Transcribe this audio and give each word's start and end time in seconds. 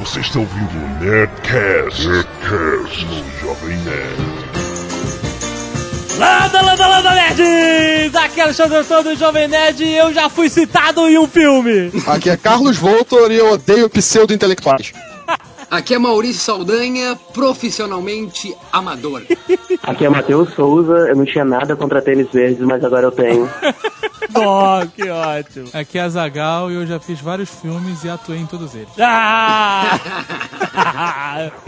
Você 0.00 0.20
está 0.20 0.38
ouvindo 0.38 0.70
o 0.76 1.04
Nerdcast, 1.04 2.06
Nerdcast 2.06 3.04
no 3.06 3.40
Jovem 3.40 3.76
Nerd. 3.78 4.48
Landa, 6.16 6.62
landa, 6.62 6.86
landa, 6.86 7.14
nerds! 7.14 8.14
Aqui 8.14 8.40
é 8.40 8.44
Alexandre 8.44 8.76
Antônio 8.76 9.02
do 9.02 9.16
Jovem 9.16 9.48
Nerd 9.48 9.82
e 9.82 9.96
eu 9.96 10.14
já 10.14 10.28
fui 10.28 10.48
citado 10.48 11.00
em 11.08 11.18
um 11.18 11.26
filme. 11.26 11.90
Aqui 12.06 12.30
é 12.30 12.36
Carlos 12.36 12.76
Voltor 12.76 13.32
e 13.32 13.38
eu 13.38 13.50
odeio 13.50 13.90
pseudo-intelectuais. 13.90 14.92
Aqui 15.68 15.94
é 15.94 15.98
Maurício 15.98 16.42
Saldanha, 16.42 17.18
profissionalmente 17.34 18.56
amador. 18.72 19.22
Aqui 19.82 20.06
é 20.06 20.08
Matheus 20.08 20.54
Souza, 20.54 21.08
eu 21.08 21.16
não 21.16 21.24
tinha 21.24 21.44
nada 21.44 21.74
contra 21.74 22.00
tênis 22.00 22.28
verdes, 22.32 22.60
mas 22.60 22.84
agora 22.84 23.06
eu 23.06 23.12
tenho. 23.12 23.50
oh, 24.34 24.86
que 24.94 25.08
ótimo. 25.08 25.68
Aqui 25.72 25.98
é 25.98 26.02
a 26.02 26.08
Zagal 26.08 26.70
e 26.70 26.74
eu 26.74 26.86
já 26.86 27.00
fiz 27.00 27.20
vários 27.20 27.50
filmes 27.50 28.04
e 28.04 28.10
atuei 28.10 28.38
em 28.38 28.46
todos 28.46 28.74
eles. 28.74 28.88
Ah! 28.98 29.98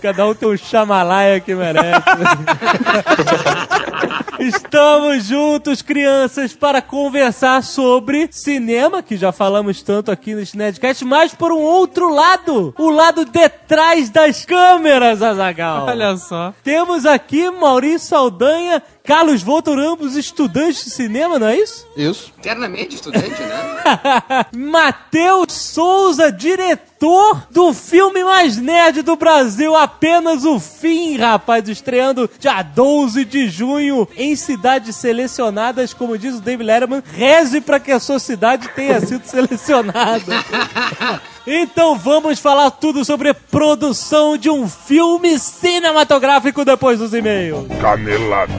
Cada 0.00 0.26
um 0.26 0.34
tem 0.34 0.48
um 0.48 0.56
chamalaia 0.56 1.38
que 1.40 1.54
merece. 1.54 2.00
Estamos 4.40 5.26
juntos, 5.26 5.82
crianças, 5.82 6.54
para 6.54 6.80
conversar 6.80 7.62
sobre 7.62 8.26
cinema, 8.30 9.02
que 9.02 9.14
já 9.14 9.30
falamos 9.30 9.82
tanto 9.82 10.10
aqui 10.10 10.34
nesse 10.34 10.56
Nerdcast, 10.56 11.04
mas 11.04 11.34
por 11.34 11.52
um 11.52 11.60
outro 11.60 12.08
lado, 12.08 12.74
o 12.78 12.88
lado 12.88 13.26
detrás 13.26 14.08
das 14.08 14.46
câmeras, 14.46 15.20
Azagal. 15.20 15.86
Olha 15.86 16.16
só. 16.16 16.54
Temos 16.64 17.04
aqui 17.04 17.50
Maurício 17.50 18.08
Saldanha, 18.08 18.82
Carlos 19.10 19.42
Voltor, 19.42 19.76
ambos 19.76 20.14
estudantes 20.14 20.84
de 20.84 20.90
cinema, 20.90 21.36
não 21.36 21.48
é 21.48 21.58
isso? 21.58 21.84
Isso. 21.96 22.32
Eternamente 22.38 22.94
estudante, 22.94 23.42
né? 23.42 24.46
Matheus 24.54 25.52
Souza, 25.52 26.30
diretor 26.30 27.44
do 27.50 27.74
filme 27.74 28.22
mais 28.22 28.56
nerd 28.56 29.02
do 29.02 29.16
Brasil, 29.16 29.74
apenas 29.74 30.44
o 30.44 30.60
fim, 30.60 31.16
rapaz, 31.16 31.68
estreando 31.68 32.30
dia 32.38 32.62
12 32.62 33.24
de 33.24 33.48
junho 33.48 34.06
em 34.16 34.36
cidades 34.36 34.94
selecionadas, 34.94 35.92
como 35.92 36.16
diz 36.16 36.36
o 36.36 36.40
David 36.40 36.66
Letterman, 36.68 37.02
reze 37.12 37.60
para 37.60 37.80
que 37.80 37.90
a 37.90 37.98
sua 37.98 38.20
cidade 38.20 38.68
tenha 38.76 39.00
sido 39.00 39.24
selecionada. 39.24 40.44
Então 41.52 41.98
vamos 41.98 42.38
falar 42.38 42.70
tudo 42.70 43.04
sobre 43.04 43.34
produção 43.34 44.38
de 44.38 44.48
um 44.48 44.68
filme 44.68 45.36
cinematográfico 45.36 46.64
depois 46.64 47.00
dos 47.00 47.12
e-mails. 47.12 47.66
Canelada. 47.80 48.52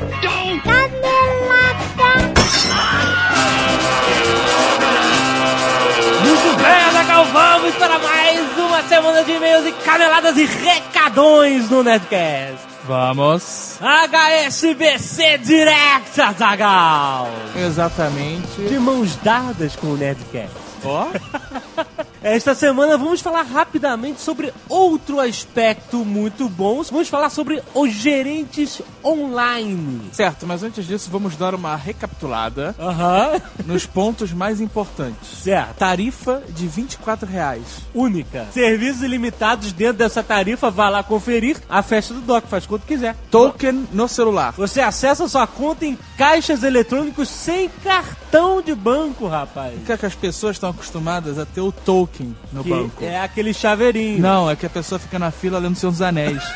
Muito 6.19 6.57
bem, 6.57 6.83
Azaghal, 6.89 7.25
vamos 7.27 7.75
para 7.75 7.97
mais 7.97 8.57
uma 8.57 8.83
semana 8.83 9.23
de 9.23 9.31
e-mails 9.31 9.67
e 9.67 9.71
caneladas 9.85 10.35
e 10.35 10.43
recadões 10.43 11.69
no 11.69 11.83
Nerdcast. 11.83 12.59
Vamos. 12.83 13.79
HSBC 13.79 15.37
Direct, 15.37 16.19
Azagal. 16.19 17.29
Exatamente. 17.55 18.61
De 18.67 18.77
mãos 18.77 19.15
dadas 19.15 19.77
com 19.77 19.87
o 19.87 19.95
Nerdcast. 19.95 20.51
Ó. 20.83 21.07
Esta 22.23 22.53
semana 22.53 22.99
vamos 22.99 23.19
falar 23.19 23.41
rapidamente 23.41 24.21
sobre 24.21 24.53
outro 24.69 25.19
aspecto 25.19 26.05
muito 26.05 26.47
bom. 26.47 26.83
Vamos 26.83 27.09
falar 27.09 27.31
sobre 27.31 27.63
os 27.73 27.91
gerentes 27.91 28.79
online. 29.03 30.01
Certo, 30.11 30.45
mas 30.45 30.61
antes 30.61 30.85
disso 30.85 31.09
vamos 31.09 31.35
dar 31.35 31.55
uma 31.55 31.75
recapitulada 31.75 32.75
Aham. 32.79 33.41
nos 33.65 33.87
pontos 33.87 34.31
mais 34.33 34.61
importantes. 34.61 35.39
Certo. 35.41 35.77
Tarifa 35.77 36.43
de 36.49 36.67
24 36.67 37.27
reais. 37.27 37.63
Única. 37.91 38.45
Serviços 38.53 39.01
ilimitados 39.01 39.71
dentro 39.73 39.97
dessa 39.97 40.21
tarifa. 40.21 40.69
Vá 40.69 40.89
lá 40.89 41.01
conferir. 41.01 41.57
A 41.67 41.81
festa 41.81 42.13
do 42.13 42.21
Doc 42.21 42.45
faz 42.45 42.67
quanto 42.67 42.85
quiser. 42.85 43.15
Token 43.31 43.87
no 43.91 44.07
celular. 44.07 44.53
Você 44.57 44.79
acessa 44.79 45.27
sua 45.27 45.47
conta 45.47 45.87
em 45.87 45.97
caixas 46.19 46.61
eletrônicos 46.61 47.29
sem 47.29 47.67
cartão 47.83 48.61
de 48.61 48.75
banco, 48.75 49.27
rapaz. 49.27 49.73
Porque 49.73 49.97
que 49.97 50.05
as 50.05 50.13
pessoas 50.13 50.57
estão 50.57 50.69
acostumadas 50.69 51.39
a 51.39 51.47
ter 51.47 51.61
o 51.61 51.71
token 51.71 52.10
no 52.51 52.63
Que 52.63 52.69
banco. 52.69 53.03
é 53.03 53.19
aquele 53.21 53.53
chaveirinho. 53.53 54.19
Não, 54.19 54.49
é 54.49 54.55
que 54.55 54.65
a 54.65 54.69
pessoa 54.69 54.99
fica 54.99 55.17
na 55.19 55.31
fila 55.31 55.59
lendo 55.59 55.75
Senhor 55.75 55.91
dos 55.91 56.01
Anéis. 56.01 56.41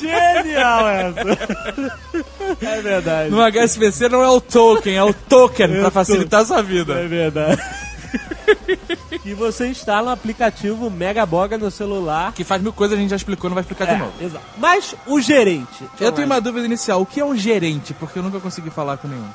Genial 0.00 0.88
essa. 0.88 1.20
É 2.60 2.80
verdade. 2.82 3.30
No 3.30 3.40
HSBC 3.40 4.08
não 4.08 4.22
é 4.22 4.28
o 4.28 4.40
token, 4.40 4.94
é 4.96 5.02
o 5.02 5.12
token 5.14 5.66
É 5.66 5.78
pra 5.80 5.88
o 5.88 5.90
facilitar 5.90 6.40
a 6.40 6.44
sua 6.44 6.58
É 6.58 6.62
vida. 6.62 6.94
verdade. 7.08 7.60
e 9.24 9.32
você 9.34 9.66
instala 9.68 10.10
o 10.10 10.12
aplicativo 10.12 10.90
Megaboga 10.90 11.56
no 11.56 11.70
celular. 11.70 12.32
Que 12.32 12.44
faz 12.44 12.60
mil 12.62 12.72
coisas, 12.72 12.96
a 12.98 13.00
gente 13.00 13.10
já 13.10 13.16
explicou, 13.16 13.48
não 13.50 13.54
vai 13.54 13.62
explicar 13.62 13.86
de 13.86 13.96
novo. 13.96 14.12
É, 14.20 14.24
exato. 14.24 14.44
Mas 14.58 14.94
o 15.06 15.20
gerente. 15.20 15.84
Eu 16.00 16.12
tenho 16.12 16.26
uma 16.26 16.40
dúvida 16.40 16.66
inicial. 16.66 17.00
O 17.00 17.06
que 17.06 17.20
é 17.20 17.24
um 17.24 17.36
gerente? 17.36 17.94
Porque 17.94 18.18
eu 18.18 18.22
nunca 18.22 18.38
consegui 18.40 18.70
falar 18.70 18.96
com 18.98 19.08
nenhum. 19.08 19.28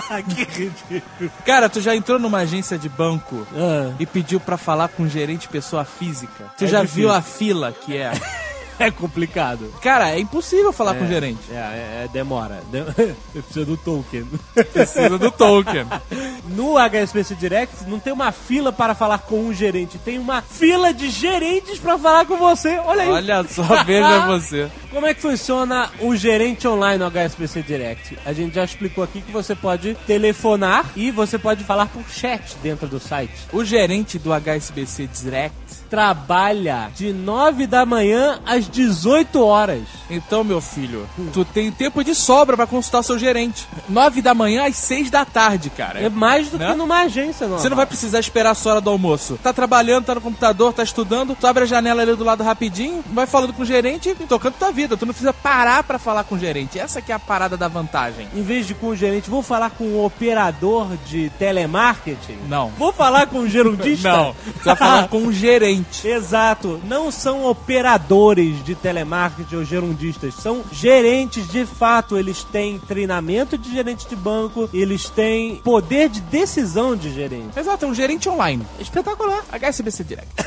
que 0.28 0.44
ridículo. 0.44 1.30
Cara, 1.44 1.68
tu 1.68 1.80
já 1.80 1.94
entrou 1.94 2.18
numa 2.18 2.38
agência 2.38 2.78
de 2.78 2.88
banco 2.88 3.46
Ah, 3.54 3.92
e 3.98 4.06
pediu 4.06 4.38
pra 4.40 4.56
falar 4.56 4.88
com 4.88 5.02
um 5.04 5.08
gerente 5.08 5.48
pessoa 5.48 5.84
física? 5.84 6.44
Tu 6.56 6.64
É 6.64 6.68
já 6.68 6.80
difícil. 6.82 7.02
viu 7.02 7.12
a 7.12 7.20
fila 7.22 7.72
que 7.72 7.96
é? 7.96 8.12
é 8.78 8.90
complicado. 8.90 9.72
Cara, 9.82 10.10
é 10.10 10.18
impossível 10.20 10.72
falar 10.72 10.94
com 10.94 11.04
o 11.04 11.08
gerente. 11.08 11.40
É, 11.50 11.54
é, 11.54 12.04
é, 12.04 12.08
demora. 12.12 12.62
Dem- 12.70 12.84
Eu 13.34 13.42
preciso 13.42 13.66
do 13.66 13.76
token. 13.76 14.26
Precisa 14.72 15.18
do 15.18 15.30
token. 15.30 15.86
No 16.44 16.76
HSBC 16.76 17.36
Direct 17.36 17.88
não 17.88 17.98
tem 18.00 18.12
uma 18.12 18.32
fila 18.32 18.72
para 18.72 18.94
falar 18.94 19.18
com 19.18 19.38
um 19.46 19.54
gerente, 19.54 19.96
tem 19.98 20.18
uma 20.18 20.42
fila 20.42 20.92
de 20.92 21.08
gerentes 21.08 21.78
para 21.78 21.96
falar 21.96 22.26
com 22.26 22.36
você. 22.36 22.78
Olha 22.84 23.02
aí. 23.04 23.08
Olha 23.08 23.44
só, 23.44 23.62
veja 23.84 24.26
você. 24.26 24.68
Como 24.90 25.06
é 25.06 25.14
que 25.14 25.20
funciona 25.22 25.88
o 26.00 26.14
gerente 26.16 26.66
online 26.66 26.98
no 26.98 27.06
HSBC 27.10 27.62
Direct? 27.62 28.18
A 28.26 28.32
gente 28.32 28.54
já 28.56 28.64
explicou 28.64 29.04
aqui 29.04 29.22
que 29.22 29.30
você 29.32 29.54
pode 29.54 29.94
telefonar 30.06 30.90
e 30.96 31.10
você 31.10 31.38
pode 31.38 31.62
falar 31.64 31.86
por 31.86 32.02
chat 32.10 32.56
dentro 32.62 32.86
do 32.88 32.98
site. 32.98 33.32
O 33.52 33.64
gerente 33.64 34.18
do 34.18 34.30
HSBC 34.32 35.06
Direct. 35.22 35.81
Trabalha 35.92 36.90
de 36.96 37.12
9 37.12 37.66
da 37.66 37.84
manhã 37.84 38.40
às 38.46 38.66
18 38.66 39.44
horas. 39.44 39.82
Então, 40.08 40.42
meu 40.42 40.58
filho, 40.58 41.06
tu 41.34 41.44
tem 41.44 41.70
tempo 41.70 42.02
de 42.02 42.14
sobra 42.14 42.56
pra 42.56 42.66
consultar 42.66 43.02
seu 43.02 43.18
gerente. 43.18 43.66
Nove 43.90 44.22
da 44.22 44.32
manhã 44.32 44.66
às 44.66 44.76
seis 44.76 45.10
da 45.10 45.26
tarde, 45.26 45.68
cara. 45.68 46.00
É 46.00 46.08
mais 46.08 46.48
do 46.48 46.56
Né? 46.58 46.70
que 46.70 46.76
numa 46.78 47.02
agência, 47.02 47.46
não. 47.46 47.58
Você 47.58 47.68
não 47.68 47.76
vai 47.76 47.84
precisar 47.84 48.20
esperar 48.20 48.52
a 48.52 48.54
sua 48.54 48.72
hora 48.72 48.80
do 48.80 48.88
almoço. 48.88 49.38
Tá 49.42 49.52
trabalhando, 49.52 50.06
tá 50.06 50.14
no 50.14 50.20
computador, 50.22 50.72
tá 50.72 50.82
estudando, 50.82 51.36
tu 51.38 51.46
abre 51.46 51.64
a 51.64 51.66
janela 51.66 52.00
ali 52.00 52.16
do 52.16 52.24
lado 52.24 52.42
rapidinho, 52.42 53.04
vai 53.12 53.26
falando 53.26 53.52
com 53.52 53.60
o 53.62 53.66
gerente 53.66 54.16
e 54.18 54.26
tocando 54.26 54.54
tua 54.54 54.72
vida. 54.72 54.96
Tu 54.96 55.04
não 55.04 55.12
precisa 55.12 55.34
parar 55.34 55.82
pra 55.82 55.98
falar 55.98 56.24
com 56.24 56.36
o 56.36 56.38
gerente. 56.38 56.78
Essa 56.78 57.02
que 57.02 57.12
é 57.12 57.14
a 57.14 57.18
parada 57.18 57.54
da 57.56 57.68
vantagem. 57.68 58.28
Em 58.34 58.42
vez 58.42 58.66
de 58.66 58.74
com 58.74 58.88
o 58.88 58.96
gerente, 58.96 59.28
vou 59.28 59.42
falar 59.42 59.68
com 59.70 59.84
o 59.84 60.04
operador 60.06 60.88
de 61.06 61.30
telemarketing? 61.38 62.38
Não. 62.48 62.70
Vou 62.78 62.94
falar 62.94 63.26
com 63.26 63.40
o 63.40 63.48
gerundista? 63.48 64.10
Não, 64.10 64.34
você 64.56 64.64
vai 64.64 64.76
falar 64.76 65.08
com 65.12 65.26
o 65.26 65.32
gerente. 65.32 65.81
Exato, 66.04 66.80
não 66.84 67.10
são 67.10 67.46
operadores 67.46 68.62
de 68.64 68.74
telemarketing 68.74 69.56
ou 69.56 69.64
gerundistas, 69.64 70.34
são 70.34 70.62
gerentes 70.72 71.48
de 71.48 71.64
fato. 71.64 72.16
Eles 72.16 72.44
têm 72.44 72.78
treinamento 72.78 73.58
de 73.58 73.70
gerente 73.70 74.08
de 74.08 74.16
banco, 74.16 74.68
eles 74.72 75.08
têm 75.08 75.56
poder 75.56 76.08
de 76.08 76.20
decisão 76.20 76.96
de 76.96 77.12
gerente. 77.12 77.58
Exato, 77.58 77.84
é 77.84 77.88
um 77.88 77.94
gerente 77.94 78.28
online. 78.28 78.64
Espetacular. 78.78 79.44
HSBC 79.52 80.04
Direct. 80.04 80.32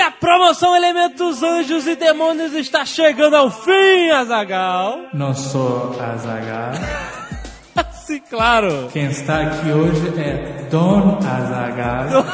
a 0.09 0.11
promoção 0.11 0.75
Elementos 0.75 1.43
Anjos 1.43 1.85
e 1.85 1.95
Demônios 1.95 2.53
está 2.53 2.83
chegando 2.83 3.35
ao 3.35 3.51
fim, 3.51 4.09
Azagal. 4.09 5.01
Não 5.13 5.35
sou 5.35 5.95
Azaghal. 6.01 6.71
Sim, 8.07 8.19
claro. 8.27 8.89
Quem 8.91 9.05
está 9.05 9.41
aqui 9.43 9.71
hoje 9.71 10.19
é 10.19 10.67
Don 10.71 11.19
Azaghal. 11.19 12.25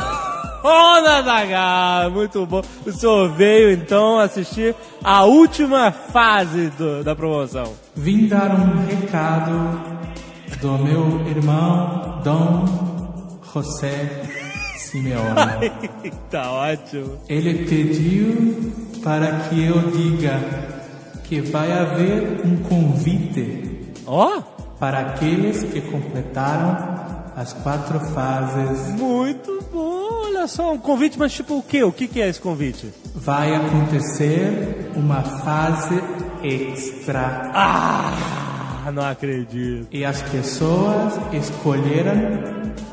Ô, 0.63 0.69
Azagal, 1.05 2.11
muito 2.11 2.45
bom. 2.45 2.61
O 2.85 2.91
senhor 2.93 3.29
veio 3.33 3.71
então 3.71 4.19
assistir 4.19 4.73
a 5.03 5.25
última 5.25 5.91
fase 5.91 6.69
do- 6.77 7.03
da 7.03 7.13
promoção. 7.13 7.73
Vim 7.93 8.27
dar 8.27 8.51
um 8.51 8.85
recado 8.87 9.81
do 10.61 10.77
meu 10.77 11.27
irmão 11.27 12.21
Dom 12.23 13.39
José 13.53 14.44
Simeone. 14.95 15.71
tá 16.31 16.51
ótimo. 16.51 17.19
Ele 17.27 17.65
pediu 17.65 18.73
para 19.03 19.39
que 19.41 19.63
eu 19.63 19.91
diga 19.91 20.39
que 21.23 21.41
vai 21.41 21.71
haver 21.71 22.41
um 22.45 22.57
convite 22.57 23.65
Ó, 24.05 24.41
para 24.79 24.99
aqueles 24.99 25.63
que 25.63 25.81
completaram 25.81 26.95
as 27.35 27.51
quatro 27.53 27.99
fases 27.99 28.95
muito 28.99 29.63
bom, 29.73 30.27
olha 30.27 30.35
Olha 30.45 30.47
só, 30.47 30.73
um 30.73 30.77
convite, 30.77 31.17
mas 31.17 31.33
tipo 31.33 31.57
o 31.57 31.63
quê? 31.63 31.83
O 31.83 31.91
que, 31.91 32.07
que 32.07 32.21
é 32.21 32.29
esse 32.29 32.39
convite? 32.39 32.93
Vai 33.15 33.55
acontecer 33.55 34.91
uma 34.95 35.23
fase 35.23 35.99
extra. 36.43 37.49
Ah, 37.51 38.91
não 38.93 39.03
acredito. 39.03 39.87
E 39.91 40.05
as 40.05 40.21
pessoas 40.21 41.13
escolheram 41.33 42.41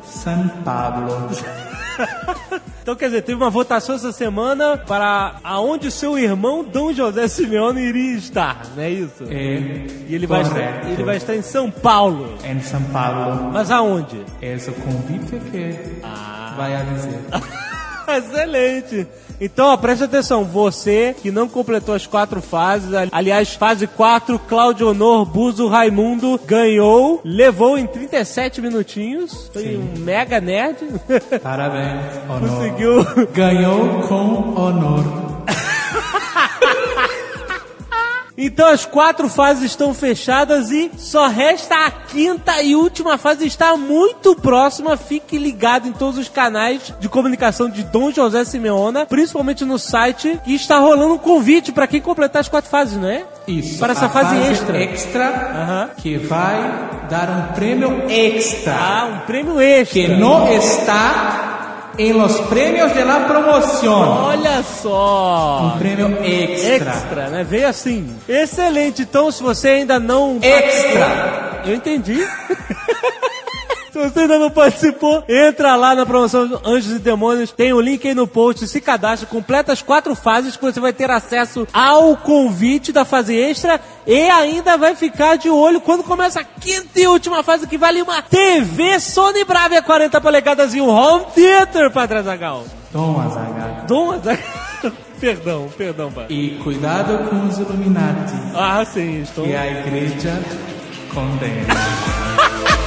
São 0.02 0.48
Paulo. 0.64 1.28
Então, 2.82 2.96
quer 2.96 3.06
dizer, 3.06 3.22
teve 3.22 3.36
uma 3.40 3.48
votação 3.48 3.94
essa 3.94 4.10
semana 4.10 4.76
para 4.76 5.36
aonde 5.44 5.88
seu 5.88 6.18
irmão 6.18 6.64
Dom 6.64 6.92
José 6.92 7.28
Simeone 7.28 7.80
iria 7.80 8.16
estar, 8.18 8.60
não 8.74 8.82
é 8.82 8.90
isso? 8.90 9.22
É 9.30 9.86
E 10.08 10.14
ele 10.16 10.26
vai, 10.26 10.42
estar, 10.42 10.90
ele 10.90 11.04
vai 11.04 11.16
estar 11.16 11.36
em 11.36 11.42
São 11.42 11.70
Paulo. 11.70 12.36
Em 12.44 12.60
São 12.60 12.82
Paulo. 12.86 13.52
Mas 13.52 13.70
aonde? 13.70 14.24
Esse 14.40 14.70
é 14.70 14.72
o 14.72 14.74
convite 14.74 15.36
que 15.52 15.76
vai 16.56 16.74
avisar. 16.74 17.12
Excelente. 18.18 19.06
Então, 19.44 19.66
ó, 19.72 19.76
preste 19.76 20.04
atenção, 20.04 20.44
você 20.44 21.16
que 21.20 21.32
não 21.32 21.48
completou 21.48 21.94
as 21.96 22.06
quatro 22.06 22.40
fases, 22.40 22.94
ali- 22.94 23.10
aliás, 23.12 23.54
fase 23.54 23.88
4, 23.88 24.38
Claudio 24.38 24.88
Honor 24.90 25.24
Buzo 25.24 25.66
Raimundo 25.66 26.38
ganhou, 26.46 27.20
levou 27.24 27.76
em 27.76 27.86
37 27.86 28.60
minutinhos, 28.60 29.50
foi 29.52 29.76
um 29.76 29.98
mega 29.98 30.40
nerd, 30.40 30.76
Parabéns, 31.42 32.02
honor. 32.30 32.48
conseguiu. 32.48 33.04
Ganhou 33.34 34.02
com 34.06 34.54
honor. 34.60 35.04
Então 38.44 38.66
as 38.66 38.84
quatro 38.84 39.28
fases 39.28 39.62
estão 39.62 39.94
fechadas 39.94 40.72
e 40.72 40.90
só 40.96 41.28
resta 41.28 41.86
a 41.86 41.90
quinta 41.92 42.60
e 42.60 42.74
última 42.74 43.16
fase 43.16 43.46
está 43.46 43.76
muito 43.76 44.34
próxima. 44.34 44.96
Fique 44.96 45.38
ligado 45.38 45.86
em 45.86 45.92
todos 45.92 46.18
os 46.18 46.28
canais 46.28 46.92
de 46.98 47.08
comunicação 47.08 47.70
de 47.70 47.84
Dom 47.84 48.10
José 48.10 48.44
Simeona, 48.44 49.06
principalmente 49.06 49.64
no 49.64 49.78
site, 49.78 50.40
que 50.44 50.56
está 50.56 50.80
rolando 50.80 51.14
um 51.14 51.18
convite 51.18 51.70
para 51.70 51.86
quem 51.86 52.00
completar 52.00 52.40
as 52.40 52.48
quatro 52.48 52.68
fases, 52.68 52.98
não 52.98 53.08
é? 53.08 53.24
Isso. 53.46 53.78
Para 53.78 53.92
essa 53.92 54.06
a 54.06 54.08
fase 54.08 54.36
extra. 54.50 54.82
extra 54.82 55.24
Aham. 55.24 55.90
que 55.98 56.16
vai 56.16 56.90
dar 57.08 57.30
um 57.30 57.54
prêmio 57.54 58.10
extra. 58.10 58.74
Ah, 58.74 59.04
um 59.06 59.26
prêmio 59.26 59.60
extra. 59.60 60.02
que 60.02 60.08
não 60.08 60.52
está 60.52 61.41
em 61.98 62.12
los 62.12 62.40
premios 62.42 62.94
de 62.94 63.04
la 63.04 63.26
promoción. 63.26 64.08
Olha 64.08 64.62
só. 64.62 65.74
Um 65.74 65.78
prêmio 65.78 66.18
extra. 66.22 66.92
Extra, 66.92 67.28
né? 67.28 67.44
Veio 67.44 67.68
assim. 67.68 68.16
Excelente. 68.28 69.02
Então, 69.02 69.30
se 69.30 69.42
você 69.42 69.68
ainda 69.68 69.98
não 69.98 70.38
Extra. 70.40 71.62
Eu 71.64 71.74
entendi. 71.74 72.26
Se 73.92 73.98
você 73.98 74.20
ainda 74.20 74.38
não 74.38 74.50
participou, 74.50 75.22
entra 75.28 75.76
lá 75.76 75.94
na 75.94 76.06
promoção 76.06 76.58
Anjos 76.64 76.96
e 76.96 76.98
Demônios, 76.98 77.52
tem 77.52 77.74
o 77.74 77.80
link 77.80 78.08
aí 78.08 78.14
no 78.14 78.26
post, 78.26 78.66
se 78.66 78.80
cadastra, 78.80 79.28
completa 79.28 79.70
as 79.70 79.82
quatro 79.82 80.14
fases 80.14 80.56
que 80.56 80.62
você 80.62 80.80
vai 80.80 80.94
ter 80.94 81.10
acesso 81.10 81.68
ao 81.74 82.16
convite 82.16 82.90
da 82.90 83.04
fase 83.04 83.36
extra 83.36 83.78
e 84.06 84.30
ainda 84.30 84.78
vai 84.78 84.96
ficar 84.96 85.36
de 85.36 85.50
olho 85.50 85.78
quando 85.78 86.02
começa 86.02 86.40
a 86.40 86.44
quinta 86.44 86.98
e 86.98 87.06
última 87.06 87.42
fase 87.42 87.66
que 87.66 87.76
vale 87.76 88.00
uma 88.00 88.22
TV 88.22 88.98
Sony 88.98 89.44
Bravia 89.44 89.82
40 89.82 90.18
polegadas 90.22 90.74
e 90.74 90.80
um 90.80 90.88
home 90.88 91.26
theater, 91.34 91.90
Padre 91.90 92.18
Azagal. 92.18 92.64
Toma, 92.90 93.28
Zagal. 93.28 93.84
Dom 93.86 94.12
Azaghal. 94.12 94.42
perdão, 95.20 95.68
perdão, 95.76 96.10
Padre. 96.10 96.34
E 96.34 96.58
cuidado 96.62 97.28
com 97.28 97.46
os 97.46 97.58
Illuminati, 97.58 98.32
Ah, 98.54 98.82
sim, 98.86 99.20
estou... 99.20 99.44
que 99.44 99.54
a 99.54 99.66
igreja 99.66 100.42
condena. 101.12 101.74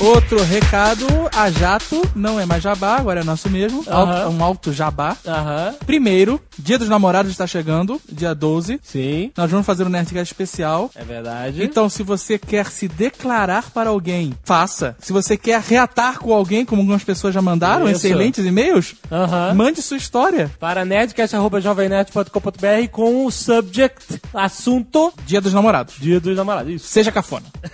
Outro 0.00 0.40
recado, 0.44 1.04
a 1.34 1.50
Jato 1.50 2.00
não 2.14 2.38
é 2.38 2.46
mais 2.46 2.62
jabá, 2.62 2.98
agora 2.98 3.20
é 3.20 3.24
nosso 3.24 3.50
mesmo. 3.50 3.82
Alto- 3.88 4.28
um 4.30 4.44
alto 4.44 4.72
jabá. 4.72 5.16
Aham, 5.26 5.74
Primeiro, 5.84 6.40
Dia 6.56 6.78
dos 6.78 6.88
Namorados 6.88 7.32
está 7.32 7.48
chegando, 7.48 8.00
dia 8.08 8.32
12. 8.32 8.78
sim, 8.82 9.32
Nós 9.36 9.50
vamos 9.50 9.66
fazer 9.66 9.84
um 9.84 9.88
Nerdcast 9.88 10.32
especial. 10.32 10.88
é 10.94 11.02
verdade. 11.02 11.64
Então, 11.64 11.88
se 11.88 12.04
você 12.04 12.38
quer 12.38 12.66
se 12.66 12.86
declarar 12.86 13.70
para 13.72 13.90
alguém, 13.90 14.32
faça. 14.44 14.94
Se 15.00 15.12
você 15.12 15.36
quer 15.36 15.60
reatar 15.60 16.20
com 16.20 16.32
alguém, 16.32 16.64
como 16.64 16.80
algumas 16.82 17.02
pessoas 17.02 17.34
já 17.34 17.42
mandaram, 17.42 17.88
Isso. 17.88 18.06
excelentes 18.06 18.46
e-mails, 18.46 18.94
Aham. 19.10 19.52
mande 19.54 19.82
sua 19.82 19.96
história. 19.96 20.48
para 20.60 20.84
nerdcast.jovemnerd.com.br 20.84 22.88
com 22.92 23.26
o 23.26 23.30
subject, 23.32 24.20
assunto, 24.32 25.12
Dia 25.26 25.40
dos 25.40 25.52
Namorados. 25.52 25.96
dia 25.98 26.20
dos 26.20 26.36
namorados. 26.36 26.72
Isso. 26.72 26.86
Seja 26.86 27.10
cafona. 27.10 27.46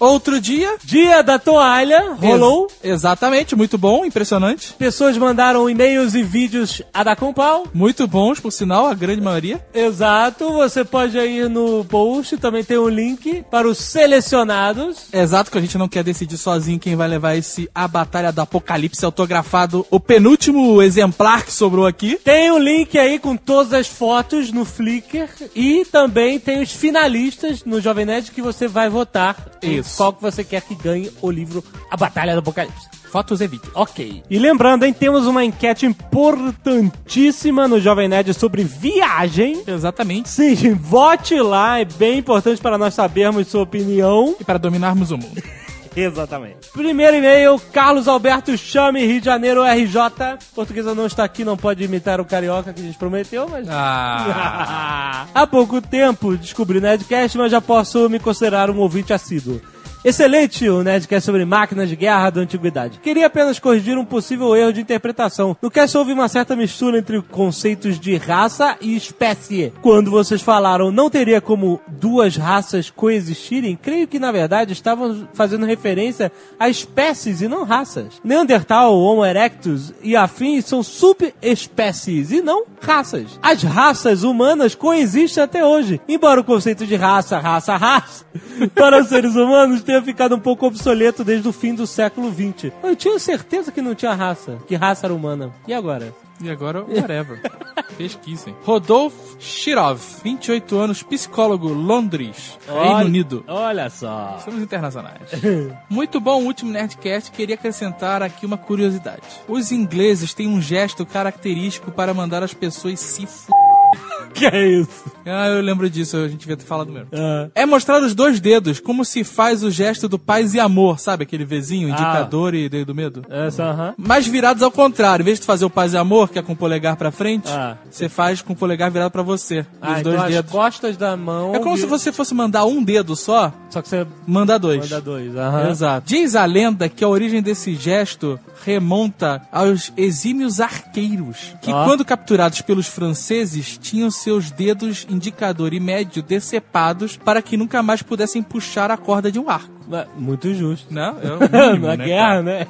Outro 0.00 0.40
dia. 0.40 0.76
Dia 0.84 1.22
da 1.22 1.38
toalha, 1.52 2.12
rolou. 2.20 2.68
Ex- 2.82 2.94
exatamente, 2.98 3.56
muito 3.56 3.78
bom, 3.78 4.04
impressionante. 4.04 4.74
Pessoas 4.78 5.16
mandaram 5.16 5.68
e-mails 5.68 6.14
e 6.14 6.22
vídeos 6.22 6.82
a 6.92 7.02
dar 7.02 7.16
com 7.16 7.32
pau. 7.32 7.64
Muito 7.72 8.06
bons, 8.06 8.40
por 8.40 8.50
sinal, 8.50 8.86
a 8.86 8.94
grande 8.94 9.20
maioria. 9.20 9.64
Exato, 9.74 10.52
você 10.52 10.84
pode 10.84 11.16
ir 11.18 11.48
no 11.48 11.84
post, 11.84 12.36
também 12.36 12.62
tem 12.64 12.78
um 12.78 12.88
link 12.88 13.44
para 13.50 13.68
os 13.68 13.78
selecionados. 13.78 15.06
Exato, 15.12 15.50
que 15.50 15.58
a 15.58 15.60
gente 15.60 15.78
não 15.78 15.88
quer 15.88 16.04
decidir 16.04 16.36
sozinho 16.36 16.78
quem 16.78 16.96
vai 16.96 17.08
levar 17.08 17.36
esse 17.36 17.70
A 17.74 17.88
Batalha 17.88 18.32
do 18.32 18.40
Apocalipse 18.40 19.04
autografado, 19.04 19.86
o 19.90 19.98
penúltimo 19.98 20.82
exemplar 20.82 21.44
que 21.44 21.52
sobrou 21.52 21.86
aqui. 21.86 22.18
Tem 22.22 22.50
um 22.50 22.58
link 22.58 22.98
aí 22.98 23.18
com 23.18 23.36
todas 23.36 23.72
as 23.72 23.86
fotos 23.86 24.52
no 24.52 24.64
Flickr 24.64 25.28
e 25.54 25.84
também 25.84 26.38
tem 26.38 26.62
os 26.62 26.72
finalistas 26.72 27.64
no 27.64 27.80
Jovem 27.80 28.04
Nerd 28.06 28.30
que 28.30 28.42
você 28.42 28.68
vai 28.68 28.88
votar. 28.88 29.36
Isso. 29.62 29.96
Qual 29.96 30.12
que 30.12 30.22
você 30.22 30.44
quer 30.44 30.62
que 30.62 30.74
ganhe 30.74 31.10
o 31.22 31.30
livro 31.38 31.64
A 31.90 31.96
Batalha 31.96 32.34
do 32.34 32.40
Apocalipse. 32.40 32.88
Fotos 33.10 33.40
e 33.40 33.46
vídeos. 33.46 33.72
Ok. 33.74 34.22
E 34.28 34.38
lembrando, 34.38 34.84
hein, 34.84 34.92
temos 34.92 35.26
uma 35.26 35.42
enquete 35.44 35.86
importantíssima 35.86 37.66
no 37.66 37.80
Jovem 37.80 38.08
Nerd 38.08 38.34
sobre 38.34 38.64
viagem. 38.64 39.62
Exatamente. 39.66 40.28
Sim, 40.28 40.74
vote 40.74 41.40
lá, 41.40 41.80
é 41.80 41.84
bem 41.84 42.18
importante 42.18 42.60
para 42.60 42.76
nós 42.76 42.94
sabermos 42.94 43.48
sua 43.48 43.62
opinião. 43.62 44.36
E 44.38 44.44
para 44.44 44.58
dominarmos 44.58 45.10
o 45.10 45.16
mundo. 45.16 45.42
Exatamente. 45.96 46.68
Primeiro 46.72 47.16
e-mail, 47.16 47.60
Carlos 47.72 48.06
Alberto 48.06 48.56
Chame, 48.56 49.04
Rio 49.04 49.20
de 49.20 49.26
Janeiro, 49.26 49.64
RJ. 49.64 50.38
Portuguesa 50.54 50.94
não 50.94 51.06
está 51.06 51.24
aqui, 51.24 51.44
não 51.44 51.56
pode 51.56 51.82
imitar 51.82 52.20
o 52.20 52.24
carioca 52.24 52.72
que 52.72 52.80
a 52.80 52.84
gente 52.84 52.98
prometeu, 52.98 53.48
mas... 53.48 53.66
Ah. 53.68 55.26
Há 55.34 55.46
pouco 55.46 55.80
tempo 55.80 56.36
descobri 56.36 56.78
o 56.78 56.80
Nerdcast, 56.80 57.36
mas 57.36 57.50
já 57.50 57.60
posso 57.60 58.08
me 58.08 58.20
considerar 58.20 58.70
um 58.70 58.78
ouvinte 58.78 59.12
assíduo. 59.12 59.60
Excelente 60.08 60.66
o 60.66 60.82
Nerdcast 60.82 61.26
sobre 61.26 61.44
máquinas 61.44 61.86
de 61.86 61.94
guerra 61.94 62.30
da 62.30 62.40
antiguidade. 62.40 62.98
Queria 62.98 63.26
apenas 63.26 63.58
corrigir 63.58 63.98
um 63.98 64.06
possível 64.06 64.56
erro 64.56 64.72
de 64.72 64.80
interpretação. 64.80 65.54
No 65.60 65.70
cast 65.70 65.98
houve 65.98 66.14
uma 66.14 66.28
certa 66.28 66.56
mistura 66.56 66.98
entre 66.98 67.20
conceitos 67.20 68.00
de 68.00 68.16
raça 68.16 68.78
e 68.80 68.96
espécie. 68.96 69.70
Quando 69.82 70.10
vocês 70.10 70.40
falaram 70.40 70.90
não 70.90 71.10
teria 71.10 71.42
como 71.42 71.78
duas 71.86 72.38
raças 72.38 72.88
coexistirem, 72.88 73.76
creio 73.76 74.08
que 74.08 74.18
na 74.18 74.32
verdade 74.32 74.72
estavam 74.72 75.28
fazendo 75.34 75.66
referência 75.66 76.32
a 76.58 76.70
espécies 76.70 77.42
e 77.42 77.46
não 77.46 77.64
raças. 77.64 78.14
Neandertal, 78.24 78.98
Homo 78.98 79.26
erectus 79.26 79.92
e 80.02 80.16
afins 80.16 80.64
são 80.64 80.82
subespécies 80.82 82.32
e 82.32 82.40
não 82.40 82.64
raças. 82.80 83.38
As 83.42 83.62
raças 83.62 84.22
humanas 84.22 84.74
coexistem 84.74 85.44
até 85.44 85.62
hoje, 85.66 86.00
embora 86.08 86.40
o 86.40 86.44
conceito 86.44 86.86
de 86.86 86.96
raça, 86.96 87.38
raça, 87.38 87.76
raça 87.76 88.24
para 88.74 89.04
seres 89.04 89.34
humanos 89.34 89.82
tenha 89.82 89.97
ficado 90.02 90.34
um 90.34 90.40
pouco 90.40 90.66
obsoleto 90.66 91.24
desde 91.24 91.48
o 91.48 91.52
fim 91.52 91.74
do 91.74 91.86
século 91.86 92.32
XX. 92.32 92.72
Eu 92.82 92.96
tinha 92.96 93.18
certeza 93.18 93.72
que 93.72 93.82
não 93.82 93.94
tinha 93.94 94.14
raça, 94.14 94.58
que 94.66 94.74
raça 94.74 95.06
era 95.06 95.14
humana. 95.14 95.52
E 95.66 95.74
agora? 95.74 96.12
E 96.40 96.48
agora, 96.48 96.82
whatever. 96.84 97.40
Pesquisem. 97.98 98.54
Rodolfo 98.62 99.36
Shirov, 99.40 100.00
28 100.22 100.78
anos, 100.78 101.02
psicólogo, 101.02 101.68
Londres, 101.68 102.56
Reino 102.68 103.06
Unido. 103.06 103.44
Olha 103.48 103.90
só. 103.90 104.40
Somos 104.44 104.62
internacionais. 104.62 105.30
Muito 105.90 106.20
bom 106.20 106.40
o 106.40 106.46
último 106.46 106.70
Nerdcast. 106.70 107.32
Queria 107.32 107.56
acrescentar 107.56 108.22
aqui 108.22 108.46
uma 108.46 108.56
curiosidade. 108.56 109.22
Os 109.48 109.72
ingleses 109.72 110.32
têm 110.32 110.46
um 110.46 110.60
gesto 110.60 111.04
característico 111.04 111.90
para 111.90 112.14
mandar 112.14 112.42
as 112.42 112.54
pessoas 112.54 113.00
se 113.00 113.24
f... 113.24 113.50
Que 114.34 114.46
é 114.46 114.68
isso? 114.68 115.04
Ah, 115.26 115.48
eu 115.48 115.60
lembro 115.60 115.90
disso, 115.90 116.16
a 116.16 116.28
gente 116.28 116.38
devia 116.40 116.56
ter 116.56 116.64
falado 116.64 116.92
mesmo. 116.92 117.08
Ah, 117.12 117.48
É 117.56 117.66
mostrar 117.66 118.00
os 118.00 118.14
dois 118.14 118.38
dedos, 118.38 118.78
como 118.78 119.04
se 119.04 119.24
faz 119.24 119.64
o 119.64 119.70
gesto 119.70 120.08
do 120.08 120.16
paz 120.16 120.54
e 120.54 120.60
amor, 120.60 121.00
sabe? 121.00 121.24
Aquele 121.24 121.44
Vzinho, 121.44 121.88
indicador 121.88 122.54
e 122.54 122.68
dedo 122.68 122.86
do 122.86 122.94
medo. 122.94 123.24
essa, 123.28 123.64
aham. 123.64 123.94
Mas 123.98 124.28
virados 124.28 124.62
ao 124.62 124.70
contrário. 124.70 125.22
Em 125.22 125.26
vez 125.26 125.40
de 125.40 125.46
fazer 125.46 125.64
o 125.64 125.70
paz 125.70 125.92
e 125.92 125.96
amor, 125.96 126.28
que 126.28 126.38
é 126.38 126.42
com 126.42 126.52
o 126.52 126.56
polegar 126.56 126.94
pra 126.96 127.10
frente, 127.10 127.48
Ah. 127.50 127.76
você 127.90 128.08
faz 128.08 128.40
com 128.40 128.52
o 128.52 128.56
polegar 128.56 128.90
virado 128.92 129.10
pra 129.10 129.22
você. 129.22 129.66
Ah, 129.82 129.94
os 129.94 129.98
então 130.00 130.12
dois 130.12 130.24
as 130.24 130.30
dedos. 130.30 130.52
costas 130.52 130.96
da 130.96 131.16
mão... 131.16 131.54
É 131.54 131.58
como 131.58 131.76
se 131.76 131.82
vi- 131.82 131.88
você 131.88 132.12
fosse 132.12 132.32
mandar 132.32 132.64
um 132.64 132.80
dedo 132.82 133.16
só, 133.16 133.52
Só 133.70 133.82
que 133.82 133.88
você 133.88 134.06
manda 134.24 134.56
dois. 134.56 134.82
manda 134.88 135.00
dois. 135.00 135.34
Aham. 135.34 135.68
Exato. 135.70 136.06
Diz 136.06 136.36
a 136.36 136.44
lenda 136.44 136.88
que 136.88 137.02
a 137.02 137.08
origem 137.08 137.42
desse 137.42 137.74
gesto 137.74 138.38
remonta 138.64 139.42
aos 139.50 139.92
exímios 139.96 140.60
arqueiros, 140.60 141.54
que 141.62 141.70
Ah. 141.72 141.82
quando 141.84 142.04
capturados 142.04 142.60
pelos 142.60 142.86
franceses 142.86 143.77
tinham 143.78 144.10
seus 144.10 144.50
dedos 144.50 145.06
indicador 145.08 145.72
e 145.72 145.80
médio 145.80 146.22
decepados 146.22 147.16
para 147.16 147.40
que 147.40 147.56
nunca 147.56 147.82
mais 147.82 148.02
pudessem 148.02 148.42
puxar 148.42 148.90
a 148.90 148.96
corda 148.96 149.32
de 149.32 149.38
um 149.38 149.48
arco. 149.48 149.77
Muito 150.16 150.52
justo. 150.54 150.92
Não, 150.92 151.14
mínimo, 151.68 151.86
Na 151.86 151.96
né, 151.96 152.04
guerra, 152.04 152.26
cara? 152.28 152.42
né? 152.42 152.66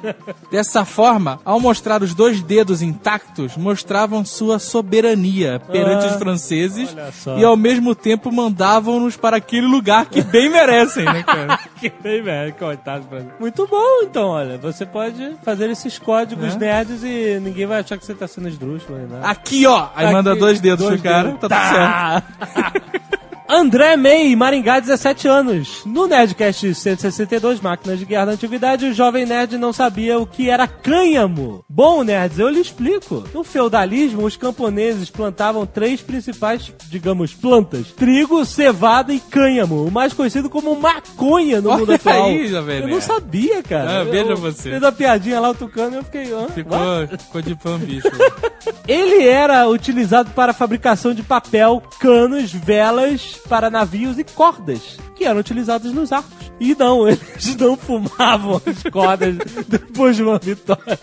Dessa 0.51 0.85
forma, 0.85 1.39
ao 1.43 1.59
mostrar 1.59 2.01
os 2.01 2.13
dois 2.13 2.41
dedos 2.41 2.81
intactos, 2.81 3.57
mostravam 3.57 4.23
sua 4.23 4.57
soberania 4.59 5.59
perante 5.71 6.05
Ah, 6.05 6.09
os 6.11 6.15
franceses 6.15 6.95
e 7.37 7.43
ao 7.43 7.57
mesmo 7.57 7.93
tempo 7.93 8.31
mandavam-nos 8.31 9.17
para 9.17 9.37
aquele 9.37 9.67
lugar 9.67 10.05
que 10.05 10.21
bem 10.21 10.49
merecem, 10.51 11.05
né, 11.05 11.23
cara? 11.23 11.57
que 11.79 11.91
bem, 12.01 12.21
velho. 12.21 12.53
Coitado. 12.53 13.05
Muito 13.39 13.67
bom, 13.67 14.01
então, 14.03 14.27
olha. 14.29 14.57
Você 14.57 14.85
pode 14.85 15.35
fazer 15.43 15.69
esses 15.69 15.99
códigos 15.99 16.55
É. 16.55 16.57
nerds 16.57 17.03
e 17.03 17.39
ninguém 17.41 17.65
vai 17.65 17.79
achar 17.81 17.97
que 17.97 18.05
você 18.05 18.13
tá 18.13 18.27
sendo 18.27 18.47
esdrúxulo, 18.47 18.97
né? 18.99 19.19
Aqui, 19.23 19.65
ó! 19.65 19.87
Aí 19.95 20.11
manda 20.11 20.31
Aqui, 20.31 20.39
dois 20.39 20.59
dedos 20.59 20.85
dois 20.87 21.01
pro 21.01 21.09
cara, 21.09 21.27
dedos. 21.31 21.39
tá 21.41 21.49
tudo 21.49 22.59
certo. 22.63 22.89
André 23.51 23.97
May, 23.97 24.35
Maringá, 24.35 24.79
17 24.79 25.27
anos. 25.27 25.81
No 25.83 26.05
Nerdcast 26.05 26.75
162, 26.75 27.59
Máquinas 27.59 27.97
de 27.97 28.05
Guerra 28.05 28.25
da 28.25 28.31
Antiguidade, 28.33 28.85
o 28.85 28.93
jovem 28.93 29.25
nerd 29.25 29.57
não 29.57 29.73
sabia 29.73 30.19
o 30.19 30.27
que 30.27 30.51
era 30.51 30.67
cânhamo. 30.67 31.65
Bom, 31.67 32.03
nerds, 32.03 32.37
eu 32.37 32.47
lhe 32.47 32.61
explico. 32.61 33.23
No 33.33 33.43
feudalismo, 33.43 34.23
os 34.23 34.37
camponeses 34.37 35.09
plantavam 35.09 35.65
três 35.65 35.99
principais, 35.99 36.71
digamos, 36.91 37.33
plantas. 37.33 37.87
Trigo, 37.87 38.45
cevada 38.45 39.11
e 39.11 39.19
cânhamo, 39.19 39.83
o 39.83 39.91
mais 39.91 40.13
conhecido 40.13 40.47
como 40.47 40.79
maconha 40.79 41.59
no 41.59 41.69
Olha 41.69 41.79
mundo 41.79 41.93
atual. 41.93 42.25
aí, 42.25 42.47
jovem 42.49 42.81
eu 42.81 42.87
não 42.87 43.01
sabia, 43.01 43.63
cara. 43.63 44.01
Ah, 44.01 44.03
veja 44.03 44.35
você. 44.35 44.69
Fez 44.69 44.83
a 44.83 44.91
piadinha 44.91 45.39
lá, 45.39 45.49
o 45.49 45.55
tucano, 45.55 45.95
e 45.95 45.97
eu 45.97 46.03
fiquei... 46.03 46.31
Hã? 46.31 46.49
Ficou, 46.49 46.77
ficou 47.17 47.41
de 47.41 47.55
pão, 47.55 47.79
bicho. 47.79 48.07
Ele 48.87 49.27
era 49.27 49.67
utilizado 49.67 50.29
para 50.31 50.53
fabricação 50.53 51.15
de 51.15 51.23
papel, 51.23 51.81
canos, 51.99 52.51
velas 52.51 53.38
para 53.47 53.69
navios 53.69 54.17
e 54.19 54.23
cordas, 54.23 54.97
que 55.15 55.25
eram 55.25 55.39
utilizados 55.39 55.91
nos 55.93 56.11
arcos. 56.11 56.51
E 56.59 56.75
não, 56.75 57.07
eles 57.09 57.55
não 57.57 57.77
fumavam 57.77 58.61
as 58.65 58.83
cordas 58.91 59.35
depois 59.67 60.15
de 60.15 60.23
uma 60.23 60.37
vitória. 60.37 60.99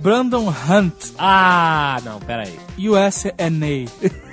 Brandon 0.00 0.48
Hunt, 0.48 1.12
Ah, 1.18 2.00
não, 2.04 2.20
peraí. 2.20 2.54
USNA. 2.78 3.90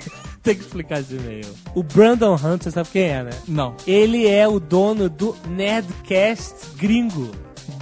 Tem 0.43 0.55
que 0.55 0.61
explicar 0.61 1.01
esse 1.01 1.13
e-mail. 1.15 1.45
O 1.75 1.83
Brandon 1.83 2.33
Hunt, 2.33 2.63
você 2.63 2.71
sabe 2.71 2.89
quem 2.91 3.03
é, 3.03 3.23
né? 3.23 3.29
Não, 3.47 3.75
Ele 3.85 4.27
é 4.27 4.47
o 4.47 4.59
dono 4.59 5.07
do 5.07 5.35
Nerdcast 5.47 6.75
gringo. 6.77 7.29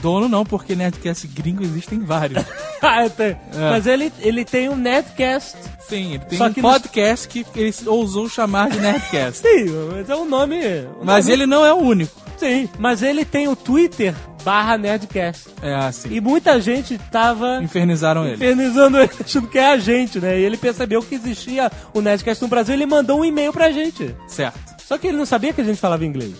Dono 0.02 0.28
não, 0.30 0.46
porque 0.46 0.76
Nerdcast 0.76 1.28
gringo 1.28 1.64
existem 1.64 2.00
vários. 2.00 2.44
Ah, 2.82 3.04
eu 3.04 3.10
tenho- 3.10 3.38
Mas 3.70 3.86
ele, 3.86 4.10
ele 4.20 4.46
tem 4.46 4.70
um 4.70 4.76
Nerdcast. 4.78 5.58
Sim, 5.90 6.14
ele 6.14 6.20
tem 6.20 6.38
Só 6.38 6.48
um 6.48 6.54
que 6.54 6.62
nos- 6.62 6.72
podcast 6.72 7.28
que 7.28 7.46
ele 7.54 7.74
ousou 7.88 8.30
chamar 8.30 8.70
de 8.70 8.80
Nerdcast. 8.80 9.42
Sim, 9.46 9.66
mas 9.92 10.10
é 10.10 10.16
um 10.16 10.24
nome... 10.24 10.56
um 11.02 11.04
Mas 11.04 11.26
nome- 11.26 11.34
ele 11.34 11.46
não 11.46 11.66
é 11.66 11.74
o 11.74 11.78
único. 11.78 12.16
Sim, 12.38 12.70
mas 12.80 13.04
ele 13.04 13.26
tem 13.26 13.50
o 13.50 13.56
Twitter 13.58 14.16
barra 14.46 14.78
Nerdcast. 14.78 15.50
É 15.62 15.76
assim. 15.76 16.08
E 16.14 16.22
muita 16.22 16.62
gente 16.62 16.98
tava 17.12 17.60
Infernizaram 17.62 18.24
ele. 18.26 18.36
infernizando 18.36 18.98
ele, 18.98 19.10
achando 19.26 19.48
que 19.50 19.58
é 19.60 19.72
a 19.74 19.78
gente, 19.78 20.18
né? 20.22 20.40
E 20.40 20.44
ele 20.46 20.56
percebeu 20.56 21.02
que 21.04 21.16
existia 21.16 21.70
o 21.94 22.00
Nerdcast 22.00 22.42
no 22.42 22.48
Brasil 22.48 22.74
e 22.74 22.78
ele 22.78 22.86
mandou 22.86 23.20
um 23.20 23.26
e-mail 23.26 23.52
pra 23.52 23.72
gente. 23.72 24.16
Certo. 24.26 24.58
Só 24.88 24.98
que 24.98 25.06
ele 25.06 25.18
não 25.18 25.26
sabia 25.26 25.52
que 25.52 25.60
a 25.60 25.66
gente 25.66 25.82
falava 25.82 26.06
inglês. 26.06 26.34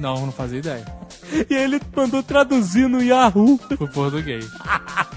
Não, 0.00 0.24
não 0.24 0.32
fazia 0.32 0.58
ideia. 0.58 0.84
E 1.48 1.54
ele 1.54 1.78
mandou 1.94 2.22
traduzir 2.22 2.88
no 2.88 3.02
Yahoo. 3.02 3.58
Pro 3.58 3.86
português. 3.88 4.48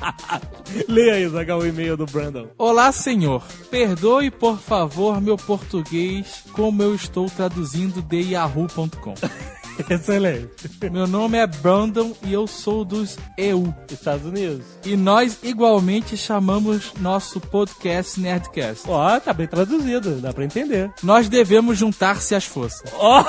Leia 0.89 1.13
aí, 1.13 1.27
Zagal, 1.29 1.59
o 1.59 1.65
e-mail 1.65 1.95
do 1.95 2.05
Brandon. 2.05 2.47
Olá, 2.57 2.91
senhor. 2.91 3.41
Perdoe, 3.71 4.29
por 4.29 4.59
favor, 4.59 5.21
meu 5.21 5.37
português 5.37 6.43
como 6.51 6.83
eu 6.83 6.93
estou 6.93 7.29
traduzindo 7.29 8.01
de 8.01 8.33
yahoo.com. 8.33 9.13
Excelente. 9.89 10.69
Meu 10.91 11.07
nome 11.07 11.37
é 11.37 11.47
Brandon 11.47 12.13
e 12.23 12.33
eu 12.33 12.47
sou 12.47 12.85
dos 12.85 13.17
EU. 13.37 13.73
Estados 13.91 14.25
Unidos. 14.25 14.65
E 14.85 14.95
nós 14.95 15.39
igualmente 15.43 16.17
chamamos 16.17 16.93
nosso 16.99 17.39
podcast 17.39 18.19
Nerdcast. 18.19 18.85
Ó, 18.87 19.19
tá 19.19 19.33
bem 19.33 19.47
traduzido, 19.47 20.15
dá 20.15 20.33
pra 20.33 20.43
entender. 20.43 20.91
Nós 21.01 21.29
devemos 21.29 21.77
juntar-se 21.77 22.35
às 22.35 22.45
forças. 22.45 22.91
Ó, 22.97 23.23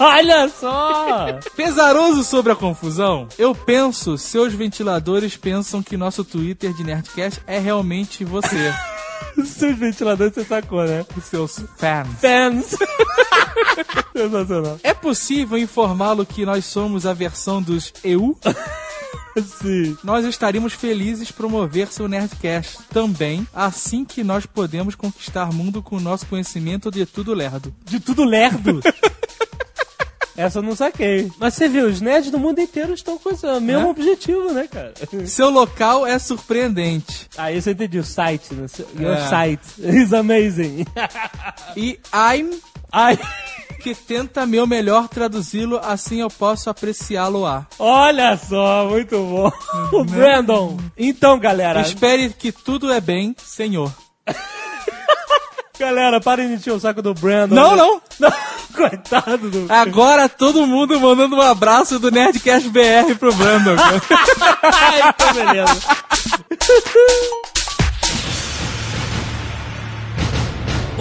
olha 0.00 0.48
só! 0.48 1.26
Pesaroso 1.56 2.24
sobre 2.24 2.52
a 2.52 2.56
confusão, 2.56 3.28
eu 3.38 3.54
penso, 3.54 4.16
seus 4.16 4.52
ventiladores 4.52 5.36
pensam 5.36 5.82
que 5.82 5.96
nosso 5.96 6.24
Twitter 6.24 6.72
de 6.72 6.84
Nerdcast 6.84 7.40
é 7.46 7.58
realmente 7.58 8.24
você, 8.24 8.72
Seus 9.44 9.76
ventiladores 9.76 10.34
você 10.34 10.44
sacou, 10.44 10.84
né? 10.84 11.04
os 11.16 11.24
seus 11.24 11.64
fans. 11.76 12.08
Fans! 12.20 12.76
Sensacional. 14.14 14.78
É 14.82 14.92
possível 14.94 15.58
informá-lo 15.58 16.26
que 16.26 16.44
nós 16.44 16.64
somos 16.64 17.06
a 17.06 17.12
versão 17.12 17.62
dos 17.62 17.92
EU? 18.04 18.36
Sim. 19.62 19.96
Nós 20.04 20.26
estaríamos 20.26 20.74
felizes 20.74 21.30
promover 21.30 21.88
seu 21.88 22.06
Nerdcast 22.06 22.80
também, 22.92 23.46
assim 23.54 24.04
que 24.04 24.22
nós 24.22 24.44
podemos 24.44 24.94
conquistar 24.94 25.50
mundo 25.52 25.82
com 25.82 25.96
o 25.96 26.00
nosso 26.00 26.26
conhecimento 26.26 26.90
de 26.90 27.06
tudo 27.06 27.32
lerdo. 27.32 27.74
De 27.84 27.98
tudo 27.98 28.24
lerdo. 28.24 28.80
Essa 30.36 30.58
eu 30.58 30.62
não 30.62 30.74
saquei. 30.74 31.30
Mas 31.38 31.54
você 31.54 31.68
viu, 31.68 31.86
os 31.86 32.00
nerds 32.00 32.30
do 32.30 32.38
mundo 32.38 32.58
inteiro 32.60 32.94
estão 32.94 33.18
com 33.18 33.30
esse 33.30 33.46
mesmo 33.60 33.86
É? 33.88 33.90
objetivo, 33.90 34.52
né, 34.52 34.66
cara? 34.66 34.94
Seu 35.26 35.50
local 35.50 36.06
é 36.06 36.18
surpreendente. 36.18 37.28
Aí 37.36 37.60
você 37.60 37.72
entendeu, 37.72 38.00
o 38.00 38.04
site, 38.04 38.54
né? 38.54 38.66
Your 38.98 39.16
É. 39.16 39.28
site 39.28 39.60
is 39.78 40.12
amazing. 40.12 40.84
E 41.76 41.98
I'm 42.14 42.50
Ai, 42.94 43.18
que 43.82 43.94
tenta 43.94 44.44
meu 44.44 44.66
melhor 44.66 45.08
traduzi-lo, 45.08 45.80
assim 45.82 46.20
eu 46.20 46.28
posso 46.28 46.68
apreciá-lo 46.68 47.46
a. 47.46 47.66
olha 47.78 48.36
só, 48.36 48.86
muito 48.90 49.16
bom. 49.16 49.50
O 49.96 50.04
Brandon. 50.04 50.76
Então, 50.96 51.38
galera, 51.38 51.80
Espere 51.80 52.28
que 52.30 52.52
tudo 52.52 52.92
é 52.92 53.00
bem, 53.00 53.34
senhor. 53.42 53.90
galera, 55.82 56.20
parem 56.20 56.46
de 56.48 56.54
encher 56.54 56.72
o 56.72 56.78
saco 56.78 57.02
do 57.02 57.12
Brandon. 57.12 57.56
Não, 57.56 57.74
não. 57.74 58.00
Não, 58.20 58.32
coitado 58.72 59.50
do... 59.50 59.66
Agora 59.68 60.28
todo 60.28 60.64
mundo 60.64 60.98
mandando 61.00 61.34
um 61.34 61.40
abraço 61.40 61.98
do 61.98 62.10
Nerdcast 62.10 62.68
BR 62.68 63.16
pro 63.18 63.34
Brandon. 63.34 63.74
então 65.08 65.34
beleza. 65.34 65.80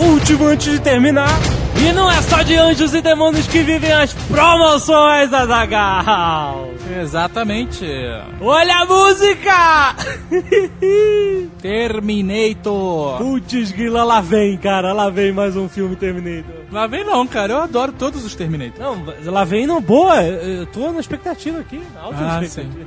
Último 0.01 0.47
antes 0.47 0.71
de 0.73 0.79
terminar. 0.79 1.29
E 1.77 1.91
não 1.93 2.09
é 2.11 2.21
só 2.21 2.41
de 2.43 2.55
anjos 2.55 2.93
e 2.93 3.01
demônios 3.01 3.47
que 3.47 3.59
vivem 3.63 3.91
as 3.91 4.13
promoções, 4.13 5.31
Azagal. 5.33 6.69
Exatamente. 7.01 7.85
Olha 8.41 8.77
a 8.81 8.85
música! 8.85 9.95
Terminator. 11.61 13.17
Putz, 13.17 13.71
grila, 13.71 14.03
lá 14.03 14.21
vem, 14.21 14.57
cara. 14.57 14.91
Lá 14.93 15.09
vem 15.09 15.31
mais 15.31 15.55
um 15.55 15.69
filme 15.69 15.95
Terminator. 15.95 16.53
Lá 16.71 16.87
vem 16.87 17.03
não, 17.03 17.25
cara. 17.25 17.53
Eu 17.53 17.61
adoro 17.61 17.91
todos 17.93 18.23
os 18.25 18.35
Terminator. 18.35 18.79
Não, 18.79 19.31
lá 19.31 19.43
vem 19.43 19.65
no 19.65 19.79
boa. 19.81 20.21
Eu 20.23 20.65
tô 20.67 20.91
na 20.91 20.99
expectativa 20.99 21.59
aqui. 21.59 21.81
Alta 22.01 22.17
Ah, 22.19 22.43
expectativa. 22.43 22.85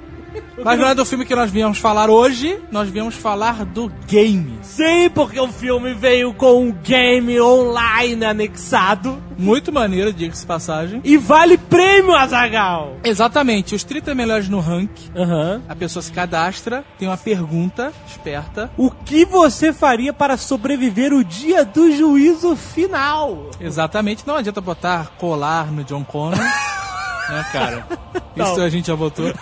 Mas 0.62 0.78
não 0.78 0.88
é 0.88 0.94
do 0.94 1.04
filme 1.04 1.24
que 1.24 1.34
nós 1.34 1.50
viemos 1.50 1.78
falar 1.78 2.08
hoje, 2.08 2.58
nós 2.70 2.88
viemos 2.88 3.14
falar 3.14 3.64
do 3.64 3.90
game. 4.06 4.58
Sim, 4.62 5.10
porque 5.14 5.38
o 5.38 5.48
filme 5.48 5.94
veio 5.94 6.32
com 6.34 6.62
um 6.62 6.72
game 6.72 7.40
online 7.40 8.24
anexado. 8.24 9.22
Muito 9.36 9.72
maneiro, 9.72 10.12
diga-se 10.12 10.46
passagem. 10.46 11.00
E 11.04 11.16
vale 11.16 11.58
prêmio, 11.58 12.14
Azagal! 12.14 12.96
Exatamente, 13.04 13.74
os 13.74 13.82
30 13.82 14.14
melhores 14.14 14.48
no 14.48 14.60
rank. 14.60 14.90
Aham. 15.16 15.62
A 15.68 15.74
pessoa 15.74 16.02
se 16.02 16.12
cadastra, 16.12 16.84
tem 16.98 17.08
uma 17.08 17.16
pergunta 17.16 17.92
esperta. 18.06 18.70
O 18.76 18.90
que 18.90 19.24
você 19.24 19.72
faria 19.72 20.12
para 20.12 20.36
sobreviver 20.36 21.12
o 21.12 21.24
dia 21.24 21.64
do 21.64 21.90
juízo 21.90 22.54
final? 22.54 23.50
Exatamente, 23.60 24.26
não 24.26 24.36
adianta 24.36 24.60
botar 24.60 25.12
colar 25.18 25.70
no 25.72 25.82
John 25.82 26.04
Connor. 26.04 26.38
né, 27.28 27.46
cara? 27.52 27.86
Isso 28.36 28.60
a 28.60 28.68
gente 28.68 28.86
já 28.88 28.96
botou. 28.96 29.32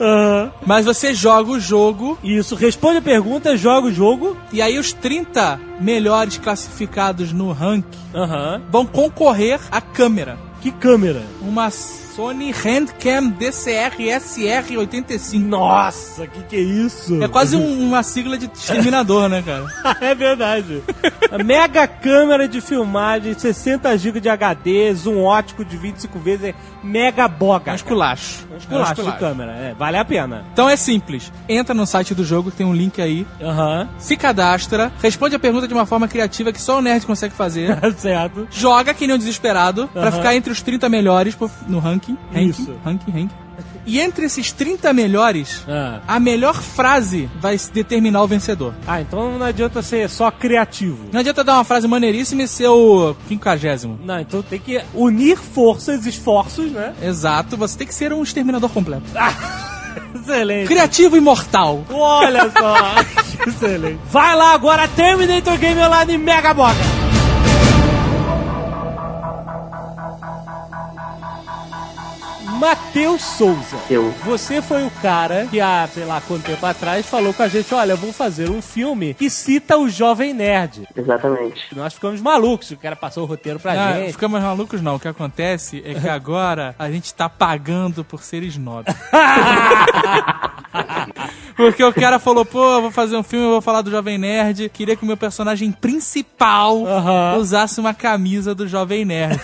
Aham. 0.00 0.50
Mas 0.66 0.84
você 0.84 1.14
joga 1.14 1.50
o 1.52 1.60
jogo 1.60 2.18
Isso, 2.24 2.56
responde 2.56 2.98
a 2.98 3.02
pergunta, 3.02 3.56
joga 3.56 3.86
o 3.86 3.92
jogo. 3.92 4.36
e 4.52 4.60
aí 4.60 4.76
os 4.78 4.92
30 4.92 5.60
melhores 5.80 6.38
classificados 6.38 7.32
no 7.32 7.52
rank 7.52 7.84
Aham. 8.12 8.62
vão 8.68 8.84
concorrer 8.84 9.60
à 9.70 9.80
câmera. 9.80 10.36
Que 10.60 10.72
câmera? 10.72 11.22
Uma 11.40 11.70
Sony 12.14 12.50
Handcam 12.52 13.28
DCR 13.30 13.96
SR85. 13.98 15.38
Nossa, 15.46 16.26
que 16.26 16.42
que 16.44 16.56
é 16.56 16.60
isso? 16.60 17.22
É 17.22 17.28
quase 17.28 17.56
um- 17.56 17.86
uma 17.88 18.02
sigla 18.02 18.36
de 18.36 18.50
exterminador, 18.52 19.28
né, 19.28 19.42
cara? 19.42 19.66
é 20.00 20.14
verdade. 20.14 20.82
A 21.30 21.38
mega 21.42 21.86
câmera 21.86 22.48
de 22.48 22.60
filmagem, 22.60 23.34
60 23.38 23.96
GB 23.96 24.20
de 24.20 24.28
HD, 24.28 24.92
zoom 24.94 25.22
ótico 25.22 25.64
de 25.64 25.76
25 25.76 26.18
vezes, 26.18 26.46
é 26.48 26.54
mega 26.82 27.28
boga. 27.28 27.70
É 27.70 27.72
um 27.72 27.76
esculacho. 27.76 28.46
Um 28.50 28.52
É 28.52 28.54
um 28.54 28.58
esculacho 28.58 28.94
de 28.94 29.00
esculacho. 29.00 29.18
câmera, 29.20 29.52
é, 29.52 29.74
vale 29.74 29.96
a 29.96 30.04
pena. 30.04 30.44
Então 30.52 30.68
é 30.68 30.76
simples. 30.76 31.32
Entra 31.48 31.74
no 31.74 31.86
site 31.86 32.14
do 32.14 32.24
jogo, 32.24 32.50
tem 32.50 32.66
um 32.66 32.74
link 32.74 33.00
aí. 33.00 33.26
Aham, 33.40 33.88
Se 33.98 34.16
cadastra, 34.16 34.92
responde 35.00 35.36
a 35.36 35.38
pergunta 35.38 35.68
de 35.68 35.74
uma 35.74 35.86
forma 35.86 36.08
criativa 36.08 36.52
que 36.52 36.60
só 36.60 36.78
o 36.78 36.82
nerd 36.82 37.06
consegue 37.06 37.34
fazer. 37.34 37.78
certo. 37.98 38.48
Joga 38.50 38.92
que 38.94 39.06
nem 39.06 39.14
um 39.14 39.18
desesperado 39.18 39.88
pra 39.88 40.08
Aham. 40.08 40.12
ficar 40.12 40.34
entre 40.34 40.52
os 40.52 40.60
30 40.62 40.88
melhores 40.88 41.36
no 41.68 41.78
ranking. 41.78 41.99
Ranking. 42.00 42.16
ranking 42.32 42.48
Isso. 42.48 42.76
ranking, 42.84 43.10
ranking. 43.10 43.30
E 43.84 44.00
entre 44.00 44.24
esses 44.24 44.52
30 44.52 44.92
melhores, 44.92 45.64
Ah. 45.68 46.00
a 46.08 46.18
melhor 46.20 46.54
frase 46.54 47.28
vai 47.40 47.58
determinar 47.72 48.22
o 48.22 48.26
vencedor. 48.26 48.72
Ah, 48.86 49.00
então 49.00 49.38
não 49.38 49.44
adianta 49.46 49.82
ser 49.82 50.08
só 50.08 50.30
criativo. 50.30 51.06
Não 51.12 51.20
adianta 51.20 51.44
dar 51.44 51.54
uma 51.54 51.64
frase 51.64 51.86
maneiríssima 51.86 52.42
e 52.42 52.48
ser 52.48 52.68
o 52.68 53.14
quinquagésimo. 53.28 53.98
Não, 54.02 54.18
então 54.20 54.40
tem 54.42 54.58
que 54.58 54.80
unir 54.94 55.36
forças, 55.38 56.06
esforços, 56.06 56.70
né? 56.70 56.94
Exato, 57.02 57.56
você 57.56 57.76
tem 57.76 57.86
que 57.86 57.94
ser 57.94 58.12
um 58.12 58.22
exterminador 58.22 58.70
completo. 58.70 59.02
Excelente. 60.14 60.66
Criativo 60.68 61.16
e 61.16 61.20
mortal. 61.20 61.84
Olha 61.90 62.50
só. 62.50 62.76
Excelente. 63.46 63.98
Vai 64.10 64.36
lá 64.36 64.52
agora, 64.54 64.86
Terminator 64.88 65.58
Game 65.58 65.80
Online 65.80 66.16
Mega 66.18 66.54
Boga. 66.54 67.09
Matheus 72.60 73.22
Souza. 73.22 73.76
Eu. 73.88 74.10
Você 74.24 74.60
foi 74.60 74.84
o 74.84 74.90
cara 75.02 75.46
que 75.50 75.58
há, 75.60 75.88
sei 75.92 76.04
lá, 76.04 76.20
quanto 76.20 76.44
tempo 76.44 76.64
atrás 76.66 77.06
falou 77.06 77.32
com 77.32 77.42
a 77.42 77.48
gente, 77.48 77.74
olha, 77.74 77.96
vou 77.96 78.12
fazer 78.12 78.50
um 78.50 78.60
filme 78.60 79.14
que 79.14 79.30
cita 79.30 79.78
o 79.78 79.88
Jovem 79.88 80.34
Nerd. 80.34 80.86
Exatamente. 80.94 81.74
Nós 81.74 81.94
ficamos 81.94 82.20
malucos, 82.20 82.70
o 82.70 82.76
cara 82.76 82.94
passou 82.94 83.22
o 83.24 83.26
roteiro 83.26 83.58
pra 83.58 83.72
Ah, 83.72 83.92
gente. 83.94 84.12
ficamos 84.12 84.42
malucos 84.42 84.82
não. 84.82 84.96
O 84.96 85.00
que 85.00 85.08
acontece 85.08 85.82
é 85.86 85.94
que 85.94 86.06
agora 86.08 86.74
a 86.78 86.90
gente 86.90 87.14
tá 87.14 87.30
pagando 87.30 88.04
por 88.04 88.22
ser 88.22 88.42
snob. 88.42 88.84
Porque 91.56 91.82
o 91.82 91.92
cara 91.92 92.18
falou, 92.18 92.44
pô, 92.44 92.62
eu 92.74 92.82
vou 92.82 92.90
fazer 92.90 93.16
um 93.16 93.22
filme, 93.22 93.44
eu 93.46 93.50
vou 93.52 93.60
falar 93.62 93.82
do 93.82 93.90
Jovem 93.90 94.18
Nerd. 94.18 94.68
Queria 94.68 94.96
que 94.96 95.02
o 95.02 95.06
meu 95.06 95.16
personagem 95.16 95.72
principal 95.72 96.78
usasse 97.38 97.80
uma 97.80 97.92
camisa 97.94 98.54
do 98.54 98.68
Jovem 98.68 99.04
Nerd. 99.04 99.40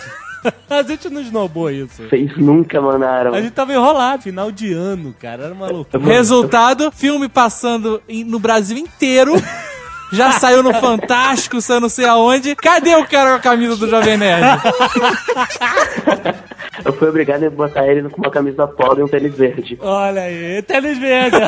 a 0.69 0.83
gente 0.83 1.09
não 1.09 1.21
esnobou 1.21 1.69
isso. 1.69 2.07
Vocês 2.07 2.35
nunca 2.37 2.81
mandaram. 2.81 3.33
A 3.33 3.41
gente 3.41 3.53
tava 3.53 3.73
enrolado, 3.73 4.23
final 4.23 4.51
de 4.51 4.73
ano, 4.73 5.15
cara. 5.19 5.45
Era 5.45 5.53
uma 5.53 5.67
loucura. 5.69 6.03
Resultado, 6.03 6.91
filme 6.91 7.29
passando 7.29 8.01
no 8.25 8.39
Brasil 8.39 8.77
inteiro. 8.77 9.33
Já 10.11 10.31
saiu 10.31 10.63
no 10.63 10.73
Fantástico, 10.73 11.61
saiu 11.61 11.81
não 11.81 11.89
sei 11.89 12.05
aonde. 12.05 12.55
Cadê 12.55 12.95
o 12.95 13.05
cara 13.05 13.31
com 13.31 13.35
a 13.35 13.39
camisa 13.39 13.75
do 13.75 13.89
Jovem 13.89 14.17
Nerd? 14.17 14.45
Eu 16.85 16.93
fui 16.93 17.09
obrigado 17.09 17.43
a 17.43 17.49
botar 17.49 17.87
ele 17.87 18.07
com 18.09 18.21
uma 18.21 18.31
camisa 18.31 18.67
polo 18.67 18.99
e 18.99 19.03
um 19.03 19.07
tênis 19.07 19.35
verde. 19.35 19.77
Olha 19.81 20.21
aí, 20.21 20.61
tênis 20.61 20.97
verde. 20.97 21.37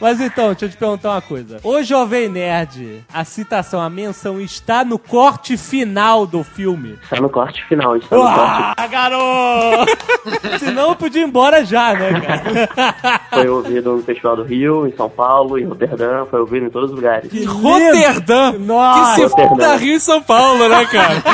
Mas 0.00 0.18
então, 0.18 0.48
deixa 0.48 0.64
eu 0.64 0.70
te 0.70 0.76
perguntar 0.78 1.10
uma 1.10 1.20
coisa. 1.20 1.58
O 1.62 1.82
Jovem 1.82 2.26
Nerd, 2.26 3.04
a 3.12 3.22
citação, 3.22 3.82
a 3.82 3.90
menção 3.90 4.40
está 4.40 4.82
no 4.82 4.98
corte 4.98 5.58
final 5.58 6.26
do 6.26 6.42
filme. 6.42 6.98
Está 7.02 7.20
no 7.20 7.28
corte 7.28 7.62
final, 7.66 7.96
está 7.96 8.16
no 8.16 8.22
corte. 8.22 8.74
Ah, 8.78 8.86
garoto! 8.86 9.92
Senão 10.58 10.88
eu 10.90 10.96
podia 10.96 11.20
ir 11.20 11.26
embora 11.26 11.62
já, 11.66 11.92
né, 11.92 12.18
cara? 12.18 13.20
Foi 13.28 13.48
ouvido 13.48 13.96
no 13.96 14.02
Festival 14.02 14.36
do 14.36 14.42
Rio, 14.42 14.86
em 14.86 14.96
São 14.96 15.10
Paulo, 15.10 15.58
em 15.58 15.64
Roterdã, 15.64 16.24
foi 16.24 16.40
ouvido 16.40 16.64
em 16.64 16.70
todos 16.80 16.90
os 16.90 16.96
lugares. 16.96 17.30
Que! 17.30 17.44
Roterdã! 17.44 18.52
Nossa! 18.52 19.14
Que 19.14 19.28
se 19.28 19.28
foda 19.28 19.76
Rio 19.76 19.96
e 19.96 20.00
São 20.00 20.22
Paulo, 20.22 20.68
né, 20.68 20.86
cara? 20.86 21.22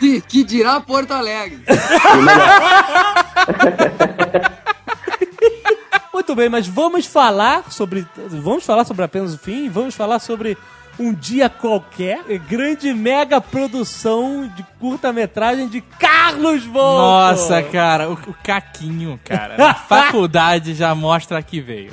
Que, 0.00 0.20
que 0.22 0.42
dirá 0.42 0.80
Porto 0.80 1.12
Alegre. 1.12 1.62
Muito 6.10 6.34
bem, 6.34 6.48
mas 6.48 6.66
vamos 6.66 7.04
falar 7.04 7.70
sobre. 7.70 8.06
Vamos 8.16 8.64
falar 8.64 8.86
sobre 8.86 9.04
apenas 9.04 9.34
o 9.34 9.38
fim? 9.38 9.68
Vamos 9.68 9.94
falar 9.94 10.18
sobre 10.18 10.56
um 10.98 11.12
dia 11.12 11.50
qualquer. 11.50 12.22
Grande 12.48 12.94
mega 12.94 13.42
produção 13.42 14.50
de 14.56 14.64
curta-metragem 14.78 15.68
de 15.68 15.82
Carlos 15.82 16.64
Volto. 16.64 17.00
Nossa, 17.00 17.62
cara, 17.62 18.08
o, 18.08 18.14
o 18.14 18.34
Caquinho, 18.42 19.20
cara. 19.22 19.58
Na 19.58 19.74
faculdade 19.84 20.74
já 20.74 20.94
mostra 20.94 21.42
que 21.42 21.60
veio. 21.60 21.92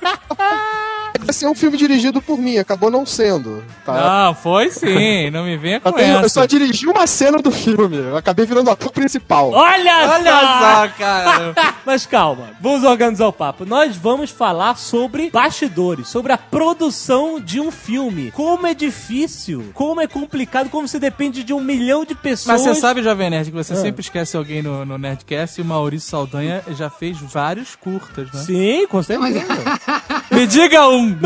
Ser 1.31 1.47
um 1.47 1.55
filme 1.55 1.77
dirigido 1.77 2.21
por 2.21 2.37
mim, 2.37 2.57
acabou 2.57 2.91
não 2.91 3.05
sendo. 3.05 3.63
Tá? 3.85 4.25
Não, 4.27 4.35
foi 4.35 4.69
sim, 4.69 5.29
não 5.31 5.43
me 5.45 5.57
venha 5.57 5.79
com 5.79 5.89
Eu, 5.89 5.93
tenho- 5.93 6.15
eu 6.21 6.29
só 6.29 6.41
essa. 6.41 6.47
dirigi 6.47 6.85
uma 6.87 7.07
cena 7.07 7.39
do 7.39 7.51
filme, 7.51 7.97
eu 7.97 8.17
acabei 8.17 8.45
virando 8.45 8.67
o 8.67 8.71
ator 8.71 8.91
principal. 8.91 9.51
Olha, 9.51 10.09
Olha 10.11 10.31
só, 10.31 10.87
cara. 10.97 11.55
Mas 11.85 12.05
calma, 12.05 12.49
vamos 12.61 12.83
organizar 12.83 13.27
o 13.27 13.33
papo. 13.33 13.65
Nós 13.65 13.95
vamos 13.95 14.29
falar 14.29 14.77
sobre 14.77 15.29
bastidores, 15.31 16.07
sobre 16.09 16.31
a 16.33 16.37
produção 16.37 17.39
de 17.39 17.59
um 17.59 17.71
filme. 17.71 18.31
Como 18.31 18.67
é 18.67 18.73
difícil, 18.73 19.71
como 19.73 19.99
é 20.01 20.07
complicado, 20.07 20.69
como 20.69 20.87
você 20.87 20.99
depende 20.99 21.43
de 21.43 21.53
um 21.53 21.59
milhão 21.61 22.05
de 22.05 22.13
pessoas. 22.13 22.47
Mas 22.47 22.61
você 22.61 22.75
sabe, 22.79 23.01
Jovem 23.01 23.29
Nerd, 23.29 23.49
que 23.51 23.57
você 23.57 23.73
Ah. 23.73 23.77
sempre 23.77 24.01
esquece 24.01 24.37
alguém 24.37 24.61
no, 24.61 24.85
no 24.85 24.97
Nerdcast 24.97 25.59
e 25.59 25.63
o 25.63 25.65
Maurício 25.65 26.09
Saldanha 26.09 26.61
já 26.77 26.89
fez 26.89 27.17
vários 27.19 27.75
curtas, 27.75 28.31
né? 28.31 28.41
Sim, 28.43 28.87
com 28.87 29.01
certeza. 29.01 29.47
Me 30.31 30.47
diga 30.47 30.87
um! 30.87 31.15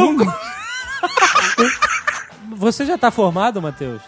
Você 2.58 2.86
já 2.86 2.98
tá 2.98 3.12
formado, 3.12 3.62
Matheus? 3.62 4.02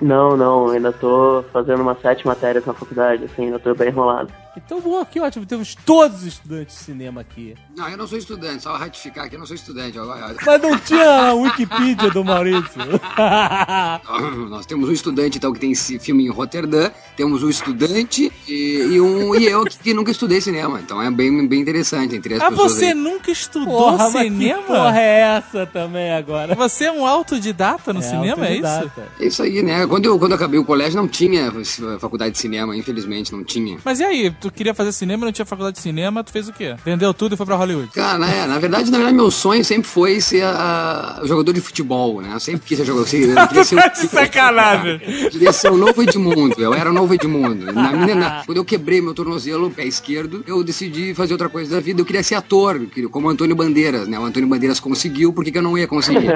Não, 0.00 0.36
não, 0.36 0.68
ainda 0.70 0.92
tô 0.92 1.44
fazendo 1.52 1.82
umas 1.82 2.00
sete 2.00 2.26
matérias 2.26 2.64
na 2.66 2.74
faculdade, 2.74 3.24
assim, 3.24 3.46
eu 3.48 3.58
tô 3.58 3.74
bem 3.74 3.88
enrolado. 3.88 4.30
Então, 4.56 4.80
boa, 4.80 5.04
que 5.04 5.18
ótimo. 5.20 5.44
Temos 5.44 5.74
todos 5.74 6.18
os 6.18 6.24
estudantes 6.26 6.76
de 6.76 6.82
cinema 6.84 7.20
aqui. 7.20 7.54
Não, 7.76 7.88
eu 7.88 7.96
não 7.96 8.06
sou 8.06 8.16
estudante, 8.16 8.62
só 8.62 8.76
ratificar 8.76 9.28
que 9.28 9.34
eu 9.34 9.38
não 9.40 9.46
sou 9.46 9.56
estudante. 9.56 9.96
Eu- 9.98 10.06
Mas 10.06 10.62
não 10.62 10.78
tinha 10.78 11.28
a 11.30 11.34
Wikipedia 11.34 12.10
do 12.10 12.24
Maurício. 12.24 12.62
Nós 14.48 14.66
temos 14.66 14.88
um 14.88 14.92
estudante, 14.92 15.38
então, 15.38 15.52
que 15.52 15.58
tem 15.58 15.72
esse 15.72 15.98
filme 15.98 16.24
em 16.24 16.28
Roterdã, 16.30 16.90
temos 17.16 17.42
um 17.42 17.48
estudante 17.50 18.32
e, 18.48 18.88
e 18.92 19.00
um, 19.00 19.34
e 19.34 19.44
eu 19.44 19.64
que, 19.64 19.78
que 19.78 19.94
nunca 19.94 20.10
estudei 20.10 20.40
cinema. 20.40 20.80
Então 20.80 21.00
é 21.02 21.10
bem, 21.10 21.46
bem 21.46 21.60
interessante 21.60 22.14
entre 22.14 22.34
as 22.34 22.40
Ah, 22.42 22.50
pessoas. 22.50 22.72
você 22.72 22.86
aí. 22.86 22.94
nunca 22.94 23.30
estudou 23.30 23.66
porra, 23.90 23.98
mas 24.10 24.12
que 24.12 24.18
cinema? 24.22 24.62
porra 24.62 25.00
é 25.00 25.20
essa 25.36 25.66
também 25.66 26.12
agora? 26.12 26.54
Você 26.54 26.84
é 26.84 26.92
um 26.92 27.06
autodidata 27.06 27.92
no 27.92 28.02
cinema, 28.02 28.46
é 28.46 28.54
isso? 28.56 28.66
autodidata. 28.66 29.08
É 29.20 29.26
isso 29.26 29.42
aí, 29.42 29.62
né? 29.62 29.86
Quando 29.86 30.06
eu, 30.06 30.18
quando 30.18 30.32
eu 30.32 30.36
acabei 30.36 30.58
o 30.60 30.64
colégio, 30.64 30.96
não 30.96 31.08
tinha 31.08 31.52
faculdade 31.98 32.32
de 32.32 32.38
cinema, 32.38 32.76
infelizmente, 32.76 33.32
não 33.32 33.42
tinha. 33.44 33.78
Mas 33.84 34.00
e 34.00 34.04
aí, 34.04 34.30
tu 34.50 34.54
queria 34.56 34.74
fazer 34.74 34.92
cinema, 34.92 35.24
não 35.24 35.32
tinha 35.32 35.44
faculdade 35.44 35.76
de 35.76 35.82
cinema, 35.82 36.22
tu 36.24 36.30
fez 36.32 36.48
o 36.48 36.52
quê? 36.52 36.74
Vendeu 36.84 37.12
tudo 37.14 37.34
e 37.34 37.36
foi 37.36 37.46
pra 37.46 37.56
Hollywood? 37.56 37.88
Cara, 37.92 38.18
né, 38.18 38.46
na 38.46 38.58
verdade, 38.58 38.90
na 38.90 38.98
verdade, 38.98 39.16
meu 39.16 39.30
sonho 39.30 39.64
sempre 39.64 39.88
foi 39.88 40.20
ser 40.20 40.42
a- 40.44 41.18
a- 41.22 41.26
jogador 41.26 41.52
de 41.52 41.60
futebol, 41.60 42.20
né? 42.20 42.30
Eu 42.34 42.40
sempre 42.40 42.62
quis 42.66 42.78
ser 42.78 42.84
jogador. 42.84 43.04
Eu 43.06 43.46
queria 43.48 43.64
ser, 43.64 43.76
Tá 43.76 43.88
de 43.88 44.06
sacanagem. 44.08 45.00
Eu 45.24 45.30
queria 45.30 45.52
ser 45.52 45.70
o 45.70 45.76
novo 45.76 46.02
Edmundo. 46.02 46.54
Eu 46.58 46.74
era 46.74 46.90
o 46.90 46.92
novo 46.92 47.14
Edmundo. 47.14 47.72
Na 47.72 47.92
na- 47.92 48.42
quando 48.44 48.58
eu 48.58 48.64
quebrei 48.64 49.00
meu 49.00 49.14
tornozelo, 49.14 49.70
pé 49.70 49.84
esquerdo, 49.84 50.44
eu 50.46 50.62
decidi 50.62 51.14
fazer 51.14 51.32
outra 51.34 51.48
coisa 51.48 51.74
da 51.74 51.80
vida. 51.80 52.00
Eu 52.00 52.04
queria 52.04 52.22
ser 52.22 52.34
ator, 52.34 52.80
como 53.10 53.28
o 53.28 53.30
Antônio 53.30 53.54
Bandeiras, 53.56 54.06
né? 54.08 54.18
O 54.18 54.24
Antônio 54.24 54.48
Bandeiras 54.48 54.78
conseguiu, 54.80 55.32
por 55.32 55.44
que, 55.44 55.50
que 55.52 55.58
eu 55.58 55.62
não 55.62 55.76
ia 55.78 55.86
conseguir? 55.86 56.28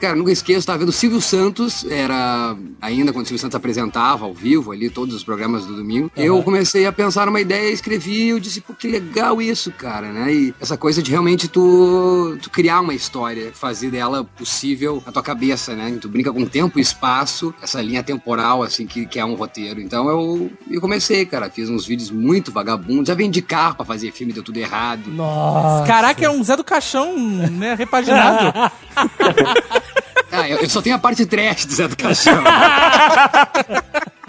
Cara, 0.00 0.14
nunca 0.14 0.30
esqueço, 0.30 0.66
tava 0.66 0.80
vendo 0.80 0.90
o 0.90 0.92
Silvio 0.92 1.20
Santos, 1.22 1.86
era 1.90 2.54
ainda 2.82 3.12
quando 3.12 3.24
o 3.24 3.28
Silvio 3.28 3.40
Santos 3.40 3.54
apresentava 3.56 4.26
ao 4.26 4.34
vivo 4.34 4.70
ali 4.70 4.90
todos 4.90 5.14
os 5.14 5.24
programas 5.24 5.64
do 5.64 5.74
domingo. 5.74 6.10
Eu 6.14 6.42
comecei 6.42 6.84
a 6.86 6.92
pensar 6.92 7.05
numa 7.26 7.40
ideia, 7.40 7.70
escrevi 7.70 8.24
e 8.24 8.28
eu 8.30 8.40
disse, 8.40 8.60
pô, 8.60 8.74
que 8.74 8.88
legal 8.88 9.40
isso, 9.40 9.70
cara, 9.72 10.12
né? 10.12 10.32
E 10.32 10.54
essa 10.60 10.76
coisa 10.76 11.02
de 11.02 11.10
realmente 11.10 11.48
tu, 11.48 12.38
tu 12.42 12.50
criar 12.50 12.80
uma 12.80 12.94
história, 12.94 13.52
fazer 13.52 13.90
dela 13.90 14.24
possível 14.24 15.02
na 15.04 15.12
tua 15.12 15.22
cabeça, 15.22 15.74
né? 15.74 15.96
Tu 16.00 16.08
brinca 16.08 16.32
com 16.32 16.44
tempo 16.46 16.78
e 16.78 16.82
espaço, 16.82 17.54
essa 17.62 17.80
linha 17.80 18.02
temporal, 18.02 18.62
assim, 18.62 18.86
que, 18.86 19.06
que 19.06 19.18
é 19.18 19.24
um 19.24 19.34
roteiro. 19.34 19.80
Então 19.80 20.08
eu, 20.08 20.50
eu 20.70 20.80
comecei, 20.80 21.24
cara, 21.26 21.50
fiz 21.50 21.68
uns 21.68 21.86
vídeos 21.86 22.10
muito 22.10 22.50
vagabundos, 22.52 23.08
já 23.08 23.14
vendi 23.14 23.42
carro 23.42 23.76
pra 23.76 23.84
fazer 23.84 24.12
filme, 24.12 24.32
deu 24.32 24.42
tudo 24.42 24.58
errado. 24.58 25.10
Nossa. 25.10 25.86
Caraca, 25.86 26.24
é 26.24 26.30
um 26.30 26.42
Zé 26.42 26.56
do 26.56 26.64
Caixão, 26.64 27.16
né, 27.50 27.74
repaginado. 27.74 28.52
Ah, 30.30 30.48
eu, 30.48 30.58
eu 30.58 30.68
só 30.68 30.82
tenho 30.82 30.96
a 30.96 30.98
parte 30.98 31.24
trash 31.24 31.64
do 31.66 31.74
Zé 31.74 31.88
do 31.88 31.96
Caixão. 31.96 32.42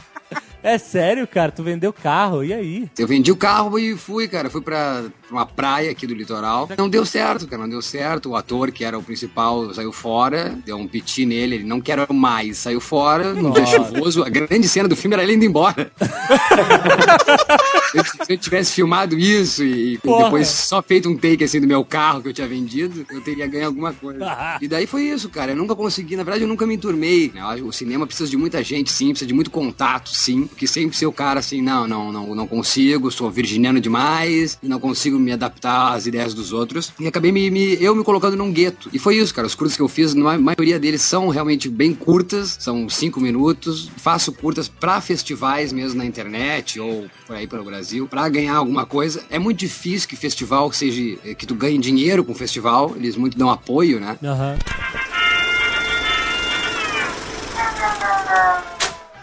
É 0.63 0.77
sério, 0.77 1.25
cara? 1.27 1.51
Tu 1.51 1.63
vendeu 1.63 1.93
carro, 1.93 2.43
e 2.43 2.51
aí? 2.53 2.89
Eu 2.97 3.07
vendi 3.07 3.31
o 3.31 3.35
carro 3.37 3.77
e 3.79 3.95
fui, 3.95 4.27
cara. 4.27 4.49
Fui 4.49 4.59
pra 4.59 5.05
uma 5.31 5.45
praia 5.45 5.91
aqui 5.91 6.05
do 6.05 6.13
litoral. 6.13 6.67
Não 6.77 6.89
deu 6.89 7.05
certo, 7.05 7.47
cara. 7.47 7.61
Não 7.61 7.69
deu 7.69 7.81
certo. 7.81 8.29
O 8.31 8.35
ator, 8.35 8.71
que 8.71 8.83
era 8.83 8.97
o 8.97 9.03
principal, 9.03 9.73
saiu 9.73 9.93
fora. 9.93 10.57
Deu 10.65 10.75
um 10.77 10.87
piti 10.87 11.25
nele. 11.25 11.55
Ele 11.55 11.63
não 11.63 11.79
quer 11.79 12.11
mais. 12.11 12.57
Saiu 12.57 12.81
fora. 12.81 13.33
Num 13.33 13.51
dia 13.51 13.65
chuvoso. 13.65 14.23
A 14.23 14.29
grande 14.29 14.67
cena 14.67 14.89
do 14.89 14.95
filme 14.95 15.13
era 15.13 15.23
ele 15.23 15.33
indo 15.35 15.45
embora. 15.45 15.89
Se 17.91 17.97
eu- 17.97 18.03
Se 18.25 18.33
eu 18.33 18.37
tivesse 18.37 18.73
filmado 18.73 19.17
isso 19.17 19.63
e 19.63 19.97
Porra. 19.99 20.25
depois 20.25 20.47
só 20.49 20.81
feito 20.81 21.07
um 21.07 21.15
take 21.15 21.43
assim 21.45 21.61
do 21.61 21.67
meu 21.67 21.85
carro 21.85 22.21
que 22.21 22.27
eu 22.29 22.33
tinha 22.33 22.47
vendido, 22.47 23.05
eu 23.09 23.21
teria 23.21 23.47
ganho 23.47 23.67
alguma 23.67 23.93
coisa. 23.93 24.17
E 24.61 24.67
daí 24.67 24.85
foi 24.87 25.03
isso, 25.03 25.29
cara. 25.29 25.51
Eu 25.51 25.55
nunca 25.55 25.75
consegui, 25.75 26.15
na 26.17 26.23
verdade, 26.23 26.43
eu 26.43 26.47
nunca 26.47 26.65
me 26.65 26.75
enturmei. 26.75 27.31
né? 27.33 27.41
O 27.63 27.71
cinema 27.71 28.05
precisa 28.05 28.29
de 28.29 28.35
muita 28.35 28.61
gente, 28.63 28.91
sim, 28.91 29.09
precisa 29.09 29.27
de 29.27 29.33
muito 29.33 29.49
contato, 29.51 30.09
sim. 30.09 30.46
Que 30.47 30.67
sempre 30.67 30.95
ser 30.97 31.05
o 31.05 31.11
cara 31.11 31.39
assim, 31.39 31.61
não, 31.61 31.87
não, 31.87 32.11
não, 32.11 32.35
não 32.35 32.47
consigo, 32.47 33.11
sou 33.11 33.29
virginiano 33.29 33.79
demais, 33.79 34.57
não 34.61 34.79
consigo 34.79 35.17
me 35.19 35.31
adaptar 35.31 35.93
às 35.93 36.05
ideias 36.07 36.33
dos 36.33 36.53
outros. 36.53 36.91
E 36.99 37.07
acabei 37.07 37.31
me, 37.31 37.49
me- 37.51 37.77
eu 37.81 37.95
me 37.95 38.03
colocando 38.03 38.35
num 38.37 38.51
gueto. 38.51 38.89
E 38.93 38.99
foi 38.99 39.17
isso, 39.17 39.33
cara. 39.33 39.47
Os 39.47 39.55
curtas 39.55 39.75
que 39.75 39.81
eu 39.81 39.87
fiz, 39.87 40.13
na 40.13 40.37
maioria 40.37 40.79
deles 40.79 41.01
são 41.01 41.29
realmente 41.29 41.69
bem 41.69 41.93
curtas, 41.93 42.57
são 42.59 42.87
cinco 42.89 43.19
minutos. 43.19 43.89
Faço 43.97 44.31
curtas 44.31 44.67
pra 44.67 45.01
festivais 45.01 45.71
mesmo 45.73 45.97
na 45.97 46.05
internet 46.05 46.79
ou 46.79 47.07
por 47.25 47.35
aí 47.35 47.47
pelo 47.47 47.63
Brasil, 47.63 48.07
pra 48.07 48.27
ganhar 48.29 48.55
alguma 48.55 48.85
coisa. 48.85 49.23
É 49.29 49.39
muito 49.39 49.59
difícil 49.59 50.07
que 50.07 50.15
festival 50.15 50.71
seja, 50.71 51.17
que 51.35 51.45
tu 51.45 51.55
ganhe 51.55 51.77
dinheiro 51.77 52.23
com 52.23 52.33
festival, 52.33 52.93
eles 52.95 53.15
muito 53.15 53.37
dão 53.37 53.49
apoio, 53.49 53.99
né? 53.99 54.17
Aham. 54.23 55.16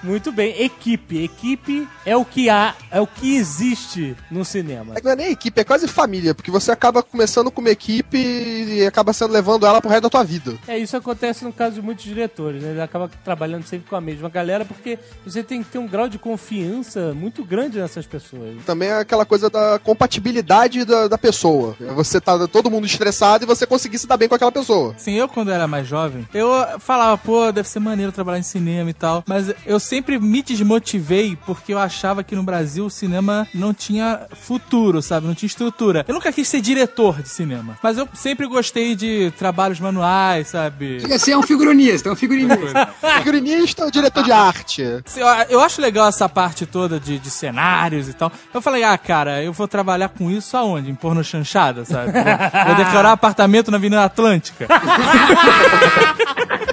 Muito 0.04 0.30
bem, 0.30 0.62
equipe. 0.62 1.24
Equipe 1.24 1.88
é 2.04 2.14
o 2.14 2.26
que 2.26 2.50
há, 2.50 2.74
é 2.90 3.00
o 3.00 3.06
que 3.06 3.36
existe 3.36 4.14
no 4.30 4.44
cinema. 4.44 4.94
É 4.96 5.02
não 5.02 5.10
é 5.10 5.16
nem 5.16 5.30
equipe, 5.32 5.58
é 5.58 5.64
quase 5.64 5.88
família, 5.88 6.34
porque 6.34 6.50
você 6.50 6.70
acaba 6.70 7.02
começando 7.02 7.50
com 7.50 7.62
uma 7.62 7.70
equipe 7.70 8.18
e 8.18 8.86
acaba 8.86 9.14
sendo 9.14 9.32
levando 9.32 9.64
ela 9.64 9.80
pro 9.80 9.88
resto 9.88 10.02
da 10.02 10.10
tua 10.10 10.22
vida. 10.22 10.54
É, 10.68 10.76
isso 10.76 10.94
acontece 10.94 11.42
no 11.42 11.52
caso 11.52 11.76
de 11.76 11.82
muitos 11.82 12.04
diretores, 12.04 12.62
né? 12.62 12.72
Ele 12.72 12.82
acaba 12.82 13.10
trabalhando 13.24 13.64
sempre 13.64 13.88
com 13.88 13.96
a 13.96 14.00
mesma 14.00 14.28
galera, 14.28 14.64
porque 14.64 14.98
você 15.24 15.42
tem 15.42 15.62
que 15.62 15.70
ter 15.70 15.78
um 15.78 15.86
grau 15.86 16.06
de 16.06 16.18
confiança 16.18 17.14
muito 17.14 17.42
grande 17.42 17.78
nessas 17.78 18.06
pessoas. 18.06 18.62
Também 18.66 18.90
é 18.90 18.98
aquela 18.98 19.24
coisa 19.24 19.48
da 19.48 19.78
compatibilidade 19.78 20.84
da, 20.84 21.08
da 21.08 21.16
pessoa. 21.16 21.74
Você 21.94 22.20
tá 22.20 22.46
todo 22.46 22.70
mundo 22.70 22.86
estressado 22.86 23.44
e 23.44 23.46
você 23.46 23.66
conseguir 23.66 23.98
se 23.98 24.06
dar 24.06 24.18
bem 24.18 24.28
com 24.28 24.34
aquela 24.34 24.52
pessoa. 24.52 24.94
Sim, 24.98 25.14
eu 25.14 25.28
quando 25.28 25.50
era 25.50 25.66
mais 25.66 25.86
jovem, 25.86 26.28
eu 26.34 26.50
falava, 26.78 27.16
pô, 27.16 27.50
deve 27.50 27.68
ser 27.68 27.80
maneiro 27.80 28.12
trabalhar 28.12 28.38
em 28.38 28.42
cinema 28.42 28.90
e 28.90 28.94
tal, 28.94 29.24
mas 29.26 29.52
eu 29.64 29.80
sempre 29.80 29.93
me 30.00 30.42
desmotivei 30.42 31.36
porque 31.46 31.72
eu 31.72 31.78
achava 31.78 32.22
que 32.22 32.34
no 32.34 32.42
Brasil 32.42 32.86
o 32.86 32.90
cinema 32.90 33.46
não 33.54 33.74
tinha 33.74 34.26
futuro, 34.32 35.02
sabe? 35.02 35.26
Não 35.26 35.34
tinha 35.34 35.46
estrutura. 35.46 36.04
Eu 36.06 36.14
nunca 36.14 36.32
quis 36.32 36.48
ser 36.48 36.60
diretor 36.60 37.22
de 37.22 37.28
cinema, 37.28 37.78
mas 37.82 37.98
eu 37.98 38.08
sempre 38.14 38.46
gostei 38.46 38.94
de 38.94 39.32
trabalhos 39.38 39.80
manuais, 39.80 40.48
sabe? 40.48 41.00
Você 41.00 41.32
é 41.32 41.38
um 41.38 41.42
figurinista, 41.42 42.08
é 42.08 42.12
um 42.12 42.16
figurinista. 42.16 42.88
Figurinista 43.18 43.84
ou 43.84 43.90
diretor 43.90 44.22
de 44.24 44.32
arte? 44.32 44.82
Eu, 44.82 45.26
eu 45.48 45.60
acho 45.60 45.80
legal 45.80 46.08
essa 46.08 46.28
parte 46.28 46.66
toda 46.66 46.98
de, 46.98 47.18
de 47.18 47.30
cenários 47.30 48.08
e 48.08 48.12
tal. 48.12 48.30
Eu 48.52 48.60
falei, 48.60 48.82
ah, 48.82 48.96
cara, 48.98 49.42
eu 49.42 49.52
vou 49.52 49.68
trabalhar 49.68 50.08
com 50.08 50.30
isso 50.30 50.56
aonde? 50.56 50.90
Em 50.90 50.94
porno 50.94 51.22
chanchada, 51.22 51.84
sabe? 51.84 52.12
Vou, 52.12 52.22
vou 52.66 52.74
decorar 52.84 53.12
apartamento 53.12 53.70
na 53.70 53.76
Avenida 53.76 54.04
Atlântica. 54.04 54.66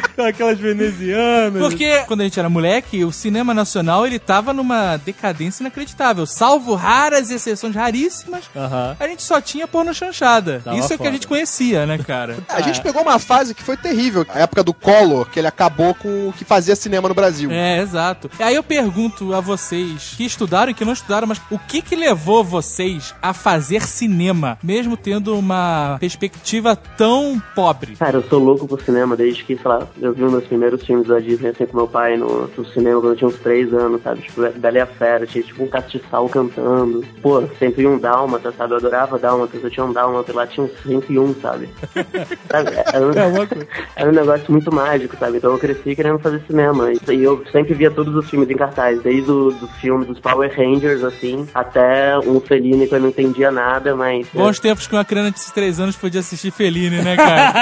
Aquelas 0.18 0.58
venezianas. 0.58 1.60
Porque 1.60 2.02
quando 2.06 2.20
a 2.20 2.24
gente 2.24 2.38
era 2.38 2.48
moleque, 2.48 3.04
o 3.04 3.12
cinema 3.12 3.54
nacional 3.54 4.06
ele 4.06 4.18
tava 4.18 4.52
numa 4.52 4.96
decadência 4.96 5.62
inacreditável. 5.62 6.26
Salvo 6.26 6.74
raras 6.74 7.30
exceções 7.30 7.74
raríssimas, 7.74 8.44
a 8.54 9.06
gente 9.06 9.22
só 9.22 9.40
tinha 9.40 9.66
porno 9.66 9.92
chanchada. 9.94 10.60
Tava 10.64 10.76
Isso 10.76 10.92
é 10.92 10.96
o 10.96 10.98
que 10.98 11.06
a 11.06 11.12
gente 11.12 11.26
conhecia, 11.26 11.86
né, 11.86 11.98
cara? 11.98 12.38
A 12.48 12.60
gente 12.60 12.80
pegou 12.82 13.02
uma 13.02 13.18
fase 13.18 13.54
que 13.54 13.62
foi 13.62 13.76
terrível. 13.76 14.26
A 14.28 14.40
época 14.40 14.62
do 14.62 14.74
Collor, 14.74 15.28
que 15.28 15.38
ele 15.38 15.46
acabou 15.46 15.94
com 15.94 16.28
o 16.28 16.32
que 16.32 16.44
fazia 16.44 16.76
cinema 16.76 17.08
no 17.08 17.14
Brasil. 17.14 17.50
É, 17.50 17.80
exato. 17.80 18.30
E 18.38 18.42
aí 18.42 18.54
eu 18.54 18.62
pergunto 18.62 19.34
a 19.34 19.40
vocês 19.40 20.14
que 20.16 20.24
estudaram 20.24 20.70
e 20.70 20.74
que 20.74 20.84
não 20.84 20.92
estudaram, 20.92 21.26
mas 21.26 21.40
o 21.50 21.58
que 21.58 21.82
que 21.82 21.96
levou 21.96 22.44
vocês 22.44 23.14
a 23.22 23.32
fazer 23.32 23.82
cinema, 23.86 24.58
mesmo 24.62 24.96
tendo 24.96 25.36
uma 25.36 25.96
perspectiva 25.98 26.76
tão 26.76 27.42
pobre? 27.54 27.96
Cara, 27.96 28.18
eu 28.18 28.22
sou 28.28 28.38
louco 28.38 28.66
por 28.66 28.80
cinema 28.82 29.16
desde 29.16 29.44
que, 29.44 29.56
sei 29.56 29.68
lá, 29.68 29.81
eu 30.00 30.12
vi 30.12 30.24
um 30.24 30.30
dos 30.30 30.44
primeiros 30.44 30.84
filmes 30.84 31.08
da 31.08 31.18
Disney 31.18 31.50
assim 31.50 31.66
com 31.66 31.76
meu 31.76 31.88
pai 31.88 32.16
no, 32.16 32.48
no 32.48 32.64
cinema 32.66 33.00
quando 33.00 33.12
eu 33.12 33.16
tinha 33.16 33.28
uns 33.28 33.38
3 33.38 33.72
anos, 33.74 34.02
sabe? 34.02 34.22
Tipo, 34.22 34.50
Bela 34.58 34.78
e 34.78 34.80
a 34.80 34.86
Fera, 34.86 35.26
tinha 35.26 35.44
tipo 35.44 35.62
um 35.62 35.68
castiçal 35.68 36.28
cantando. 36.28 37.04
Pô, 37.22 37.42
sempre 37.58 37.86
um 37.86 37.98
Dálmata, 37.98 38.52
sabe? 38.52 38.72
Eu 38.72 38.78
adorava 38.78 39.18
Dálmatas, 39.18 39.62
eu 39.62 39.70
tinha 39.70 39.84
um 39.84 39.92
Dálmata 39.92 40.32
lá, 40.32 40.46
tinha 40.46 40.66
uns 40.66 40.72
101, 40.82 41.34
sabe? 41.40 41.68
sabe? 42.50 42.70
Era, 42.92 43.06
um, 43.06 43.12
É 43.12 43.66
era 43.96 44.10
um 44.10 44.14
negócio 44.14 44.50
muito 44.50 44.74
mágico, 44.74 45.16
sabe? 45.16 45.36
Então 45.36 45.52
eu 45.52 45.58
cresci 45.58 45.94
querendo 45.94 46.18
fazer 46.18 46.42
cinema. 46.46 46.90
E 46.92 47.12
e 47.12 47.24
eu 47.24 47.44
sempre 47.52 47.74
via 47.74 47.90
todos 47.90 48.14
os 48.14 48.28
filmes 48.28 48.48
em 48.50 48.56
cartaz, 48.56 49.00
desde 49.02 49.30
o 49.30 49.50
do 49.50 49.68
filme 49.80 50.04
dos 50.04 50.18
Power 50.18 50.50
Rangers, 50.56 51.04
assim, 51.04 51.46
até 51.54 52.18
um 52.18 52.40
Fellini 52.40 52.88
que 52.88 52.94
eu 52.94 53.00
não 53.00 53.08
entendia 53.08 53.50
nada, 53.50 53.94
mas... 53.94 54.26
Bons 54.32 54.58
tempos 54.58 54.86
que 54.86 54.94
uma 54.94 55.04
criança 55.04 55.46
de 55.46 55.52
3 55.52 55.80
anos 55.80 55.96
podia 55.96 56.20
assistir 56.20 56.50
Fellini, 56.50 57.02
né, 57.02 57.16
cara? 57.16 57.52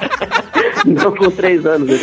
Não 0.84 1.14
com 1.14 1.30
3 1.30 1.66
anos. 1.66 1.90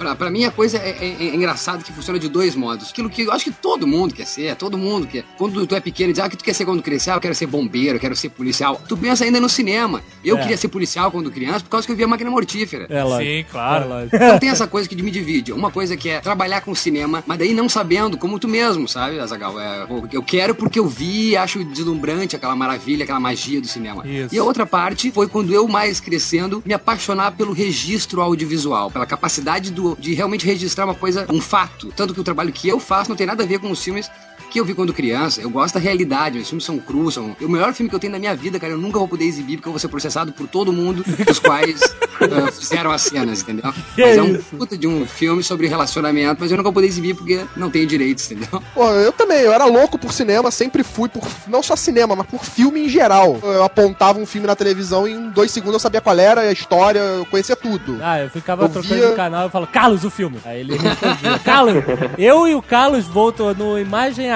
Pra, 0.00 0.16
pra 0.16 0.30
mim, 0.30 0.44
a 0.46 0.50
coisa 0.50 0.78
é, 0.78 0.96
é- 0.98 1.16
é 1.26 1.34
engraçado 1.34 1.84
que 1.84 1.92
funciona 1.92 2.18
de 2.18 2.26
dois 2.26 2.54
modos. 2.56 2.88
Aquilo 2.88 3.10
que 3.10 3.20
eu 3.20 3.32
acho 3.32 3.44
que 3.44 3.50
todo 3.50 3.86
mundo 3.86 4.14
quer 4.14 4.24
ser, 4.24 4.56
todo 4.56 4.78
mundo 4.78 5.06
quer. 5.06 5.24
Quando 5.36 5.66
tu 5.66 5.74
é 5.74 5.80
pequeno 5.80 6.08
e 6.08 6.12
diz, 6.14 6.22
ah, 6.22 6.26
o 6.26 6.30
que 6.30 6.38
tu 6.38 6.42
quer 6.44 6.54
ser 6.54 6.64
quando 6.64 6.82
crescer? 6.82 7.10
Ah, 7.10 7.16
eu 7.16 7.20
quero 7.20 7.34
ser 7.34 7.44
bombeiro, 7.46 7.96
eu 7.96 8.00
quero 8.00 8.16
ser 8.16 8.30
policial. 8.30 8.80
Tu 8.88 8.96
pensa 8.96 9.24
ainda 9.24 9.38
no 9.38 9.46
cinema. 9.46 10.02
Eu 10.24 10.38
É. 10.38 10.40
queria 10.40 10.56
ser 10.56 10.68
policial 10.68 11.10
quando 11.10 11.30
criança 11.30 11.60
por 11.60 11.68
causa 11.68 11.86
que 11.86 11.92
eu 11.92 11.96
via 11.98 12.08
máquina 12.08 12.30
mortífera. 12.30 12.86
É 12.88 13.04
lógico. 13.04 13.30
Sim, 13.30 13.44
claro. 13.50 13.92
É. 13.92 14.06
Então 14.06 14.38
tem 14.38 14.48
essa 14.48 14.66
coisa 14.66 14.88
que 14.88 14.96
me 15.02 15.10
divide. 15.10 15.52
Uma 15.52 15.70
coisa 15.70 15.94
que 15.98 16.08
é 16.08 16.18
trabalhar 16.20 16.62
com 16.62 16.74
cinema, 16.74 17.22
mas 17.26 17.38
daí 17.38 17.52
não 17.52 17.68
sabendo, 17.68 18.16
como 18.16 18.38
tu 18.38 18.48
mesmo, 18.48 18.88
sabe, 18.88 19.20
Azagal? 19.20 19.60
É, 19.60 19.86
eu 20.12 20.22
quero 20.22 20.54
porque 20.54 20.78
eu 20.78 20.86
vi 20.88 21.32
e 21.32 21.36
acho 21.36 21.62
deslumbrante 21.62 22.34
aquela 22.34 22.56
maravilha, 22.56 23.04
aquela 23.04 23.20
magia 23.20 23.60
do 23.60 23.66
cinema. 23.68 24.06
Isso. 24.08 24.34
E 24.34 24.38
a 24.38 24.44
outra 24.44 24.64
parte 24.64 25.10
foi 25.10 25.28
quando 25.28 25.52
eu, 25.52 25.68
mais 25.68 26.00
crescendo, 26.00 26.62
me 26.64 26.72
apaixonar 26.72 27.32
pelo 27.32 27.52
registro 27.52 28.22
audiovisual, 28.22 28.90
pela 28.90 29.04
capacidade 29.04 29.70
do, 29.70 29.89
de 29.98 30.14
realmente 30.14 30.46
registrar 30.46 30.84
uma 30.84 30.94
coisa, 30.94 31.26
um 31.30 31.40
fato. 31.40 31.92
Tanto 31.96 32.14
que 32.14 32.20
o 32.20 32.24
trabalho 32.24 32.52
que 32.52 32.68
eu 32.68 32.78
faço 32.78 33.10
não 33.10 33.16
tem 33.16 33.26
nada 33.26 33.42
a 33.42 33.46
ver 33.46 33.58
com 33.58 33.70
os 33.70 33.82
filmes 33.82 34.10
que 34.50 34.60
eu 34.60 34.64
vi 34.64 34.74
quando 34.74 34.92
criança. 34.92 35.40
Eu 35.40 35.48
gosto 35.50 35.74
da 35.74 35.80
realidade, 35.80 36.38
os 36.38 36.48
filmes 36.48 36.64
são 36.64 36.78
crus, 36.78 37.14
são... 37.14 37.36
O 37.40 37.48
melhor 37.48 37.72
filme 37.72 37.88
que 37.88 37.94
eu 37.94 38.00
tenho 38.00 38.12
na 38.12 38.18
minha 38.18 38.34
vida, 38.34 38.58
cara, 38.58 38.72
eu 38.72 38.78
nunca 38.78 38.98
vou 38.98 39.08
poder 39.08 39.24
exibir 39.24 39.56
porque 39.56 39.68
eu 39.68 39.72
vou 39.72 39.78
ser 39.78 39.88
processado 39.88 40.32
por 40.32 40.46
todo 40.48 40.72
mundo 40.72 41.04
os 41.30 41.38
quais 41.38 41.80
eh, 42.20 42.52
fizeram 42.52 42.90
as 42.90 43.02
cenas, 43.02 43.42
entendeu? 43.42 43.72
Que 43.94 44.02
mas 44.02 44.16
é 44.18 44.22
um 44.22 44.34
isso? 44.34 44.56
puta 44.56 44.76
de 44.76 44.86
um 44.86 45.06
filme 45.06 45.42
sobre 45.42 45.66
relacionamento, 45.68 46.38
mas 46.40 46.50
eu 46.50 46.56
nunca 46.56 46.66
vou 46.68 46.74
poder 46.74 46.86
exibir 46.88 47.14
porque 47.14 47.44
não 47.56 47.70
tenho 47.70 47.86
direitos, 47.86 48.30
entendeu? 48.30 48.62
Pô, 48.74 48.90
eu 48.92 49.12
também, 49.12 49.38
eu 49.40 49.52
era 49.52 49.64
louco 49.64 49.98
por 49.98 50.12
cinema, 50.12 50.50
sempre 50.50 50.82
fui 50.82 51.08
por. 51.08 51.22
Não 51.46 51.62
só 51.62 51.76
cinema, 51.76 52.16
mas 52.16 52.26
por 52.26 52.44
filme 52.44 52.84
em 52.84 52.88
geral. 52.88 53.38
Eu 53.42 53.62
apontava 53.64 54.18
um 54.18 54.26
filme 54.26 54.46
na 54.46 54.56
televisão 54.56 55.06
e 55.06 55.12
em 55.12 55.30
dois 55.30 55.50
segundos 55.50 55.74
eu 55.74 55.80
sabia 55.80 56.00
qual 56.00 56.18
era, 56.18 56.40
a 56.42 56.52
história, 56.52 56.98
eu 56.98 57.26
conhecia 57.26 57.54
tudo. 57.56 57.98
Ah, 58.02 58.20
eu 58.20 58.30
ficava 58.30 58.64
Eu 58.64 58.68
trocando 58.68 58.94
via- 58.94 59.10
de 59.10 59.16
canal 59.16 59.46
e 59.46 59.50
falava, 59.50 59.70
Carlos, 59.70 60.04
o 60.04 60.10
filme. 60.10 60.38
Aí 60.44 60.60
ele 60.60 60.76
respondia, 60.76 61.38
Carlos, 61.44 61.74
eu 62.18 62.48
e 62.48 62.54
o 62.54 62.62
Carlos 62.62 63.06
Voltor 63.06 63.56
no 63.56 63.78
Imagem 63.78 64.26
e 64.26 64.30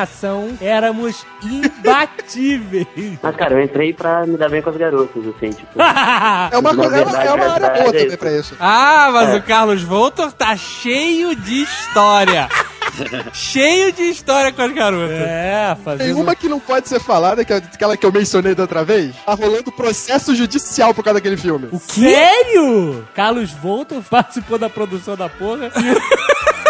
Éramos 0.61 1.25
imbatíveis. 1.43 2.87
Mas, 3.23 3.37
cara, 3.37 3.55
eu 3.55 3.63
entrei 3.63 3.93
pra 3.93 4.27
me 4.27 4.37
dar 4.37 4.49
bem 4.49 4.63
com 4.63 4.71
as 4.71 4.77
garotas, 4.77 5.23
assim, 5.27 5.51
tipo... 5.51 5.81
É 5.81 6.59
uma, 6.59 6.75
coisa, 6.75 6.97
é 6.97 7.03
uma, 7.03 7.13
verdade, 7.13 7.27
é 7.29 7.33
uma 7.33 7.53
área 7.53 7.71
verdade 7.71 7.79
boa 7.79 7.89
é 7.89 7.93
também 7.93 8.07
isso. 8.07 8.19
pra 8.19 8.33
isso. 8.33 8.57
Ah, 8.61 9.11
mas 9.13 9.35
o 9.37 9.43
Carlos 9.43 9.83
Voltor 9.83 10.33
tá 10.33 10.57
cheio 10.57 11.35
de 11.35 11.63
história. 11.63 12.49
cheio 13.33 13.93
de 13.93 14.03
história 14.03 14.53
com 14.53 14.63
as 14.63 14.73
garotas. 14.73 15.17
É, 15.19 15.75
Tem 15.75 15.85
fazendo... 15.85 16.21
uma 16.21 16.35
que 16.35 16.49
não 16.49 16.61
pode 16.61 16.89
ser 16.89 17.01
falada, 17.01 17.45
que 17.45 17.53
é 17.53 17.57
aquela 17.57 17.97
que 17.97 18.07
eu 18.07 18.13
mencionei 18.13 18.55
da 18.55 18.63
outra 18.63 18.85
vez. 18.85 19.15
Tá 19.25 19.35
rolando 19.35 19.73
processo 19.73 20.35
judicial 20.35 20.95
por 20.95 21.03
causa 21.03 21.21
daquele 21.21 21.37
filme. 21.37 21.69
O 21.73 21.79
Sério? 21.79 23.07
Carlos 23.15 23.51
Voltor 23.51 24.03
participou 24.03 24.59
da 24.59 24.69
produção 24.69 25.17
da 25.17 25.29
porra. 25.29 25.71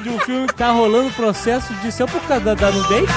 de 0.00 0.08
um 0.08 0.18
filme 0.20 0.46
que 0.46 0.54
tá 0.54 0.70
rolando 0.70 1.10
processo 1.12 1.72
de 1.74 1.92
ser 1.92 2.06
por 2.06 2.20
causa 2.22 2.44
da, 2.44 2.54
da 2.54 2.70
nudez? 2.70 3.08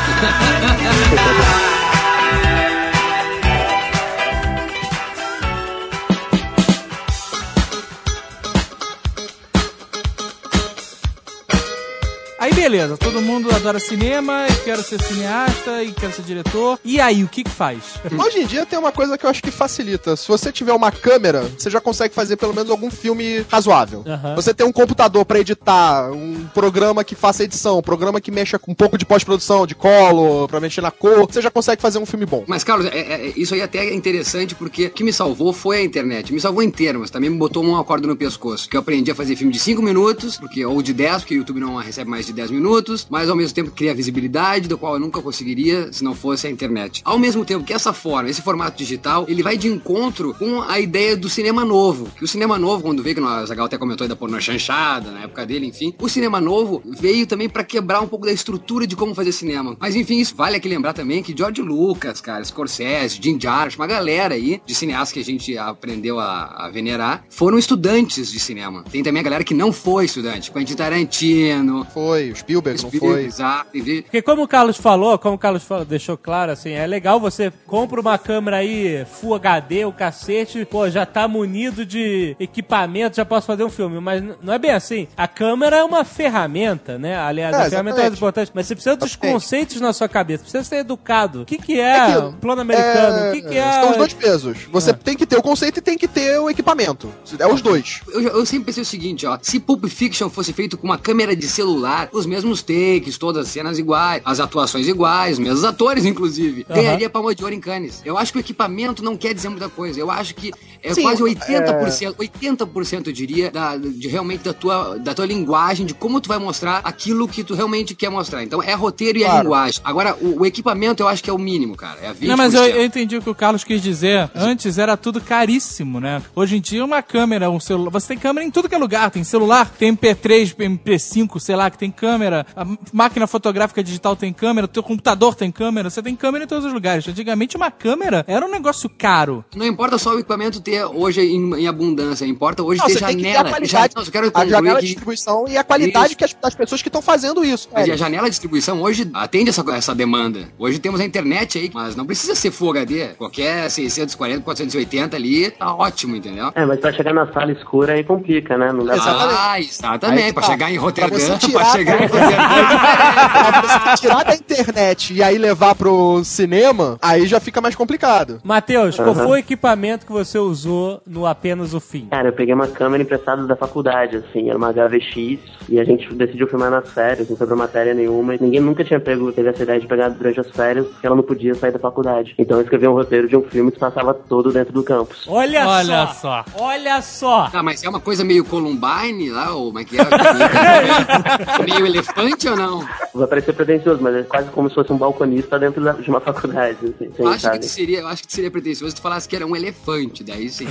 Beleza, 12.64 12.96
todo 12.96 13.22
mundo 13.22 13.54
adora 13.54 13.78
cinema 13.78 14.46
e 14.50 14.56
quero 14.64 14.82
ser 14.82 15.02
cineasta 15.04 15.84
e 15.84 15.92
quero 15.92 16.14
ser 16.14 16.22
diretor. 16.22 16.80
E 16.86 16.98
aí, 16.98 17.22
o 17.22 17.28
que 17.28 17.44
que 17.44 17.50
faz? 17.50 18.00
Hoje 18.18 18.40
em 18.40 18.46
dia 18.46 18.66
tem 18.66 18.80
uma 18.80 18.92
coisa 18.94 19.18
que 19.18 19.26
eu 19.26 19.30
acho 19.30 19.44
que 19.44 19.52
facilita. 19.52 20.16
Se 20.16 20.30
você 20.30 20.50
tiver 20.50 20.72
uma 20.72 20.90
câmera, 20.90 21.42
você 21.58 21.70
já 21.70 21.82
consegue 21.82 22.16
fazer 22.16 22.38
pelo 22.38 22.54
menos 22.54 22.72
algum 22.72 22.90
filme 22.90 23.46
razoável. 23.50 24.06
Você 24.38 24.54
tem 24.54 24.66
um 24.66 24.72
computador 24.72 25.26
pra 25.26 25.42
editar, 25.42 26.10
um 26.14 26.46
programa 26.54 27.04
que 27.04 27.16
faça 27.16 27.44
edição, 27.44 27.80
um 27.80 27.82
programa 27.82 28.22
que 28.22 28.32
mexa 28.32 28.58
com 28.58 28.72
um 28.72 28.76
pouco 28.76 28.98
de 28.98 29.06
pós-produção, 29.06 29.68
de 29.68 29.76
colo, 29.76 30.48
pra 30.48 30.62
mexer 30.62 30.80
na 30.80 30.90
cor, 30.90 31.28
você 31.30 31.42
já 31.42 31.52
consegue 31.52 31.82
fazer 31.82 32.00
um 32.00 32.06
filme 32.06 32.26
bom. 32.26 32.46
Mas, 32.48 32.64
Carlos, 32.64 32.86
é- 32.88 32.98
é- 32.98 33.34
isso 33.36 33.54
aí 33.54 33.62
até 33.62 33.80
é 33.80 33.94
interessante 33.94 34.56
porque 34.56 34.86
o 34.86 34.90
que 34.90 35.04
me 35.04 35.12
salvou 35.12 35.52
foi 35.52 35.80
a 35.80 35.84
internet. 35.84 36.32
Me 36.34 36.40
salvou 36.40 36.64
em 36.64 36.72
termos, 36.72 37.12
também 37.12 37.30
me 37.30 37.38
botou 37.38 37.62
uma 37.62 37.84
corda 37.84 38.08
no 38.08 38.16
pescoço. 38.16 38.70
Que 38.70 38.78
eu 38.78 38.80
aprendi 38.80 39.12
a 39.12 39.16
fazer 39.16 39.36
filme 39.36 39.52
de 39.52 39.60
5 39.60 39.82
minutos, 39.82 40.38
porque, 40.38 40.66
ou 40.66 40.82
de 40.82 40.94
10, 40.94 41.24
porque 41.24 41.36
o 41.36 41.40
YouTube 41.40 41.60
não 41.60 41.76
recebe 41.76 42.10
mais 42.10 42.26
de 42.26 42.32
10 42.32 42.53
minutos, 42.54 43.08
mas 43.10 43.30
ao 43.30 43.36
mesmo 43.36 43.54
tempo 43.54 43.72
cria 43.72 43.94
visibilidade, 43.94 44.68
do 44.68 44.78
qual 44.78 44.94
eu 44.94 45.00
nunca 45.00 45.22
conseguiria 45.22 45.92
se 45.92 46.04
não 46.04 46.14
fosse 46.14 46.48
a 46.48 46.50
internet. 46.50 47.02
Ao 47.04 47.20
mesmo 47.20 47.44
tempo 47.46 47.64
que 47.64 47.74
essa 47.74 47.94
forma, 47.94 48.30
esse 48.30 48.42
formato 48.42 48.78
digital, 48.78 49.26
ele 49.28 49.44
vai 49.44 49.58
de 49.58 49.68
encontro 49.68 50.34
com 50.34 50.62
a 50.62 50.80
ideia 50.80 51.16
do 51.16 51.30
cinema 51.30 51.66
novo. 51.66 52.10
Que 52.18 52.24
o 52.24 52.28
cinema 52.28 52.58
novo, 52.58 52.84
quando 52.84 53.04
veio, 53.04 53.16
que 53.16 53.22
o 53.22 53.46
Zagal 53.46 53.66
até 53.66 53.78
comentou 53.78 54.06
aí 54.06 54.10
da 54.10 54.16
porno 54.16 54.40
chanchada, 54.42 55.12
na 55.12 55.22
época 55.24 55.46
dele, 55.46 55.66
enfim, 55.68 55.94
o 56.00 56.10
cinema 56.10 56.40
novo 56.40 56.82
veio 56.86 57.26
também 57.26 57.50
para 57.50 57.64
quebrar 57.64 58.02
um 58.02 58.08
pouco 58.08 58.26
da 58.26 58.32
estrutura 58.32 58.86
de 58.86 58.96
como 58.96 59.16
fazer 59.16 59.32
cinema. 59.32 59.76
Mas 59.80 59.96
enfim, 59.96 60.20
isso 60.20 60.36
vale 60.36 60.58
aqui 60.58 60.68
lembrar 60.68 60.94
também 60.94 61.24
que 61.24 61.36
George 61.36 61.62
Lucas, 61.62 62.22
cara, 62.22 62.44
Scorsese, 62.44 63.20
Jim 63.22 63.40
Jarmusch, 63.40 63.78
uma 63.78 63.88
galera 63.88 64.36
aí 64.36 64.62
de 64.66 64.76
cineastas 64.76 65.14
que 65.14 65.20
a 65.20 65.24
gente 65.24 65.58
aprendeu 65.58 66.20
a, 66.20 66.66
a 66.66 66.70
venerar, 66.70 67.26
foram 67.30 67.58
estudantes 67.58 68.32
de 68.32 68.40
cinema. 68.40 68.84
Tem 68.92 69.04
também 69.04 69.20
a 69.20 69.24
galera 69.24 69.44
que 69.44 69.54
não 69.54 69.72
foi 69.72 70.06
estudante, 70.06 70.52
Quentin 70.52 70.76
Tarantino, 70.76 71.86
Foi, 71.94 72.30
o 72.30 72.34
Spielberg 72.44 72.82
não 72.82 72.90
Spielberg, 72.90 73.16
foi. 73.22 73.26
exato? 73.26 73.70
Porque 74.04 74.22
como 74.22 74.44
o 74.44 74.48
Carlos 74.48 74.78
falou, 74.78 75.18
como 75.18 75.36
o 75.36 75.38
Carlos 75.40 75.64
falou, 75.64 75.86
deixou 75.86 76.18
claro, 76.18 76.52
assim, 76.52 76.72
é 76.72 76.86
legal 76.86 77.20
você 77.20 77.52
compra 77.68 78.00
uma 78.00 78.18
câmera 78.18 78.58
aí 78.58 79.06
Full 79.06 79.36
HD, 79.36 79.86
o 79.86 79.92
cacete, 79.92 80.66
pô, 80.66 80.90
já 80.90 81.06
tá 81.06 81.28
munido 81.28 81.86
de 81.86 82.36
equipamento, 82.40 83.16
já 83.18 83.26
posso 83.26 83.48
fazer 83.48 83.64
um 83.64 83.70
filme. 83.70 84.00
Mas 84.00 84.24
não 84.42 84.54
é 84.54 84.60
bem 84.60 84.72
assim. 84.72 85.08
A 85.18 85.28
câmera 85.28 85.78
é 85.78 85.84
uma 85.84 86.04
ferramenta, 86.04 86.98
né? 86.98 87.18
Aliás, 87.18 87.56
É, 87.56 87.62
a 87.62 87.70
ferramenta 87.70 88.00
é 88.00 88.04
mais 88.04 88.14
importante. 88.16 88.52
Mas 88.54 88.68
você 88.68 88.76
precisa 88.76 88.96
dos 88.96 89.10
Exatamente. 89.12 89.34
conceitos 89.34 89.82
na 89.82 89.94
sua 89.94 90.08
cabeça, 90.10 90.44
precisa 90.44 90.64
ser 90.64 90.78
educado. 90.78 91.42
O 91.42 91.46
que, 91.46 91.58
que 91.58 91.80
é, 91.80 92.00
aquilo, 92.00 92.34
plano 92.34 92.62
americano? 92.62 93.30
O 93.30 93.34
que, 93.34 93.42
que 93.42 93.58
é. 93.58 93.72
São 93.82 93.92
os 93.92 93.98
dois 93.98 94.14
pesos. 94.14 94.58
Você 94.72 94.90
É. 94.92 94.94
tem 94.94 95.16
que 95.16 95.26
ter 95.26 95.38
o 95.38 95.42
conceito 95.42 95.78
e 95.78 95.82
tem 95.82 95.98
que 95.98 96.08
ter 96.08 96.38
o 96.40 96.50
equipamento. 96.50 97.12
É 97.40 97.48
os 97.48 97.62
dois. 97.62 98.02
Eu, 98.12 98.22
eu 98.22 98.46
sempre 98.46 98.66
pensei 98.66 98.84
o 98.84 98.86
seguinte, 98.86 99.26
ó. 99.26 99.38
Se 99.42 99.60
Pulp 99.60 99.86
Fiction 99.86 100.30
fosse 100.30 100.54
feito 100.54 100.78
com 100.78 100.86
uma 100.88 100.98
câmera 100.98 101.36
de 101.36 101.48
celular, 101.48 102.10
os 102.12 102.26
mesmos 102.34 102.64
takes, 102.64 103.18
todas 103.18 103.46
as 103.46 103.52
cenas 103.52 103.78
iguais, 103.78 104.22
as 104.26 104.40
atuações 104.40 104.88
iguais, 104.88 105.34
os 105.34 105.40
mesmos 105.40 105.64
atores, 105.64 106.04
inclusive, 106.06 106.66
Aham. 106.70 106.82
ganharia 106.82 107.10
palma 107.10 107.36
de 107.36 107.44
ouro 107.44 107.54
em 107.56 107.60
Cannes. 107.60 108.02
Eu 108.04 108.18
acho 108.18 108.32
que 108.32 108.40
o 108.40 108.42
equipamento 108.42 109.04
não 109.04 109.16
quer 109.16 109.34
dizer 109.34 109.50
muita 109.50 109.70
coisa. 109.70 110.00
Eu 110.00 110.10
acho 110.10 110.34
que 110.34 110.52
é 110.82 110.94
Sim, 110.94 111.04
quase 111.04 111.22
80%, 111.22 112.16
80% 112.16 113.08
eu 113.08 113.14
diria, 113.14 113.52
da, 113.52 113.78
de 113.78 114.08
realmente 114.08 114.44
da 114.44 114.54
tua, 114.54 114.98
da 114.98 115.14
tua 115.14 115.26
linguagem, 115.26 115.86
de 115.86 115.94
como 115.94 116.20
tu 116.20 116.28
vai 116.28 116.40
mostrar 116.40 116.82
aquilo 116.84 117.28
que 117.28 117.44
tu 117.44 117.54
realmente 117.54 117.94
quer 117.96 118.10
mostrar. 118.10 118.44
Então 118.44 118.62
é 118.62 118.74
roteiro 118.74 119.18
e 119.20 119.24
é 119.24 119.28
Claro. 119.28 119.44
linguagem. 119.44 119.82
Agora, 119.84 120.16
o, 120.20 120.42
o 120.42 120.46
equipamento 120.46 121.04
eu 121.04 121.08
acho 121.08 121.24
que 121.24 121.30
é 121.30 121.34
o 121.34 121.38
mínimo, 121.38 121.76
cara. 121.76 122.00
É 122.02 122.08
a 122.08 122.14
20%. 122.16 122.28
Não, 122.28 122.38
mas 122.38 122.54
eu, 122.54 122.64
eu 122.66 122.84
entendi 122.84 123.16
o 123.18 123.22
que 123.22 123.30
o 123.30 123.36
Carlos 123.36 123.64
quis 123.64 123.82
dizer. 123.82 124.30
Antes 124.36 124.78
era 124.78 124.98
tudo 124.98 125.22
caríssimo, 125.22 126.00
né? 126.00 126.22
Hoje 126.36 126.58
em 126.58 126.62
dia 126.62 126.84
uma 126.84 127.02
câmera, 127.02 127.50
um 127.50 127.60
celular. 127.60 127.92
Você 127.92 128.08
tem 128.10 128.18
câmera 128.18 128.46
em 128.46 128.52
tudo 128.52 128.68
que 128.68 128.76
é 128.76 128.78
lugar. 128.78 129.10
Tem 129.12 129.24
celular, 129.24 129.70
tem 129.78 129.96
MP3, 129.96 130.56
MP5, 130.56 131.40
sei 131.40 131.56
lá, 131.56 131.70
que 131.70 131.78
tem 131.78 131.92
câmera. 131.92 132.23
A 132.56 132.66
máquina 132.92 133.28
fotográfica 133.28 133.84
digital 133.84 134.16
tem 134.16 134.32
câmera. 134.32 134.68
Teu 134.68 134.84
computador 134.84 135.36
tem 135.36 135.52
câmera. 135.52 135.90
Você 135.90 136.02
tem 136.02 136.16
câmera 136.16 136.46
em 136.46 136.48
todos 136.48 136.66
os 136.66 136.74
lugares. 136.74 137.08
Antigamente 137.08 137.56
uma 137.58 137.70
câmera 137.72 138.24
era 138.28 138.46
um 138.46 138.50
negócio 138.52 138.90
caro. 138.90 139.44
Não 139.56 139.66
importa 139.66 139.98
só 139.98 140.12
o 140.12 140.20
equipamento 140.20 140.62
ter 140.62 140.84
hoje 140.86 141.22
em, 141.22 141.54
em 141.62 141.68
abundância, 141.68 142.26
importa 142.26 142.64
hoje 142.64 142.80
Não, 142.80 142.88
ter 142.88 142.94
você 142.94 143.06
tem 143.06 143.18
que 143.18 143.24
ter 143.24 143.30
a 143.30 143.34
janela. 143.34 143.50
qualidade, 143.50 143.94
Não, 143.96 144.04
quero 144.06 144.32
a 144.34 144.46
janela 144.46 144.80
de 144.80 144.86
distribuição 144.88 145.46
e 145.48 145.58
a 145.58 145.64
qualidade 145.64 146.08
Isso. 146.08 146.18
que 146.18 146.24
as- 146.26 146.34
das 146.34 146.56
pessoas 146.56 146.82
que 146.82 146.90
estão 146.90 147.02
fazendo 147.02 147.44
isso. 147.44 147.70
Mas 147.74 147.90
a 147.90 147.96
janela 147.96 148.26
de 148.26 148.32
distribuição 148.32 148.82
hoje 148.82 149.10
atende 149.14 149.50
essa, 149.50 149.64
essa 149.74 149.96
demanda. 149.96 150.50
Hoje 150.58 150.80
temos 150.80 151.00
a 151.00 151.06
internet 151.06 151.58
aí, 151.58 151.72
mas 151.74 151.96
não 151.96 152.06
precisa 152.06 152.36
ser 152.36 152.52
Full 152.52 152.72
HD. 152.72 153.08
Qualquer 153.18 153.70
640, 153.70 154.42
480 154.42 155.16
ali 155.16 155.52
tá 155.52 155.74
ótimo, 155.74 156.16
entendeu? 156.16 156.52
É, 156.56 156.66
mas 156.66 156.80
pra 156.80 156.92
chegar 156.94 157.14
na 157.14 157.32
sala 157.32 157.52
escura 157.52 157.94
aí 157.94 158.04
complica, 158.04 158.58
né? 158.58 158.72
Não 158.72 158.86
dá 158.86 158.94
pra... 158.94 159.04
Exatamente. 159.04 159.40
Ah, 159.40 159.60
exatamente. 159.60 160.24
Aí 160.24 160.34
pra 160.34 160.42
tá. 160.44 160.48
chegar 160.52 160.72
em 160.72 160.74
Pra 160.76 160.84
Roterdã, 160.84 161.16
você 161.18 161.28
pra, 161.28 161.38
tirar- 161.38 161.72
chegar 161.72 162.04
em 162.04 162.08
pra 162.10 162.13
tirar 164.00 164.24
da 164.24 164.36
internet 164.36 165.14
e 165.14 165.24
aí 165.24 165.38
levar 165.38 165.76
pro 165.76 166.24
cinema, 166.24 166.98
aí 167.02 167.26
já 167.26 167.40
fica 167.40 167.62
mais 167.62 167.76
complicado. 167.76 168.40
Matheus, 168.44 168.96
qual 168.96 169.14
foi 169.16 169.28
o 169.28 169.36
equipamento 169.38 170.06
que 170.06 170.12
você 170.12 170.38
usou 170.38 171.02
no 171.06 171.26
Apenas 171.26 171.74
o 171.74 171.80
Fim? 171.80 172.08
Cara, 172.10 172.30
eu 172.30 172.34
peguei 172.34 172.54
uma 172.54 172.68
câmera 172.68 173.04
emprestada 173.04 173.46
da 173.46 173.56
faculdade, 173.56 174.18
assim, 174.18 174.50
era 174.50 174.58
uma 174.58 174.72
HVX, 174.72 175.40
e 175.70 175.80
a 175.80 175.84
gente 175.84 176.14
decidiu 176.14 176.48
filmar 176.48 176.70
nas 176.72 176.90
férias, 176.90 177.30
não 177.30 177.38
sobre 177.38 177.56
matéria 177.56 177.94
nenhuma, 177.94 178.36
e 178.36 178.42
ninguém 178.42 178.60
nunca 178.60 178.84
tinha 178.84 179.00
pego, 179.00 179.32
teve 179.32 179.50
essa 179.50 179.64
ideia 179.64 179.80
de 179.80 179.88
pegar 179.88 180.10
durante 180.10 180.40
as 180.40 180.50
férias, 180.50 180.86
porque 180.88 181.06
ela 181.06 181.16
não 181.16 181.24
podia 181.24 181.56
sair 181.56 181.72
da 181.72 181.80
faculdade. 181.80 182.34
Então 182.38 182.58
eu 182.58 182.64
escrevi 182.64 182.88
um 182.88 182.94
roteiro 182.94 183.28
de 183.28 183.36
um 183.36 183.44
filme 183.44 183.72
que 183.72 183.80
passava 183.80 184.14
todo 184.14 184.52
dentro 184.52 184.74
do 184.74 184.84
campus. 184.84 185.26
Olha, 185.28 185.68
Olha 185.68 186.08
só! 186.08 186.14
só. 186.14 186.46
Olha 186.58 187.02
só! 187.02 187.50
Tá, 187.50 187.62
mas 187.62 187.84
é 187.84 187.90
uma 187.90 188.00
coisa 188.00 188.24
meio 188.24 188.46
Columbine 188.46 189.30
lá, 189.30 189.54
ou 189.54 189.68
como 189.68 189.80
é 189.80 189.84
que 189.84 189.98
é? 189.98 190.04
meio 191.64 191.86
elefante 191.94 192.48
ou 192.48 192.56
não? 192.56 192.88
Vai 193.14 193.28
parecer 193.28 193.54
pretencioso, 193.54 194.02
mas 194.02 194.16
é 194.16 194.24
quase 194.24 194.50
como 194.50 194.70
se 194.70 194.76
fosse 194.76 194.92
um 194.92 194.98
balconista 194.98 195.60
dentro 195.60 195.82
de 196.02 196.10
uma 196.10 196.20
faculdade, 196.20 196.78
assim, 196.84 197.12
Eu 197.18 197.28
acho, 197.28 197.52
que 197.52 197.68
seria, 197.68 198.00
eu 198.00 198.08
acho 198.08 198.24
que 198.26 198.34
seria 198.34 198.52
pretensioso 198.52 198.92
se 198.92 198.96
tu 198.96 199.02
falasse 199.02 199.28
que 199.30 199.36
era 199.36 199.46
um 199.46 199.56
elefante, 199.56 200.24
daí 200.24 200.50
sim. 200.50 200.68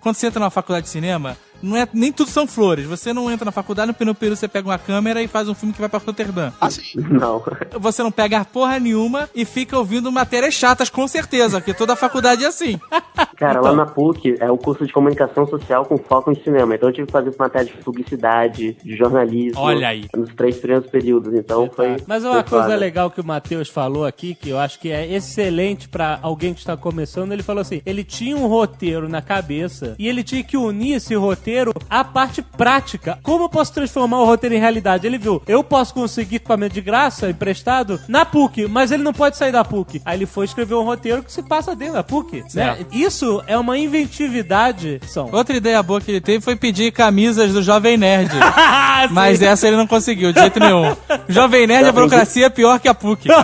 Quando 0.00 0.14
você 0.14 0.26
entra 0.28 0.40
na 0.40 0.50
faculdade 0.50 0.84
de 0.86 0.90
cinema, 0.90 1.36
não 1.62 1.76
é, 1.76 1.86
nem 1.92 2.12
tudo 2.12 2.30
são 2.30 2.46
flores. 2.46 2.86
Você 2.86 3.12
não 3.12 3.30
entra 3.30 3.44
na 3.44 3.52
faculdade, 3.52 3.88
no 3.88 3.94
Peru 3.94 4.14
Peru 4.14 4.36
você 4.36 4.48
pega 4.48 4.68
uma 4.68 4.78
câmera 4.78 5.22
e 5.22 5.28
faz 5.28 5.48
um 5.48 5.54
filme 5.54 5.72
que 5.74 5.80
vai 5.80 5.88
pra 5.88 5.98
Roterdã. 5.98 6.52
Assim. 6.60 6.82
Não. 6.96 7.42
Você 7.80 8.02
não 8.02 8.10
pega 8.10 8.44
porra 8.44 8.78
nenhuma 8.78 9.28
e 9.34 9.44
fica 9.44 9.76
ouvindo 9.78 10.10
matérias 10.10 10.54
chatas, 10.54 10.88
com 10.90 11.06
certeza, 11.06 11.60
porque 11.60 11.72
toda 11.74 11.92
a 11.92 11.96
faculdade 11.96 12.44
é 12.44 12.48
assim. 12.48 12.78
Cara, 13.36 13.60
Então. 13.60 13.62
lá 13.62 13.72
na 13.72 13.86
PUC 13.86 14.36
é 14.40 14.50
o 14.50 14.56
curso 14.58 14.84
de 14.86 14.92
comunicação 14.92 15.46
social 15.46 15.84
com 15.84 15.96
foco 15.96 16.30
em 16.32 16.34
cinema. 16.42 16.74
Então 16.74 16.88
eu 16.88 16.92
tive 16.92 17.06
que 17.06 17.12
fazer 17.12 17.32
matéria 17.38 17.66
de 17.66 17.72
publicidade, 17.84 18.76
de 18.82 18.96
jornalismo. 18.96 19.60
Olha 19.60 19.88
aí. 19.88 20.06
Nos 20.16 20.34
três 20.34 20.56
primeiros 20.58 20.88
períodos. 20.90 21.32
Então 21.34 21.70
foi. 21.74 21.96
Mas 22.06 22.24
uma 22.24 22.34
foi 22.34 22.42
coisa 22.44 22.64
foda. 22.64 22.76
legal 22.76 23.10
que 23.10 23.20
o 23.20 23.24
Matheus 23.24 23.68
falou 23.68 24.04
aqui, 24.04 24.34
que 24.34 24.48
eu 24.50 24.58
acho 24.58 24.78
que 24.80 24.90
é 24.90 25.06
excelente 25.14 25.88
pra 25.88 26.18
alguém 26.22 26.52
que 26.52 26.60
está 26.60 26.76
começando, 26.76 27.32
ele 27.32 27.42
falou 27.42 27.60
assim: 27.60 27.80
ele 27.86 28.02
tinha 28.02 28.36
um 28.36 28.46
roteiro 28.46 29.08
na 29.08 29.22
cabeça 29.22 29.94
e 29.98 30.08
ele 30.08 30.22
tinha 30.24 30.42
que 30.42 30.56
unir 30.56 30.94
esse 30.94 31.14
roteiro 31.14 31.47
à 31.88 32.04
parte 32.04 32.42
prática. 32.42 33.18
Como 33.22 33.44
eu 33.44 33.48
posso 33.48 33.72
transformar 33.72 34.20
o 34.20 34.24
roteiro 34.24 34.54
em 34.54 34.58
realidade? 34.58 35.06
Ele 35.06 35.18
viu, 35.18 35.42
eu 35.46 35.62
posso 35.62 35.94
conseguir 35.94 36.36
equipamento 36.36 36.74
de 36.74 36.80
graça, 36.80 37.30
emprestado, 37.30 38.00
na 38.08 38.24
PUC, 38.24 38.66
mas 38.66 38.90
ele 38.90 39.02
não 39.02 39.12
pode 39.12 39.36
sair 39.36 39.52
da 39.52 39.64
PUC. 39.64 40.02
Aí 40.04 40.18
ele 40.18 40.26
foi 40.26 40.44
escrever 40.44 40.74
um 40.74 40.84
roteiro 40.84 41.22
que 41.22 41.32
se 41.32 41.42
passa 41.42 41.74
dentro 41.74 41.94
da 41.94 42.02
PUC. 42.02 42.44
Né? 42.54 42.86
Isso 42.92 43.42
é 43.46 43.56
uma 43.56 43.78
inventividade, 43.78 45.00
são. 45.06 45.30
Outra 45.32 45.56
ideia 45.56 45.82
boa 45.82 46.00
que 46.00 46.10
ele 46.10 46.20
teve 46.20 46.44
foi 46.44 46.56
pedir 46.56 46.92
camisas 46.92 47.52
do 47.52 47.62
Jovem 47.62 47.96
Nerd. 47.96 48.30
Mas 49.10 49.40
essa 49.40 49.66
ele 49.66 49.76
não 49.76 49.86
conseguiu, 49.86 50.32
de 50.32 50.40
jeito 50.40 50.60
nenhum. 50.60 50.96
Jovem 51.28 51.66
Nerd, 51.66 51.88
a 51.88 51.92
burocracia 51.92 52.46
é 52.46 52.50
pior 52.50 52.78
que 52.78 52.88
a 52.88 52.94
PUC. 52.94 53.28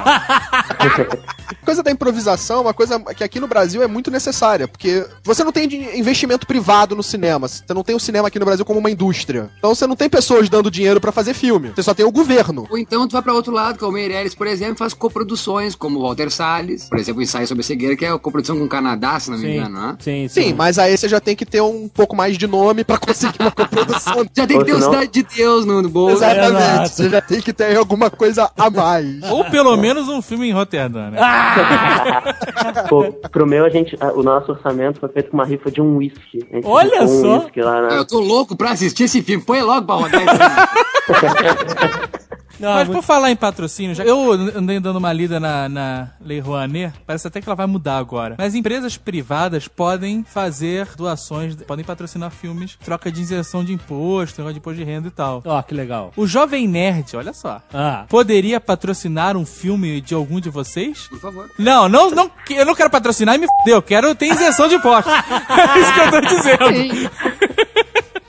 Coisa 1.64 1.82
da 1.82 1.90
improvisação 1.90 2.58
é 2.58 2.60
uma 2.60 2.74
coisa 2.74 3.00
que 3.14 3.24
aqui 3.24 3.40
no 3.40 3.46
Brasil 3.46 3.82
é 3.82 3.86
muito 3.86 4.10
necessária, 4.10 4.68
porque 4.68 5.06
você 5.22 5.42
não 5.42 5.52
tem 5.52 5.64
investimento 5.98 6.46
privado 6.46 6.94
no 6.94 7.02
cinema. 7.02 7.48
Você 7.48 7.72
não 7.72 7.82
tem 7.82 7.93
o 7.94 8.00
cinema 8.00 8.28
aqui 8.28 8.38
no 8.38 8.44
Brasil 8.44 8.64
como 8.64 8.78
uma 8.80 8.90
indústria. 8.90 9.50
Então 9.59 9.74
você 9.74 9.87
não 9.87 9.96
tem 9.96 10.09
pessoas 10.09 10.48
dando 10.48 10.70
dinheiro 10.70 11.00
pra 11.00 11.12
fazer 11.12 11.35
filme. 11.35 11.72
Você 11.74 11.83
só 11.83 11.94
tem 11.94 12.04
o 12.04 12.12
governo. 12.12 12.66
Ou 12.70 12.78
então 12.78 13.07
tu 13.09 13.12
vai 13.12 13.22
pra 13.22 13.33
outro 13.33 13.52
lado, 13.52 13.78
como 13.78 13.90
o 13.90 13.94
Meirelles, 13.94 14.35
por 14.35 14.46
exemplo, 14.46 14.76
faz 14.76 14.92
coproduções, 14.94 15.74
como 15.74 15.98
o 15.98 16.02
Walter 16.02 16.30
Salles, 16.30 16.88
por 16.88 16.98
exemplo, 16.98 17.20
o 17.20 17.22
Ensaio 17.22 17.46
sobre 17.46 17.62
a 17.62 17.64
Cegueira, 17.64 17.96
que 17.96 18.04
é 18.04 18.11
a 18.11 18.18
coprodução 18.18 18.59
com 18.59 18.64
o 18.64 18.68
Canadá, 18.68 19.18
se 19.20 19.30
não 19.30 19.38
me 19.38 19.44
Sim, 19.44 19.57
engano, 19.57 19.74
né? 19.80 19.96
sim, 20.00 20.28
sim. 20.28 20.42
Sim, 20.42 20.54
mas 20.54 20.78
aí 20.78 20.96
você 20.96 21.09
já 21.09 21.20
tem 21.20 21.35
que 21.37 21.46
ter 21.46 21.61
um 21.62 21.88
pouco 21.88 22.14
mais 22.16 22.37
de 22.38 22.46
nome 22.46 22.85
pra 22.85 22.98
conseguir 22.98 23.40
uma 23.40 23.50
coprodução. 23.50 24.24
Já 24.37 24.46
tem 24.46 24.59
que 24.59 24.64
ter 24.64 24.74
o 24.74 24.83
Cidade 24.83 25.09
de 25.12 25.22
Deus 25.22 25.64
no, 25.64 25.80
no 25.83 25.88
bolso. 25.88 26.16
Exatamente. 26.16 26.54
Exato. 26.64 26.88
Você 26.88 27.09
já 27.11 27.20
tem 27.20 27.40
que 27.40 27.52
ter 27.52 27.76
alguma 27.76 28.11
coisa 28.11 28.50
a 28.57 28.70
mais. 28.70 29.22
Ou 29.30 29.44
pelo 29.44 29.76
menos 29.76 30.09
um 30.09 30.20
filme 30.20 30.48
em 30.48 30.52
Roterdã, 30.52 31.11
né? 31.11 31.18
Pô, 32.88 33.04
pro 33.30 33.46
meu, 33.46 33.64
a 33.64 33.68
gente, 33.68 33.96
a- 34.00 34.12
o 34.12 34.22
nosso 34.22 34.52
orçamento 34.52 35.00
foi 35.00 35.09
feito 35.11 35.30
com 35.30 35.37
uma 35.37 35.44
rifa 35.44 35.70
de 35.70 35.80
um 35.80 35.96
whisky. 35.96 36.44
Olha 36.64 37.07
só. 37.07 37.14
Um 37.14 37.38
whisky 37.44 37.61
lá 37.61 37.80
Eu 37.90 38.05
tô 38.05 38.20
louco 38.20 38.57
pra 38.57 38.70
assistir 38.73 39.05
esse 39.05 39.23
filme. 39.23 39.44
Põe 39.44 39.62
logo 39.62 39.87
pra 39.87 39.94
rodar 39.97 40.23
esse. 40.23 42.14
Não, 42.61 42.73
Mas 42.73 42.87
muito- 42.87 43.01
por 43.01 43.05
falar 43.05 43.33
em 43.33 43.37
patrocínio, 43.37 43.97
já- 43.97 44.05
eu 44.05 44.31
andei 44.33 44.79
dando 44.79 44.97
uma 44.97 45.12
lida 45.12 45.40
na, 45.40 45.68
na 45.68 46.09
Lei 46.25 46.38
Rouanet, 46.38 46.94
parece 47.05 47.27
até 47.27 47.40
que 47.40 47.49
ela 47.49 47.57
vai 47.57 47.66
mudar 47.66 47.99
agora. 47.99 48.37
Mas 48.38 48.55
empresas 48.55 48.97
privadas 48.97 49.66
podem 49.66 50.23
fazer 50.25 50.87
doações, 50.97 51.57
podem 51.57 51.85
patrocinar 51.85 52.31
filmes, 52.31 52.79
troca 52.83 53.11
de 53.11 53.20
isenção 53.20 53.64
de 53.64 53.73
imposto, 53.73 54.38
negócio 54.40 54.55
de 54.55 54.61
imposto 54.61 54.79
de 54.79 54.85
renda 54.85 55.09
e 55.09 55.11
tal. 55.11 55.42
Ó, 55.44 55.61
que 55.62 55.75
legal. 55.75 56.12
O 56.16 56.29
Jovem 56.29 56.68
Nerd, 56.68 57.16
olha 57.16 57.33
só, 57.33 57.61
Ah. 57.75 58.05
poderia 58.09 58.61
patrocinar 58.61 59.37
um 59.37 59.44
filme 59.44 60.01
de 60.01 60.14
algum 60.14 60.38
de 60.40 60.49
vocês? 60.49 61.09
Por 61.09 61.18
favor. 61.18 61.51
Não, 61.59 61.88
não, 61.88 62.12
não, 62.12 62.31
eu 62.51 62.64
não 62.64 62.75
quero 62.77 62.88
patrocinar 62.88 63.35
e 63.35 63.38
me 63.38 63.49
fudeu, 63.59 63.79
eu 63.79 63.83
quero 63.83 64.14
ter 64.14 64.27
isenção 64.27 64.68
de 64.68 64.77
imposto. 64.77 65.11
é 65.11 65.81
isso 65.81 65.92
que 65.92 66.01
eu 66.01 66.11
tô 66.12 66.20
dizendo. 66.20 67.11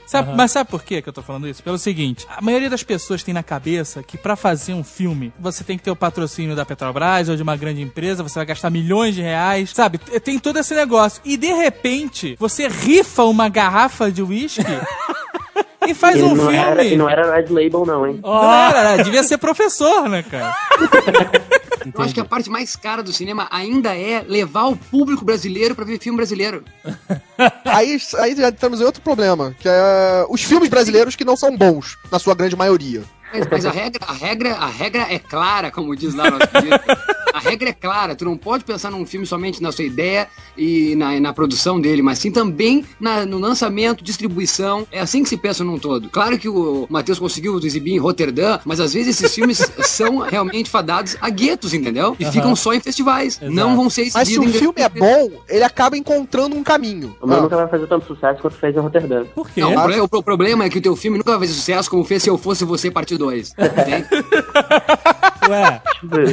Sabe, 0.06 0.34
Mas 0.36 0.52
sabe 0.52 0.70
por 0.70 0.82
quê 0.84 1.02
que 1.02 1.08
eu 1.08 1.12
tô 1.12 1.20
falando 1.22 1.48
isso? 1.48 1.62
Pelo 1.62 1.76
seguinte, 1.78 2.26
a 2.30 2.40
maioria 2.40 2.70
das 2.70 2.82
pessoas 2.84 3.22
tem 3.24 3.34
na 3.34 3.42
cabeça 3.42 4.02
que 4.02 4.16
pra 4.16 4.36
fazer 4.36 4.72
um 4.72 4.84
filme, 4.84 5.32
você 5.38 5.64
tem 5.64 5.76
que 5.76 5.82
ter 5.82 5.90
o 5.90 5.96
patrocínio 5.96 6.54
da 6.54 6.64
Petrobras 6.64 7.28
ou 7.28 7.34
de 7.36 7.42
uma 7.42 7.56
grande 7.56 7.82
empresa, 7.82 8.22
você 8.22 8.38
vai 8.38 8.46
gastar 8.46 8.70
milhões 8.70 9.14
de 9.14 9.22
reais, 9.22 9.70
sabe? 9.74 9.98
Tem 9.98 10.38
todo 10.38 10.58
esse 10.58 10.74
negócio. 10.74 11.20
E 11.24 11.36
de 11.36 11.52
repente, 11.52 12.36
você 12.38 12.68
rifa 12.68 13.24
uma 13.24 13.48
garrafa 13.48 14.10
de 14.12 14.22
uísque 14.22 14.62
e 15.86 15.92
faz 15.94 16.16
E 16.16 16.22
um 16.22 16.28
não, 16.34 16.36
filme. 16.36 16.56
era, 16.56 16.84
e 16.84 16.96
não 16.96 17.08
era 17.10 17.34
Red 17.34 17.46
Label, 17.50 17.84
não, 17.84 18.06
hein? 18.06 18.20
Não 18.22 18.52
era, 18.54 19.02
devia 19.02 19.22
ser 19.24 19.38
professor, 19.38 20.08
né, 20.08 20.22
cara? 20.22 20.54
Eu 21.94 22.02
acho 22.02 22.14
que 22.14 22.20
a 22.20 22.24
parte 22.24 22.50
mais 22.50 22.76
cara 22.76 23.02
do 23.02 23.12
cinema 23.12 23.48
ainda 23.50 23.96
é 23.96 24.24
levar 24.26 24.66
o 24.66 24.76
público 24.76 25.24
brasileiro 25.24 25.74
pra 25.74 25.84
ver 25.84 25.98
filme 25.98 26.16
brasileiro. 26.16 26.64
Aí, 27.66 27.98
aí 28.18 28.34
já 28.34 28.48
estamos 28.48 28.80
em 28.80 28.84
outro 28.84 29.02
problema, 29.02 29.54
que 29.60 29.68
é 29.68 30.24
os 30.30 30.42
filmes 30.42 30.70
brasileiros 30.70 31.14
que 31.14 31.24
não 31.24 31.36
são 31.36 31.54
bons, 31.54 31.98
na 32.10 32.18
sua 32.18 32.34
grande 32.34 32.56
maioria. 32.56 33.02
Mas, 33.38 33.48
mas 33.50 33.66
a 33.66 33.70
regra, 33.70 34.04
a 34.06 34.12
regra, 34.12 34.54
a 34.54 34.66
regra 34.66 35.06
é 35.10 35.18
clara, 35.18 35.70
como 35.70 35.94
diz 35.94 36.14
lá 36.14 36.24
no 36.30 36.38
nosso. 36.38 36.46
A 37.34 37.38
regra 37.38 37.68
é 37.68 37.72
clara, 37.72 38.14
tu 38.16 38.24
não 38.24 38.36
pode 38.36 38.64
pensar 38.64 38.90
num 38.90 39.04
filme 39.04 39.26
somente 39.26 39.62
na 39.62 39.70
sua 39.70 39.84
ideia 39.84 40.26
e 40.56 40.94
na, 40.96 41.20
na 41.20 41.32
produção 41.34 41.78
dele, 41.78 42.00
mas 42.00 42.18
sim 42.18 42.30
também 42.30 42.82
na- 42.98 43.26
no 43.26 43.38
lançamento, 43.38 44.02
distribuição. 44.02 44.86
É 44.90 45.00
assim 45.00 45.22
que 45.22 45.28
se 45.28 45.36
pensa 45.36 45.62
num 45.62 45.78
todo. 45.78 46.08
Claro 46.08 46.38
que 46.38 46.48
o 46.48 46.86
Matheus 46.88 47.18
conseguiu 47.18 47.58
exibir 47.58 47.92
em 47.92 47.98
Roterdã, 47.98 48.58
mas 48.64 48.80
às 48.80 48.94
vezes 48.94 49.20
esses 49.20 49.34
filmes 49.34 49.58
são 49.84 50.18
realmente 50.18 50.70
fadados 50.70 51.16
a 51.20 51.28
guetos, 51.28 51.74
entendeu? 51.74 52.16
E 52.18 52.24
ficam 52.24 52.56
só 52.56 52.72
em 52.72 52.80
festivais. 52.80 53.36
Exato. 53.36 53.52
Não 53.52 53.76
vão 53.76 53.90
ser 53.90 54.08
Mas 54.14 54.28
se 54.28 54.34
exibidos 54.34 54.46
o 54.54 54.56
em 54.56 54.58
filme 54.58 54.74
é 54.80 54.88
bom, 54.88 55.30
ele 55.48 55.62
acaba 55.64 55.96
encontrando 55.96 56.56
um 56.56 56.62
caminho. 56.62 57.14
O 57.20 57.26
meu 57.26 57.36
Ah. 57.36 57.42
nunca 57.42 57.56
vai 57.56 57.68
fazer 57.68 57.86
tanto 57.86 58.06
sucesso 58.06 58.40
quanto 58.40 58.56
fez 58.56 58.74
em 58.74 58.78
Roterdã. 58.80 59.24
Por 59.34 59.50
quê? 59.50 59.60
Não, 59.60 59.72
o, 59.74 59.82
pro- 59.84 60.04
o 60.04 60.08
pro- 60.08 60.22
problema 60.22 60.64
é 60.64 60.70
que 60.70 60.78
o 60.78 60.82
teu 60.82 60.96
filme 60.96 61.18
nunca 61.18 61.32
vai 61.32 61.40
fazer 61.46 61.52
sucesso 61.58 61.90
como 61.90 62.02
fez 62.02 62.22
Se 62.22 62.30
Eu 62.30 62.38
Fosse 62.38 62.64
Você 62.64 62.90
Parte 62.90 63.14
2. 63.26 63.54
Entende? 63.58 64.06
Ué, 65.48 65.80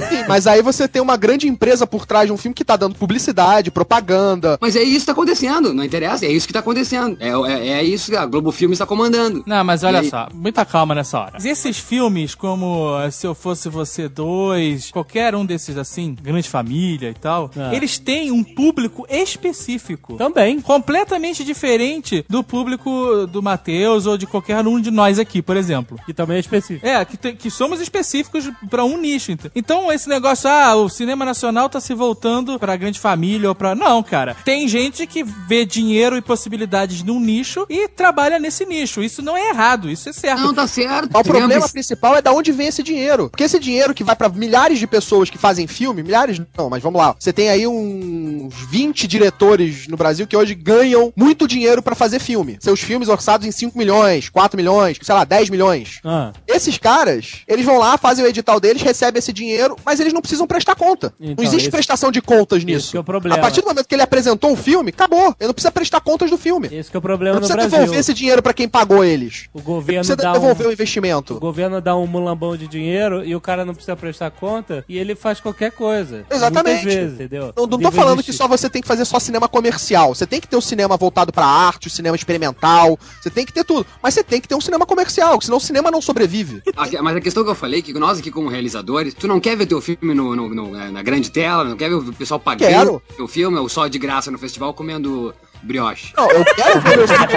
Sim, 0.10 0.26
mas 0.28 0.48
aí 0.48 0.62
você 0.62 0.88
tem 0.88 1.02
uma 1.02 1.16
grande 1.18 1.48
empresa 1.48 1.86
por 1.86 2.06
trás 2.06 2.26
de 2.28 2.34
um 2.34 2.38
filme 2.38 2.54
que 2.56 2.66
tá 2.66 2.76
dando 2.76 2.96
publicidade, 2.96 3.70
propaganda. 3.70 4.58
Mas 4.60 4.76
é 4.76 4.82
isso 4.84 5.02
que 5.02 5.06
tá 5.08 5.12
acontecendo, 5.12 5.74
não 5.74 5.84
interessa, 5.84 6.26
é 6.26 6.32
isso 6.32 6.48
que 6.48 6.54
tá 6.54 6.60
acontecendo. 6.60 7.18
É, 7.20 7.30
é, 7.30 7.68
é 7.80 7.84
isso 7.84 8.10
que 8.12 8.18
a 8.18 8.26
Globo 8.26 8.52
Filme 8.52 8.74
está 8.74 8.86
comandando. 8.86 9.44
Não, 9.46 9.64
mas 9.64 9.84
olha 9.84 9.98
E 9.98 10.00
aí? 10.02 10.10
só, 10.10 10.28
muita 10.34 10.66
calma 10.66 10.96
nessa 10.96 11.20
hora. 11.20 11.38
Esses 11.44 11.78
filmes, 11.78 12.34
como 12.36 13.00
eh, 13.02 13.12
Se 13.12 13.28
Eu 13.28 13.36
Fosse 13.36 13.70
Você 13.70 14.08
2, 14.08 14.92
qualquer 14.92 15.36
um 15.36 15.46
desses 15.46 15.78
assim, 15.78 16.16
Grande 16.22 16.50
Família 16.50 17.10
e 17.10 17.14
tal, 17.14 17.52
Ah. 17.56 17.74
eles 17.74 17.98
têm 18.00 18.32
um 18.32 18.44
público 18.44 19.06
específico. 19.10 20.16
também. 20.18 20.60
Completamente 20.62 21.44
diferente 21.44 22.26
do 22.30 22.44
público 22.44 23.28
do 23.28 23.42
Matheus 23.44 24.06
ou 24.06 24.18
de 24.18 24.26
qualquer 24.26 24.66
um 24.66 24.80
de 24.80 24.90
nós 24.92 25.20
aqui, 25.20 25.42
por 25.42 25.56
exemplo. 25.58 26.00
Que 26.06 26.14
também 26.14 26.38
é 26.38 26.40
específico. 26.40 26.73
É, 26.82 27.04
que, 27.06 27.18
tem- 27.18 27.36
que 27.36 27.50
somos 27.52 27.80
específicos 27.82 28.50
pra 28.70 28.84
um 28.84 28.98
nicho. 28.98 29.32
ent- 29.32 29.52
Então, 29.56 29.92
esse 29.92 30.08
negócio, 30.10 30.50
ah, 30.50 30.76
o 30.76 30.90
cinema 30.90 31.26
nacional 31.26 31.70
tá 31.70 31.80
se 31.80 31.94
voltando 31.94 32.58
pra 32.60 32.76
grande 32.76 33.00
família 33.00 33.50
ou 33.50 33.56
pra. 33.56 33.76
Não, 33.76 34.02
cara. 34.02 34.36
Tem 34.46 34.68
gente 34.68 35.06
que 35.06 35.24
vê 35.24 35.66
dinheiro 35.66 36.18
e 36.18 36.22
possibilidades 36.22 37.04
num 37.04 37.20
nicho 37.20 37.66
e 37.70 37.88
trabalha 37.88 38.40
nesse 38.40 38.66
nicho. 38.66 39.02
Isso 39.04 39.22
não 39.22 39.36
é 39.38 39.50
errado, 39.50 39.90
isso 39.90 40.10
é 40.10 40.14
certo. 40.14 40.42
Não, 40.42 40.54
tá 40.54 40.68
certo. 40.68 41.10
Mas 41.12 41.22
o 41.22 41.24
problema 41.40 41.70
principal 41.72 42.16
é 42.16 42.22
da 42.22 42.32
onde 42.32 42.52
vem 42.52 42.68
esse 42.68 42.84
dinheiro. 42.84 43.30
Porque 43.30 43.44
esse 43.44 43.60
dinheiro 43.60 43.94
que 43.94 44.04
vai 44.04 44.16
pra 44.16 44.30
milhares 44.30 44.80
de 44.80 44.88
pessoas 44.88 45.30
que 45.30 45.38
fazem 45.38 45.68
filme, 45.68 46.04
milhares 46.04 46.40
não, 46.58 46.70
mas 46.70 46.82
vamos 46.82 47.00
lá. 47.00 47.16
Você 47.20 47.32
tem 47.34 47.50
aí 47.50 47.66
uns 47.68 48.54
20 48.70 49.08
diretores 49.08 49.88
no 49.88 49.98
Brasil 49.98 50.28
que 50.28 50.36
hoje 50.36 50.56
ganham 50.56 51.12
muito 51.16 51.48
dinheiro 51.48 51.82
pra 51.82 51.96
fazer 51.96 52.20
filme. 52.20 52.58
Seus 52.60 52.80
filmes 52.80 53.08
orçados 53.10 53.46
em 53.48 53.52
5 53.52 53.78
milhões, 53.78 54.30
4 54.30 54.58
milhões, 54.58 54.98
sei 55.02 55.16
lá, 55.16 55.24
10 55.24 55.50
milhões. 55.50 56.00
Ah, 56.04 56.32
Esses 56.64 56.78
caras, 56.78 57.42
eles 57.46 57.66
vão 57.66 57.78
lá, 57.78 57.98
fazem 57.98 58.24
o 58.24 58.28
edital 58.28 58.58
deles, 58.58 58.82
recebem 58.82 59.20
esse 59.20 59.34
dinheiro, 59.34 59.76
mas 59.86 60.00
eles 60.00 60.14
não 60.14 60.22
precisam 60.22 60.48
prestar 60.48 60.76
conta. 60.76 61.14
Então, 61.20 61.36
não 61.38 61.44
existe 61.44 61.64
esse- 61.64 61.72
prestação 61.72 62.10
de 62.10 62.22
contas 62.22 62.64
nisso. 62.64 62.96
é 62.96 63.00
o 63.02 63.04
problema. 63.04 63.36
A 63.36 63.40
partir 63.40 63.60
do 63.62 63.68
momento 63.68 63.86
que 63.86 63.94
ele 63.94 64.02
apresentou 64.02 64.50
um 64.50 64.56
filme, 64.56 64.90
acabou. 64.92 65.36
Ele 65.40 65.48
não 65.48 65.54
precisa 65.54 65.72
prestar 65.74 66.00
contas 66.00 66.30
do 66.30 66.38
filme. 66.38 66.70
esse 66.72 66.90
que 66.90 66.96
é 66.96 67.00
o 67.00 67.02
problema 67.02 67.36
Não 67.36 67.42
no 67.42 67.48
precisa 67.48 67.58
Brasil. 67.58 67.80
devolver 67.80 68.00
esse 68.00 68.14
dinheiro 68.14 68.42
pra 68.42 68.54
quem 68.54 68.70
pagou 68.70 69.04
eles. 69.04 69.50
O 69.54 69.62
governo 69.62 70.00
precisa 70.00 70.16
dá 70.16 70.32
devolver 70.32 70.68
um... 70.68 70.70
o 70.70 70.74
investimento. 70.74 71.34
O 71.36 71.40
governo 71.40 71.82
dá 71.82 71.98
um 71.98 72.08
mulambão 72.08 72.56
de 72.56 72.66
dinheiro 72.68 73.26
e 73.26 73.36
o 73.36 73.42
cara 73.42 73.66
não 73.66 73.74
precisa 73.74 73.96
prestar 73.98 74.32
conta 74.32 74.86
e 74.88 74.98
ele 74.98 75.16
faz 75.16 75.42
qualquer 75.42 75.72
coisa. 75.74 76.26
Exatamente. 76.32 76.86
Vezes, 76.86 77.16
entendeu? 77.16 77.54
Não, 77.58 77.66
não 77.68 77.78
tô 77.80 77.92
falando 77.92 78.18
justiça. 78.20 78.32
que 78.32 78.38
só 78.38 78.48
você 78.48 78.70
tem 78.70 78.82
que 78.82 78.88
fazer 78.88 79.04
só 79.04 79.20
cinema 79.20 79.50
comercial. 79.50 80.16
Você 80.16 80.26
tem 80.26 80.40
que 80.40 80.48
ter 80.48 80.56
o 80.56 80.62
cinema 80.62 80.96
voltado 80.96 81.34
pra 81.34 81.46
arte, 81.46 81.88
o 81.88 81.90
cinema 81.92 82.16
experimental. 82.16 82.98
Você 83.22 83.30
tem 83.30 83.46
que 83.46 83.52
ter 83.52 83.66
tudo. 83.66 83.86
Mas 84.02 84.14
você 84.14 84.24
tem 84.24 84.40
que 84.40 84.48
ter 84.48 84.56
um 84.56 84.62
cinema 84.62 84.86
comercial, 84.86 85.42
senão 85.42 85.58
o 85.58 85.62
cinema 85.62 85.92
não 85.92 86.02
sobrevive. 86.02 86.53
A- 86.76 87.02
Mas 87.02 87.16
a 87.18 87.22
questão 87.22 87.44
que 87.44 87.50
eu 87.50 87.56
falei, 87.56 87.82
que 87.82 87.94
nós 87.94 88.20
aqui 88.20 88.32
como 88.32 88.50
realizadores, 88.50 89.14
tu 89.14 89.28
não 89.28 89.40
quer 89.40 89.56
ver 89.58 89.66
teu 89.66 89.80
filme 89.82 90.14
no, 90.14 90.36
no- 90.36 90.54
no- 90.54 90.92
na 90.92 91.02
grande 91.02 91.32
tela, 91.32 91.64
não 91.64 91.78
quer 91.78 91.90
ver 91.90 91.96
o 91.96 92.14
pessoal 92.14 92.40
pagando 92.40 92.70
Quero. 92.70 93.02
teu 93.16 93.28
filme, 93.28 93.58
ou 93.58 93.68
só 93.70 93.88
de 93.88 93.98
graça 94.00 94.30
no 94.32 94.38
festival 94.38 94.74
comendo 94.74 95.34
brioche. 95.64 96.14
Não, 96.18 96.30
eu 96.30 96.44
quero 96.46 96.82
ver 96.82 96.98
meu 96.98 97.08
filme 97.08 97.28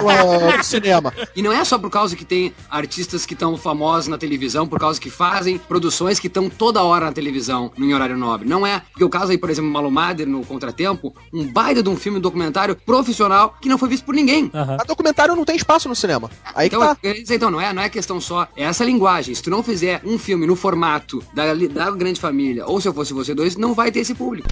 no- 0.51 0.57
no 0.57 0.65
cinema. 0.65 1.13
E 1.35 1.43
não 1.43 1.53
é 1.53 1.65
só 1.65 1.79
por 1.79 1.91
causa 1.91 2.15
que 2.17 2.25
tem 2.25 2.53
artistas 2.71 3.25
que 3.25 3.35
estão 3.35 3.57
famosos 3.57 4.09
na 4.09 4.19
televisão, 4.19 4.67
por 4.67 4.79
causa 4.79 5.01
que 5.01 5.11
fazem 5.11 5.59
produções 5.59 6.19
que 6.19 6.27
estão 6.27 6.49
toda 6.51 6.83
hora 6.83 7.07
na 7.07 7.13
televisão, 7.13 7.71
em 7.79 7.95
horário 7.95 8.17
nobre. 8.17 8.49
Não 8.49 8.67
é. 8.67 8.81
Porque 8.91 9.05
o 9.05 9.09
caso 9.09 9.31
aí, 9.33 9.39
por 9.39 9.51
exemplo, 9.51 9.71
Malumader 9.71 10.27
no 10.27 10.45
Contratempo, 10.45 11.15
um 11.33 11.51
baita 11.53 11.83
de 11.83 11.89
um 11.89 11.97
filme 11.97 12.19
documentário 12.21 12.75
profissional 12.77 13.57
que 13.61 13.69
não 13.69 13.79
foi 13.79 13.89
visto 13.89 14.05
por 14.05 14.15
ninguém. 14.15 14.51
Aham. 14.55 14.77
Mas 14.79 14.87
documentário 14.87 15.35
não 15.37 15.45
tem 15.45 15.57
espaço 15.57 15.89
no 15.89 15.95
cinema. 15.97 16.31
Aí 16.55 16.69
que 16.69 16.77
Então, 16.77 16.95
tá. 16.95 17.13
dizer, 17.13 17.35
então, 17.37 17.51
não 17.51 17.61
é, 17.61 17.73
não 17.73 17.83
é 17.83 17.89
questão 17.89 18.21
só. 18.21 18.49
É 18.57 18.65
essa 18.65 18.85
linguagem. 18.85 19.35
Se 19.35 19.43
tu 19.43 19.51
não 19.51 19.63
fizer 19.63 20.01
um 20.05 20.19
filme 20.19 20.47
no 20.47 20.57
formato 20.57 21.23
da, 21.35 21.55
da 21.55 21.91
grande 21.93 22.21
família, 22.21 22.67
ou 22.67 22.81
se 22.81 22.89
eu 22.89 22.95
fosse 22.95 23.13
você 23.13 23.35
dois, 23.35 23.57
não 23.57 23.75
vai 23.75 23.91
ter 23.93 24.01
esse 24.01 24.15
público. 24.15 24.49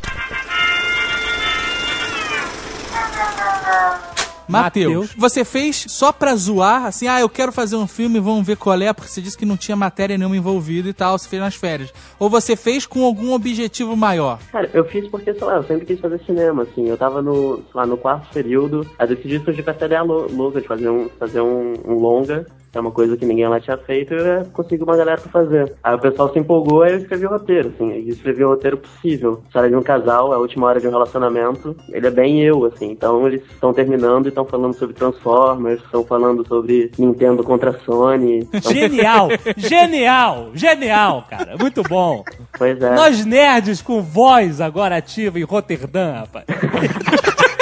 Mateus, 4.46 4.92
Mateus. 5.06 5.14
você 5.16 5.42
fez 5.42 5.86
só 5.88 6.12
pra 6.12 6.36
zoar, 6.36 6.84
assim, 6.84 7.08
ah, 7.08 7.18
eu 7.18 7.30
quero 7.30 7.50
fazer 7.50 7.76
um 7.76 7.86
filme, 7.86 8.20
vamos 8.20 8.46
ver 8.46 8.58
qual 8.58 8.78
é, 8.78 8.92
porque 8.92 9.10
você 9.10 9.22
disse 9.22 9.38
que 9.38 9.46
não 9.46 9.56
tinha 9.56 9.74
matéria 9.74 10.18
nenhuma 10.18 10.36
envolvida 10.36 10.86
e 10.86 10.92
tal, 10.92 11.18
você 11.18 11.26
fez 11.26 11.40
nas 11.40 11.54
férias. 11.54 11.90
Ou 12.18 12.28
você 12.28 12.54
fez 12.54 12.84
com 12.84 13.02
algum 13.04 13.32
objetivo 13.32 13.96
maior? 13.96 14.38
Cara, 14.52 14.68
eu 14.74 14.84
fiz 14.84 15.08
porque, 15.08 15.32
sei 15.32 15.44
lá, 15.44 15.54
eu 15.56 15.64
sempre 15.64 15.86
quis 15.86 15.98
fazer 15.98 16.20
cinema, 16.26 16.64
assim. 16.64 16.86
Eu 16.86 16.96
tava 16.98 17.22
no, 17.22 17.56
sei 17.56 17.64
lá, 17.74 17.86
no 17.86 17.96
quarto 17.96 18.28
período, 18.34 18.86
aí 18.98 19.08
decidi 19.08 19.42
surgir 19.42 19.62
com 19.62 19.70
essa 19.70 19.86
ideia 19.86 20.02
lou- 20.02 20.30
louca 20.30 20.60
de 20.60 20.68
fazer 20.68 20.90
um, 20.90 21.08
fazer 21.18 21.40
um, 21.40 21.72
um 21.86 21.94
longa, 21.94 22.46
é 22.78 22.80
uma 22.80 22.90
coisa 22.90 23.16
que 23.16 23.24
ninguém 23.24 23.48
lá 23.48 23.60
tinha 23.60 23.76
feito, 23.76 24.14
e 24.14 24.16
eu 24.16 24.44
consegui 24.52 24.82
uma 24.82 24.96
galera 24.96 25.20
pra 25.20 25.30
fazer. 25.30 25.74
Aí 25.82 25.94
o 25.94 25.98
pessoal 25.98 26.32
se 26.32 26.38
empolgou, 26.38 26.82
aí 26.82 26.92
eu 26.92 26.98
escrevi 26.98 27.26
o 27.26 27.30
roteiro, 27.30 27.72
assim. 27.74 27.92
Eu 27.92 28.08
escrevi 28.08 28.44
o 28.44 28.48
roteiro 28.48 28.78
possível. 28.78 29.42
História 29.46 29.68
de 29.68 29.76
um 29.76 29.82
casal, 29.82 30.32
a 30.32 30.38
última 30.38 30.66
hora 30.66 30.80
de 30.80 30.86
um 30.86 30.90
relacionamento. 30.90 31.76
Ele 31.90 32.06
é 32.06 32.10
bem 32.10 32.40
eu, 32.42 32.64
assim. 32.64 32.90
Então 32.90 33.26
eles 33.26 33.42
estão 33.50 33.72
terminando 33.72 34.26
e 34.26 34.28
estão 34.28 34.44
falando 34.44 34.74
sobre 34.74 34.94
Transformers, 34.94 35.80
estão 35.82 36.04
falando 36.04 36.46
sobre 36.46 36.90
Nintendo 36.98 37.42
contra 37.42 37.72
Sony. 37.84 38.48
Então, 38.52 38.72
Genial! 38.72 39.28
genial! 39.56 40.50
Genial, 40.54 41.26
cara. 41.28 41.56
Muito 41.58 41.82
bom. 41.82 42.24
pois 42.56 42.80
é. 42.80 42.94
Nós 42.94 43.24
nerds 43.24 43.82
com 43.82 44.02
voz 44.02 44.60
agora 44.60 44.96
ativa 44.96 45.38
em 45.38 45.44
Roterdã, 45.44 46.12
rapaz. 46.20 46.44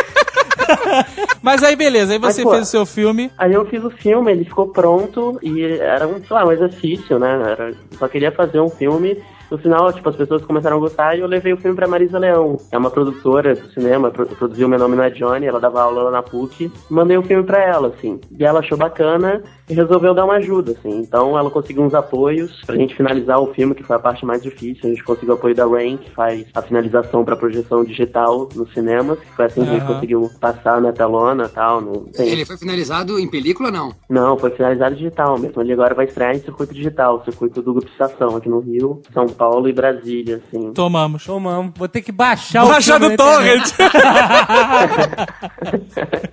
Mas 1.42 1.62
aí, 1.62 1.74
beleza, 1.74 2.12
aí 2.12 2.18
você 2.18 2.42
pô, 2.42 2.50
fez 2.50 2.68
o 2.68 2.70
seu 2.70 2.87
filme. 2.87 3.31
Aí 3.37 3.52
eu 3.52 3.66
fiz 3.66 3.83
o 3.85 3.90
filme, 3.90 4.31
ele 4.31 4.44
ficou 4.44 4.68
pronto 4.68 5.38
e 5.42 5.64
era 5.64 6.07
um, 6.07 6.24
sei 6.24 6.37
lá, 6.37 6.46
um 6.46 6.52
exercício, 6.52 7.18
né? 7.18 7.33
Era, 7.33 7.74
só 7.98 8.07
queria 8.07 8.31
fazer 8.31 8.61
um 8.61 8.70
filme. 8.70 9.20
No 9.53 9.59
final, 9.59 9.93
tipo, 9.93 10.09
as 10.09 10.17
pessoas 10.17 10.43
começaram 10.47 10.79
a 10.79 10.81
gostar 10.81 11.15
e 11.15 11.21
eu 11.21 11.27
levei 11.27 11.53
o 11.53 11.59
filme 11.59 11.77
pra 11.77 11.87
Marisa 11.87 12.19
Leão. 12.19 12.57
É 12.73 12.79
uma 12.79 12.91
produtora 12.91 13.55
do 13.55 13.71
cinema, 13.73 14.11
pro- 14.11 14.25
produziu 14.25 14.67
Meu 14.67 14.79
Nome 14.79 14.97
Não 14.97 15.05
é 15.05 15.11
Johnny, 15.11 15.45
ela 15.45 15.61
dava 15.61 15.83
aula 15.83 16.05
lá 16.05 16.11
na 16.11 16.23
PUC. 16.23 16.73
Mandei 16.88 17.19
o 17.19 17.23
filme 17.23 17.45
pra 17.45 17.62
ela, 17.62 17.88
assim. 17.88 18.19
E 18.38 18.43
ela 18.43 18.61
achou 18.61 18.79
bacana 18.79 19.43
e 19.69 19.75
resolveu 19.75 20.15
dar 20.15 20.25
uma 20.25 20.37
ajuda, 20.37 20.73
assim. 20.73 21.01
Então 21.01 21.37
ela 21.38 21.51
conseguiu 21.51 21.83
uns 21.83 21.93
apoios 21.93 22.62
pra 22.65 22.77
gente 22.77 22.97
finalizar 22.97 23.38
o 23.43 23.53
filme, 23.53 23.75
que 23.75 23.83
foi 23.83 23.95
a 23.97 23.99
parte 23.99 24.25
mais 24.25 24.43
difícil. 24.43 24.87
A 24.87 24.88
gente 24.88 25.05
conseguiu 25.05 25.35
o 25.35 25.37
apoio 25.37 25.55
da 25.55 25.67
Rain, 25.67 25.99
que 25.99 26.11
faz 26.12 26.47
a 26.55 26.62
finalização 26.62 27.23
pra 27.23 27.37
projeção 27.37 27.85
digital 27.85 28.49
nos 28.57 28.73
cinemas. 28.73 29.19
Que 29.19 29.37
foi 29.37 29.45
assim 29.45 29.65
que 29.65 29.69
a 29.69 29.73
gente 29.75 29.87
conseguiu 29.87 30.31
passar 30.41 30.81
na 30.81 30.93
telona 30.93 31.45
e 31.45 31.49
tal. 31.51 31.83
No... 31.83 32.07
Ele 32.19 32.47
foi 32.47 32.57
finalizado 32.57 33.19
em 33.19 33.29
película 33.29 33.69
ou 33.69 33.75
não? 33.75 33.93
não, 34.09 34.38
foi 34.38 34.51
finalizado 34.51 34.95
digital 34.95 35.38
mesmo. 35.38 35.61
Ele 35.61 35.75
agora 35.75 35.95
vai 35.95 36.07
estrear 36.07 36.35
em 36.35 36.41
circuito 36.41 36.73
digital, 36.73 37.23
circuito 37.23 37.61
do 37.61 37.75
Grupo 37.75 37.91
Estação 37.91 38.35
aqui 38.37 38.49
no 38.49 38.61
Rio, 38.61 39.03
São 39.12 39.27
Paulo 39.27 39.41
e 39.68 39.72
Brasília, 39.72 40.40
assim. 40.46 40.72
Tomamos. 40.72 41.24
Tomamos. 41.24 41.72
Vou 41.76 41.88
ter 41.88 42.02
que 42.02 42.12
baixar 42.12 42.64
o 42.64 42.68
Baixa 42.68 42.98
filme 42.98 43.16
do 43.16 43.22
internet. 43.22 43.74
torrent. 43.76 43.92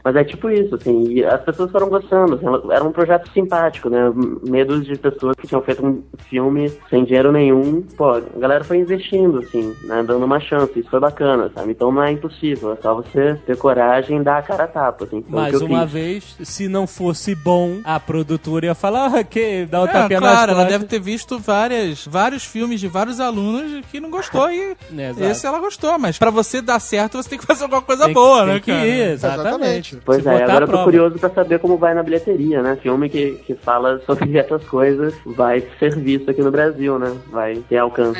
Mas 0.03 0.15
é 0.15 0.23
tipo 0.23 0.49
isso, 0.49 0.75
assim, 0.75 1.11
e 1.11 1.25
as 1.25 1.41
pessoas 1.41 1.71
foram 1.71 1.89
gostando, 1.89 2.35
assim, 2.35 2.45
era 2.71 2.83
um 2.83 2.91
projeto 2.91 3.29
simpático, 3.31 3.89
né? 3.89 4.11
Medos 4.47 4.85
de 4.85 4.95
pessoas 4.97 5.35
que 5.35 5.47
tinham 5.47 5.61
feito 5.61 5.85
um 5.85 6.03
filme 6.29 6.71
sem 6.89 7.03
dinheiro 7.03 7.31
nenhum, 7.31 7.81
pô, 7.97 8.11
a 8.11 8.21
galera 8.37 8.63
foi 8.63 8.77
investindo, 8.77 9.39
assim, 9.39 9.75
né? 9.83 10.03
Dando 10.05 10.25
uma 10.25 10.39
chance, 10.39 10.79
isso 10.79 10.89
foi 10.89 10.99
bacana, 10.99 11.51
sabe? 11.53 11.71
Então 11.71 11.91
não 11.91 12.03
é 12.03 12.11
impossível, 12.11 12.73
é 12.73 12.77
só 12.81 12.95
você 12.95 13.35
ter 13.45 13.57
coragem 13.57 14.19
e 14.19 14.23
dar 14.23 14.37
a 14.37 14.41
cara 14.41 14.63
a 14.63 14.67
tapa, 14.67 15.05
assim. 15.05 15.21
Foi 15.21 15.31
o 15.31 15.35
Mais 15.41 15.62
uma 15.62 15.81
fiz. 15.83 15.91
vez, 15.91 16.37
se 16.43 16.67
não 16.67 16.87
fosse 16.87 17.35
bom, 17.35 17.77
a 17.83 17.99
produtora 17.99 18.67
ia 18.67 18.75
falar 18.75 19.13
ah, 19.15 19.23
que 19.23 19.65
dá 19.65 19.81
o 19.81 19.85
É, 19.85 19.87
tapinha 19.87 20.19
nas 20.21 20.31
claro, 20.31 20.51
ela 20.51 20.65
deve 20.65 20.85
ter 20.85 20.99
visto 20.99 21.39
várias, 21.39 22.05
vários 22.05 22.43
filmes 22.43 22.79
de 22.79 22.87
vários 22.90 23.19
alunos 23.19 23.85
que 23.92 24.00
não 24.00 24.10
gostou 24.10 24.52
e 24.52 24.75
É, 24.98 25.31
esse 25.31 25.46
ela 25.46 25.60
gostou. 25.60 25.98
Mas 25.98 26.17
pra 26.17 26.29
você 26.29 26.62
dar 26.62 26.79
certo, 26.79 27.17
você 27.21 27.29
tem 27.29 27.40
que 27.40 27.46
fazer 27.46 27.63
alguma 27.63 27.81
coisa 27.81 28.06
Tem- 28.06 28.13
boa, 28.13 28.44
tem 28.46 28.54
né, 28.56 28.60
que 28.60 28.71
cara? 28.71 28.87
ir, 28.87 29.12
exatamente. 29.12 29.98
Pois 30.04 30.23
Se 30.23 30.29
é, 30.29 30.44
agora 30.44 30.65
eu 30.65 30.69
tô 30.69 30.83
curioso 30.83 31.17
pra 31.19 31.29
saber 31.29 31.60
como 31.60 31.77
vai 31.77 31.94
na 31.94 32.04
bilheteria, 32.04 32.62
né? 32.62 32.77
Filme 32.81 33.10
que, 33.10 33.31
que 33.46 33.56
fala 33.56 34.02
sobre 34.06 34.35
essas 34.37 34.63
coisas 34.65 35.13
vai 35.25 35.63
ser 35.79 35.96
visto 35.98 36.29
aqui 36.31 36.42
no 36.42 36.52
Brasil, 36.52 36.98
né? 37.00 37.15
Vai 37.31 37.56
ter 37.69 37.77
alcance. 37.77 38.19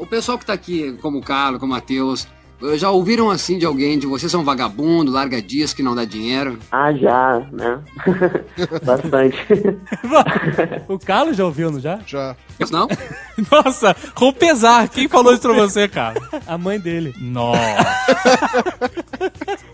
O 0.00 0.06
pessoal 0.06 0.38
que 0.38 0.46
tá 0.46 0.52
aqui, 0.52 0.96
como 1.00 1.18
o 1.18 1.22
Carlos, 1.22 1.60
como 1.60 1.72
o 1.72 1.74
Matheus, 1.76 2.26
já 2.74 2.90
ouviram 2.90 3.30
assim 3.30 3.58
de 3.58 3.64
alguém 3.66 3.98
de 3.98 4.06
vocês 4.06 4.30
são 4.30 4.44
vagabundo, 4.44 5.10
larga 5.10 5.40
dias 5.40 5.72
que 5.72 5.82
não 5.82 5.94
dá 5.94 6.04
dinheiro? 6.04 6.58
Ah, 6.70 6.92
já, 6.92 7.42
né? 7.52 7.78
Bastante. 8.84 9.38
o 10.88 10.98
Carlos 10.98 11.36
já 11.36 11.44
ouviu, 11.44 11.70
não 11.70 11.80
já? 11.80 11.98
Já. 12.06 12.36
Isso 12.58 12.72
não? 12.72 12.86
Nossa, 13.50 13.96
com 14.14 14.32
pesar. 14.32 14.88
Quem 14.88 15.08
falou 15.08 15.32
isso 15.32 15.42
pra 15.42 15.52
você, 15.54 15.88
cara? 15.88 16.20
A 16.46 16.58
mãe 16.58 16.78
dele. 16.78 17.14
Nossa. 17.18 17.60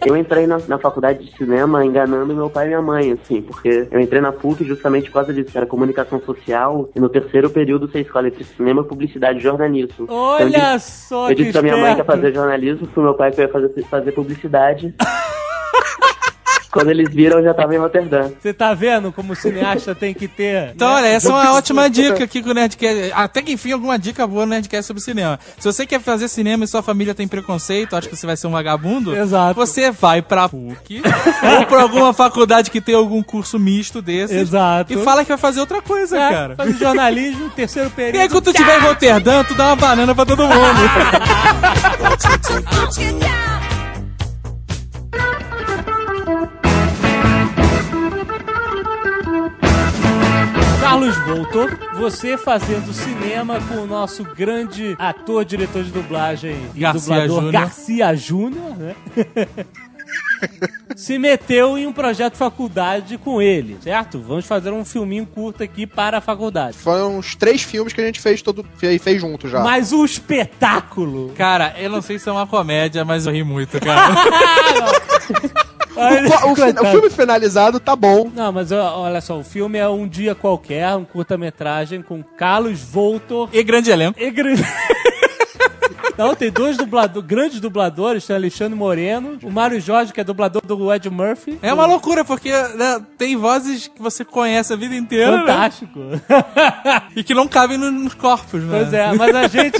Eu 0.04 0.16
entrei 0.16 0.46
na, 0.46 0.58
na 0.68 0.78
faculdade 0.78 1.24
de 1.24 1.36
cinema 1.36 1.84
enganando 1.84 2.34
meu 2.34 2.48
pai 2.48 2.66
e 2.66 2.68
minha 2.68 2.82
mãe, 2.82 3.12
assim, 3.12 3.42
porque 3.42 3.88
eu 3.90 4.00
entrei 4.00 4.20
na 4.20 4.30
PUC 4.30 4.64
justamente 4.64 5.06
por 5.10 5.14
causa 5.14 5.34
disso, 5.34 5.50
que 5.50 5.56
era 5.56 5.66
comunicação 5.66 6.20
social, 6.20 6.88
e 6.94 7.00
no 7.00 7.08
terceiro 7.08 7.50
período 7.50 7.88
você 7.90 8.00
escolhe 8.02 8.28
entre 8.28 8.44
cinema, 8.44 8.84
publicidade 8.84 9.38
e 9.38 9.42
jornalismo. 9.42 10.04
Então, 10.04 10.14
eu 10.38 10.46
Olha 10.46 10.76
disse- 10.76 11.08
só 11.08 11.28
Eu 11.30 11.34
que 11.36 11.42
disse 11.42 11.52
pra 11.52 11.62
minha 11.62 11.76
mãe 11.76 11.94
que 11.94 12.00
ia 12.00 12.04
fazer 12.04 12.32
jornalismo, 12.32 12.75
pro 12.76 13.02
meu 13.02 13.14
pai 13.14 13.30
que 13.30 13.40
eu 13.40 13.46
ia 13.46 13.52
fazer, 13.52 13.82
fazer 13.84 14.12
publicidade. 14.12 14.94
Quando 16.76 16.90
eles 16.90 17.08
viram, 17.12 17.38
eu 17.38 17.44
já 17.44 17.54
tava 17.54 17.74
em 17.74 17.78
Roterdã. 17.78 18.30
Você 18.40 18.52
tá 18.52 18.74
vendo 18.74 19.12
como 19.12 19.32
o 19.32 19.36
cineasta 19.36 19.94
tem 19.94 20.12
que 20.12 20.28
ter... 20.28 20.72
Então, 20.74 20.88
né? 20.88 20.94
olha, 20.96 21.06
essa 21.06 21.28
é 21.28 21.32
uma 21.32 21.54
ótima 21.54 21.88
dica 21.88 22.24
aqui 22.24 22.42
com 22.42 22.50
o 22.50 22.54
Nerdcast. 22.54 23.12
Até 23.14 23.42
que 23.42 23.52
enfim, 23.52 23.72
alguma 23.72 23.98
dica 23.98 24.26
boa 24.26 24.44
no 24.44 24.50
Nerdcast 24.50 24.86
sobre 24.86 25.02
cinema. 25.02 25.38
Se 25.58 25.70
você 25.70 25.86
quer 25.86 26.00
fazer 26.00 26.28
cinema 26.28 26.64
e 26.64 26.68
sua 26.68 26.82
família 26.82 27.14
tem 27.14 27.26
preconceito, 27.26 27.96
acha 27.96 28.08
que 28.08 28.16
você 28.16 28.26
vai 28.26 28.36
ser 28.36 28.46
um 28.46 28.50
vagabundo, 28.50 29.16
Exato. 29.16 29.54
você 29.54 29.90
vai 29.90 30.20
pra 30.22 30.48
PUC 30.48 31.02
ou 31.58 31.66
pra 31.66 31.82
alguma 31.82 32.12
faculdade 32.12 32.70
que 32.70 32.80
tem 32.80 32.94
algum 32.94 33.22
curso 33.22 33.58
misto 33.58 34.02
desses 34.02 34.36
Exato. 34.36 34.92
e 34.92 35.02
fala 35.02 35.22
que 35.24 35.28
vai 35.28 35.38
fazer 35.38 35.60
outra 35.60 35.80
coisa, 35.80 36.16
É, 36.18 36.30
cara. 36.30 36.56
Fazer 36.56 36.74
jornalismo, 36.74 37.50
terceiro 37.50 37.90
período. 37.90 38.16
E 38.16 38.20
aí, 38.20 38.28
quando 38.28 38.44
tu 38.44 38.50
estiver 38.50 38.78
em 38.78 38.82
Roterdã, 38.82 39.44
tu 39.44 39.54
dá 39.54 39.66
uma 39.68 39.76
banana 39.76 40.14
pra 40.14 40.26
todo 40.26 40.42
mundo. 40.42 40.56
Carlos 50.86 51.16
voltou, 51.26 51.68
você 51.96 52.38
fazendo 52.38 52.92
cinema 52.92 53.58
com 53.62 53.74
o 53.82 53.86
nosso 53.88 54.22
grande 54.22 54.94
ator, 55.00 55.44
diretor 55.44 55.82
de 55.82 55.90
dublagem 55.90 56.56
e 56.76 56.78
Garcia 56.78 57.00
dublador 57.00 57.34
Júnior. 57.34 57.52
Garcia 57.52 58.14
Júnior, 58.14 58.76
né? 58.76 58.96
Se 60.94 61.18
meteu 61.18 61.76
em 61.76 61.86
um 61.86 61.92
projeto 61.92 62.32
de 62.34 62.38
faculdade 62.38 63.18
com 63.18 63.40
ele, 63.42 63.76
certo? 63.82 64.18
Vamos 64.20 64.46
fazer 64.46 64.70
um 64.70 64.84
filminho 64.84 65.26
curto 65.26 65.62
aqui 65.62 65.86
para 65.86 66.18
a 66.18 66.20
faculdade. 66.20 66.76
Foram 66.78 67.18
uns 67.18 67.34
três 67.34 67.62
filmes 67.62 67.92
que 67.92 68.00
a 68.00 68.04
gente 68.06 68.20
fez 68.20 68.40
todo 68.42 68.64
fez, 68.76 69.02
fez 69.02 69.20
junto 69.20 69.48
já. 69.48 69.60
Mas 69.62 69.92
o 69.92 70.04
espetáculo! 70.04 71.32
Cara, 71.36 71.74
eu 71.78 71.90
não 71.90 72.00
sei 72.00 72.18
se 72.18 72.28
é 72.28 72.32
uma 72.32 72.46
comédia, 72.46 73.04
mas 73.04 73.26
eu 73.26 73.32
ri 73.32 73.42
muito, 73.44 73.78
cara. 73.80 74.14
Olha, 75.98 76.28
o, 76.44 76.48
o 76.48 76.52
o 76.52 76.90
filme 76.90 77.08
finalizado 77.10 77.80
tá 77.80 77.96
bom. 77.96 78.30
Não, 78.34 78.52
mas 78.52 78.70
olha 78.70 79.18
só, 79.22 79.38
o 79.38 79.42
filme 79.42 79.78
é 79.78 79.88
Um 79.88 80.06
Dia 80.06 80.34
Qualquer, 80.34 80.94
um 80.94 81.04
curta-metragem 81.06 82.02
com 82.02 82.22
Carlos 82.22 82.80
Voltor 82.82 83.48
e 83.50 83.62
grande 83.62 83.90
elenco. 83.90 84.20
e 84.20 84.30
Gr- 84.30 84.60
Não, 86.18 86.34
tem 86.34 86.50
dois 86.50 86.76
dublado- 86.76 87.22
grandes 87.22 87.60
dubladores, 87.60 88.26
tem 88.26 88.34
Alexandre 88.36 88.74
Moreno, 88.76 89.38
o 89.42 89.50
Mário 89.50 89.80
Jorge, 89.80 90.12
que 90.12 90.20
é 90.20 90.24
dublador 90.24 90.62
do 90.64 90.92
Ed 90.92 91.10
Murphy. 91.10 91.58
É 91.62 91.72
uma 91.72 91.84
loucura, 91.86 92.24
porque 92.24 92.50
né, 92.50 93.00
tem 93.18 93.36
vozes 93.36 93.86
que 93.88 94.00
você 94.00 94.24
conhece 94.24 94.72
a 94.72 94.76
vida 94.76 94.94
inteira, 94.94 95.32
né? 95.32 95.38
Fantástico. 95.40 96.00
E 97.14 97.22
que 97.24 97.34
não 97.34 97.46
cabem 97.48 97.76
no- 97.78 97.90
nos 97.90 98.14
corpos, 98.14 98.62
né? 98.62 98.78
Pois 98.80 98.92
é, 98.92 99.12
mas 99.14 99.34
a 99.34 99.46
gente. 99.48 99.78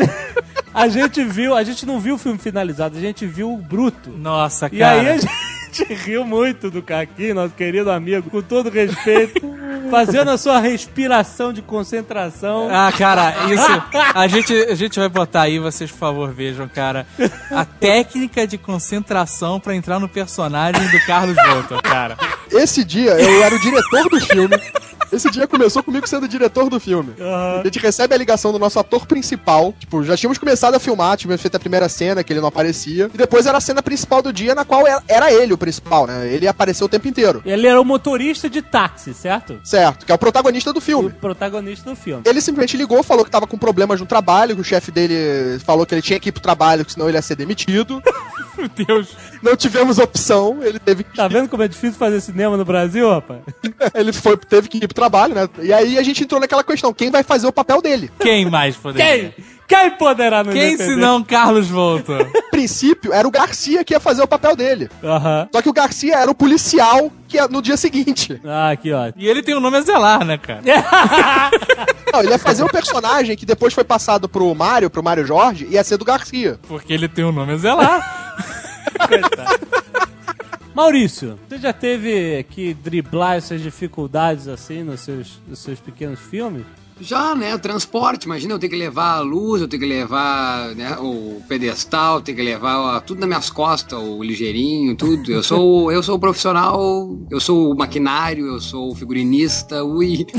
A 0.73 0.89
gente 0.89 1.25
viu, 1.25 1.55
a 1.55 1.63
gente 1.65 1.87
não 1.87 1.99
viu 1.99 2.17
o 2.17 2.19
filme 2.19 2.39
finalizado, 2.39 2.99
a 2.99 3.01
gente 3.01 3.25
viu 3.27 3.51
o 3.53 3.57
bruto. 3.57 4.11
Nossa, 4.11 4.69
E 4.71 4.79
cara. 4.79 5.01
aí 5.01 5.09
a 5.09 5.17
gente 5.17 5.85
riu 6.05 6.25
muito 6.25 6.71
do 6.71 6.83
Caqui, 6.83 7.33
nosso 7.33 7.55
querido 7.55 7.91
amigo, 7.91 8.29
com 8.29 8.43
todo 8.43 8.69
respeito, 8.69 9.41
fazendo 9.91 10.31
a 10.31 10.39
sua 10.39 10.61
respiração 10.61 11.53
de 11.53 11.63
concentração. 11.63 12.69
Ah, 12.71 12.93
cara, 12.93 13.35
isso. 13.53 13.83
A 14.15 14.27
gente, 14.27 14.53
a 14.55 14.75
gente 14.75 14.99
vai 14.99 15.09
botar 15.09 15.43
aí, 15.43 15.59
vocês, 15.59 15.91
por 15.91 15.99
favor, 15.99 16.33
vejam, 16.33 16.69
cara. 16.69 17.07
A 17.51 17.65
técnica 17.65 18.47
de 18.47 18.59
concentração 18.59 19.59
pra 19.61 19.75
entrar 19.75 19.99
no 19.99 20.09
personagem 20.09 20.87
do 20.89 21.07
Carlos 21.07 21.37
Voltor, 21.37 21.83
cara. 21.83 22.17
Esse 22.51 22.85
dia 22.85 23.13
eu 23.13 23.43
era 23.43 23.55
o 23.55 23.61
diretor 23.61 24.09
do 24.09 24.21
filme. 24.21 24.57
Esse 25.13 25.31
dia 25.31 25.47
começou 25.47 25.83
comigo 25.83 26.07
sendo 26.09 26.25
o 26.25 26.29
diretor 26.29 26.69
do 26.69 26.79
filme. 26.81 27.15
A 27.21 27.63
gente 27.65 27.79
recebe 27.79 28.15
a 28.15 28.19
ligação 28.19 28.53
do 28.53 28.59
nosso 28.59 28.79
ator 28.79 29.07
principal. 29.07 29.75
Tipo, 29.79 30.03
já 30.03 30.17
tínhamos 30.17 30.39
começado 30.39 30.75
a 30.75 30.79
filmar, 30.81 31.17
tínhamos 31.17 31.41
feito 31.41 31.57
a 31.57 31.61
primeira 31.61 31.89
cena, 31.89 32.23
que 32.25 32.33
ele 32.33 32.41
não 32.41 32.49
aparecia. 32.49 33.11
E 33.13 33.17
depois 33.17 33.47
era 33.47 33.59
a 33.59 33.61
cena 33.61 33.83
principal 33.83 34.21
do 34.23 34.33
dia, 34.33 34.55
na 34.55 34.65
qual 34.65 34.85
era- 34.87 35.33
ele 35.33 35.53
o 35.53 35.59
principal, 35.59 36.07
né? 36.07 36.27
Ele 36.33 36.47
apareceu 36.49 36.87
o 36.87 36.89
tempo 36.89 37.07
inteiro. 37.09 37.43
Ele 37.45 37.67
era 37.67 37.81
o 37.81 37.85
motorista 37.85 38.49
de 38.49 38.63
táxi, 38.63 39.13
certo? 39.15 39.61
Certo, 39.65 40.05
que 40.07 40.13
é 40.13 40.15
o 40.15 40.19
protagonista 40.19 40.73
do 40.73 40.79
O 40.79 40.81
filme. 40.83 41.11
protagonista 41.11 41.91
do 41.91 41.97
filme. 41.97 42.23
Ele 42.25 42.41
simplesmente 42.41 42.77
ligou, 42.77 43.03
falou 43.03 43.25
que 43.25 43.31
tava 43.31 43.47
com 43.47 43.57
problemas 43.59 44.01
no 44.01 44.07
trabalho, 44.07 44.55
que 44.55 44.61
o 44.61 44.65
chefe 44.65 44.91
dele 44.91 45.59
falou 45.65 45.85
que 45.87 45.95
ele 45.95 46.03
tinha 46.03 46.19
que 46.21 46.29
ir 46.29 46.33
pro 46.33 46.43
trabalho, 46.43 46.85
que 46.85 46.93
senão 46.93 47.09
ele 47.09 47.17
ia 47.19 47.23
ser 47.23 47.37
demitido. 47.37 48.03
Meu 48.57 48.69
Deus. 48.87 49.09
Não 49.43 49.55
tivemos 49.55 49.99
opção, 49.99 50.61
ele 50.63 50.79
teve 50.79 51.05
que 51.05 51.15
Tá 51.15 51.29
vendo 51.29 51.47
como 51.49 51.63
é 51.63 51.69
difícil 51.69 51.99
fazer 51.99 52.21
cinema 52.23 52.57
no 52.57 52.65
Brasil, 52.65 53.09
rapaz? 53.11 53.41
ele 53.95 54.13
foi, 54.15 54.35
teve 54.39 54.67
que 54.69 54.79
ir 54.79 54.87
pro 54.89 54.95
trabalho, 54.97 55.35
né? 55.35 55.49
E 55.63 55.73
aí 55.73 55.97
a 55.99 56.03
gente 56.03 56.25
entrou 56.25 56.41
naquela 56.41 56.65
questão, 56.65 56.93
quem 56.93 57.11
vai 57.11 57.23
fazer 57.23 57.47
o 57.47 57.53
papel 57.53 57.81
dele? 57.81 58.11
Quem 58.19 58.51
mais 58.51 58.77
poderia? 58.77 59.33
Quem? 59.33 59.45
Quem 59.69 59.91
poderá 59.91 60.45
nos 60.45 60.55
Quem 60.55 60.77
defender? 60.77 60.95
se 60.95 61.01
não 61.01 61.25
Carlos 61.25 61.69
Voltor? 61.69 62.31
A 62.35 62.51
princípio, 62.51 63.13
era 63.13 63.27
o 63.27 63.31
Garcia 63.31 63.85
que 63.85 63.95
ia 63.95 64.01
fazer 64.01 64.23
o 64.23 64.29
papel 64.29 64.55
dele. 64.55 64.89
Aham. 65.03 65.49
Só 65.53 65.61
que 65.61 65.69
o 65.69 65.73
Garcia 65.73 66.17
era 66.17 66.31
o 66.31 66.35
policial 66.35 67.11
que 67.27 67.37
ia 67.37 67.49
no 67.49 67.61
dia 67.61 67.77
seguinte. 67.77 68.41
Ah, 68.45 68.71
aqui, 68.71 68.93
ó. 68.93 69.11
E 69.17 69.27
ele 69.27 69.43
tem 69.43 69.57
o 69.57 69.61
nome 69.61 69.77
a 69.77 69.81
zelar, 69.81 70.25
né, 70.25 70.39
cara? 70.39 70.63
Não, 72.13 72.21
ele 72.21 72.31
ia 72.31 72.39
fazer 72.39 72.63
um 72.63 72.69
personagem 72.69 73.37
que 73.37 73.45
depois 73.45 73.75
foi 73.75 73.83
passado 73.83 74.29
pro 74.29 74.55
Mário, 74.55 74.89
pro 74.89 75.03
Mário 75.03 75.27
Jorge, 75.27 75.67
e 75.69 75.75
ia 75.75 75.83
ser 75.83 75.97
do 75.97 76.05
Garcia. 76.05 76.61
Porque 76.69 76.93
ele 76.93 77.09
tem 77.09 77.25
o 77.25 77.33
nome 77.33 77.55
a 77.55 77.57
zelar. 77.57 78.37
Maurício, 80.77 81.39
você 81.49 81.57
já 81.57 81.73
teve 81.73 82.43
que 82.51 82.75
driblar 82.75 83.39
essas 83.39 83.63
dificuldades 83.63 84.47
assim 84.47 84.83
nos 84.83 85.01
seus, 85.01 85.41
nos 85.49 85.61
seus 85.61 85.81
pequenos 85.81 86.21
filmes? 86.21 86.67
Já, 86.99 87.35
né? 87.35 87.59
Transporte, 87.59 88.25
imagina 88.25 88.55
eu 88.55 88.59
ter 88.59 88.71
que 88.71 88.77
levar 88.77 89.17
a 89.19 89.21
luz, 89.21 89.61
eu 89.61 89.69
ter 89.69 89.79
que 89.79 89.85
levar 89.85 90.75
né, 90.75 90.97
o 90.99 91.43
pedestal, 91.47 92.23
ter 92.23 92.33
que 92.35 92.41
levar 92.43 92.79
ó, 92.79 93.01
tudo 93.01 93.19
nas 93.21 93.29
minhas 93.29 93.51
costas, 93.51 93.99
o 93.99 94.23
ligeirinho, 94.23 94.97
tudo. 94.97 95.31
Eu 95.31 95.43
sou, 95.43 95.93
eu 95.93 96.03
sou 96.03 96.17
o 96.17 96.19
profissional, 96.19 97.15
eu 97.31 97.39
sou 97.39 97.71
o 97.73 97.77
maquinário, 97.77 98.47
eu 98.47 98.61
sou 98.61 98.93
o 98.93 98.95
figurinista, 98.95 99.85
ui. 99.85 100.27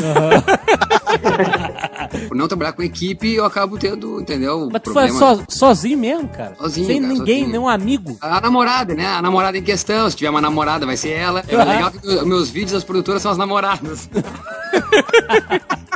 Por 2.27 2.35
não 2.35 2.47
trabalhar 2.47 2.71
com 2.73 2.81
equipe, 2.81 3.33
eu 3.35 3.45
acabo 3.45 3.77
tendo, 3.77 4.19
entendeu? 4.19 4.67
Mas 4.71 4.81
tu 4.81 4.93
faz 4.93 5.13
so- 5.13 5.43
sozinho 5.49 5.97
mesmo, 5.97 6.27
cara? 6.29 6.55
Sozinho, 6.55 6.87
Sem 6.87 7.01
cara, 7.01 7.13
ninguém, 7.13 7.35
sozinho. 7.41 7.51
nenhum 7.51 7.67
amigo. 7.67 8.17
A 8.21 8.41
namorada, 8.41 8.95
né? 8.95 9.05
A 9.07 9.21
namorada 9.21 9.57
em 9.57 9.63
questão. 9.63 10.09
Se 10.09 10.15
tiver 10.15 10.29
uma 10.29 10.41
namorada, 10.41 10.85
vai 10.85 10.95
ser 10.97 11.09
ela. 11.11 11.43
É 11.47 11.55
legal 11.55 11.91
que 11.91 12.05
meus- 12.05 12.23
meus 12.23 12.49
vídeos 12.49 12.71
das 12.73 12.83
produtoras 12.83 13.21
são 13.21 13.31
as 13.31 13.37
namoradas. 13.37 14.09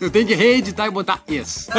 Eu 0.00 0.10
tenho 0.10 0.26
que 0.26 0.34
reeditar 0.34 0.86
e 0.86 0.90
botar 0.90 1.20
ex. 1.28 1.68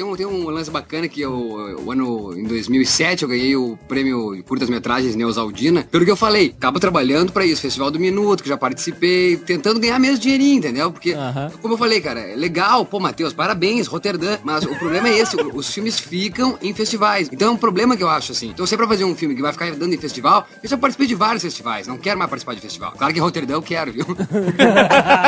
Tem 0.00 0.06
um, 0.06 0.16
tem 0.16 0.24
um 0.24 0.48
lance 0.48 0.70
bacana 0.70 1.06
que 1.06 1.20
eu, 1.20 1.76
o 1.84 1.92
ano 1.92 2.32
em 2.34 2.44
2007 2.44 3.22
eu 3.22 3.28
ganhei 3.28 3.54
o 3.54 3.78
prêmio 3.86 4.42
curtas-metragens 4.44 5.14
Neosaldina. 5.14 5.86
Pelo 5.90 6.06
que 6.06 6.10
eu 6.10 6.16
falei, 6.16 6.54
acabo 6.56 6.80
trabalhando 6.80 7.32
pra 7.32 7.44
isso, 7.44 7.60
Festival 7.60 7.90
do 7.90 8.00
Minuto, 8.00 8.42
que 8.42 8.48
já 8.48 8.56
participei, 8.56 9.36
tentando 9.36 9.78
ganhar 9.78 9.98
mesmo 9.98 10.16
dinheirinho, 10.16 10.56
entendeu? 10.56 10.90
Porque, 10.90 11.14
como 11.60 11.74
eu 11.74 11.76
falei, 11.76 12.00
cara, 12.00 12.18
é 12.18 12.34
legal, 12.34 12.82
pô, 12.86 12.98
Matheus, 12.98 13.34
parabéns, 13.34 13.86
Roterdã. 13.86 14.38
Mas 14.42 14.64
o 14.64 14.74
problema 14.76 15.06
é 15.06 15.18
esse, 15.18 15.36
os 15.52 15.68
filmes 15.68 16.00
ficam 16.00 16.56
em 16.62 16.72
festivais. 16.72 17.28
Então 17.30 17.48
é 17.48 17.50
um 17.50 17.58
problema 17.58 17.94
que 17.94 18.02
eu 18.02 18.08
acho 18.08 18.32
assim. 18.32 18.48
Então, 18.48 18.64
se 18.64 18.72
é 18.72 18.78
pra 18.78 18.88
fazer 18.88 19.04
um 19.04 19.14
filme 19.14 19.34
que 19.34 19.42
vai 19.42 19.52
ficar 19.52 19.70
dando 19.72 19.92
em 19.92 19.98
festival, 19.98 20.48
eu 20.62 20.68
já 20.70 20.78
participei 20.78 21.08
de 21.08 21.14
vários 21.14 21.42
festivais, 21.42 21.86
não 21.86 21.98
quero 21.98 22.18
mais 22.18 22.30
participar 22.30 22.54
de 22.54 22.62
festival. 22.62 22.94
Claro 22.96 23.12
que 23.12 23.20
Roterdã 23.20 23.52
eu 23.52 23.62
quero, 23.62 23.92
viu? 23.92 24.06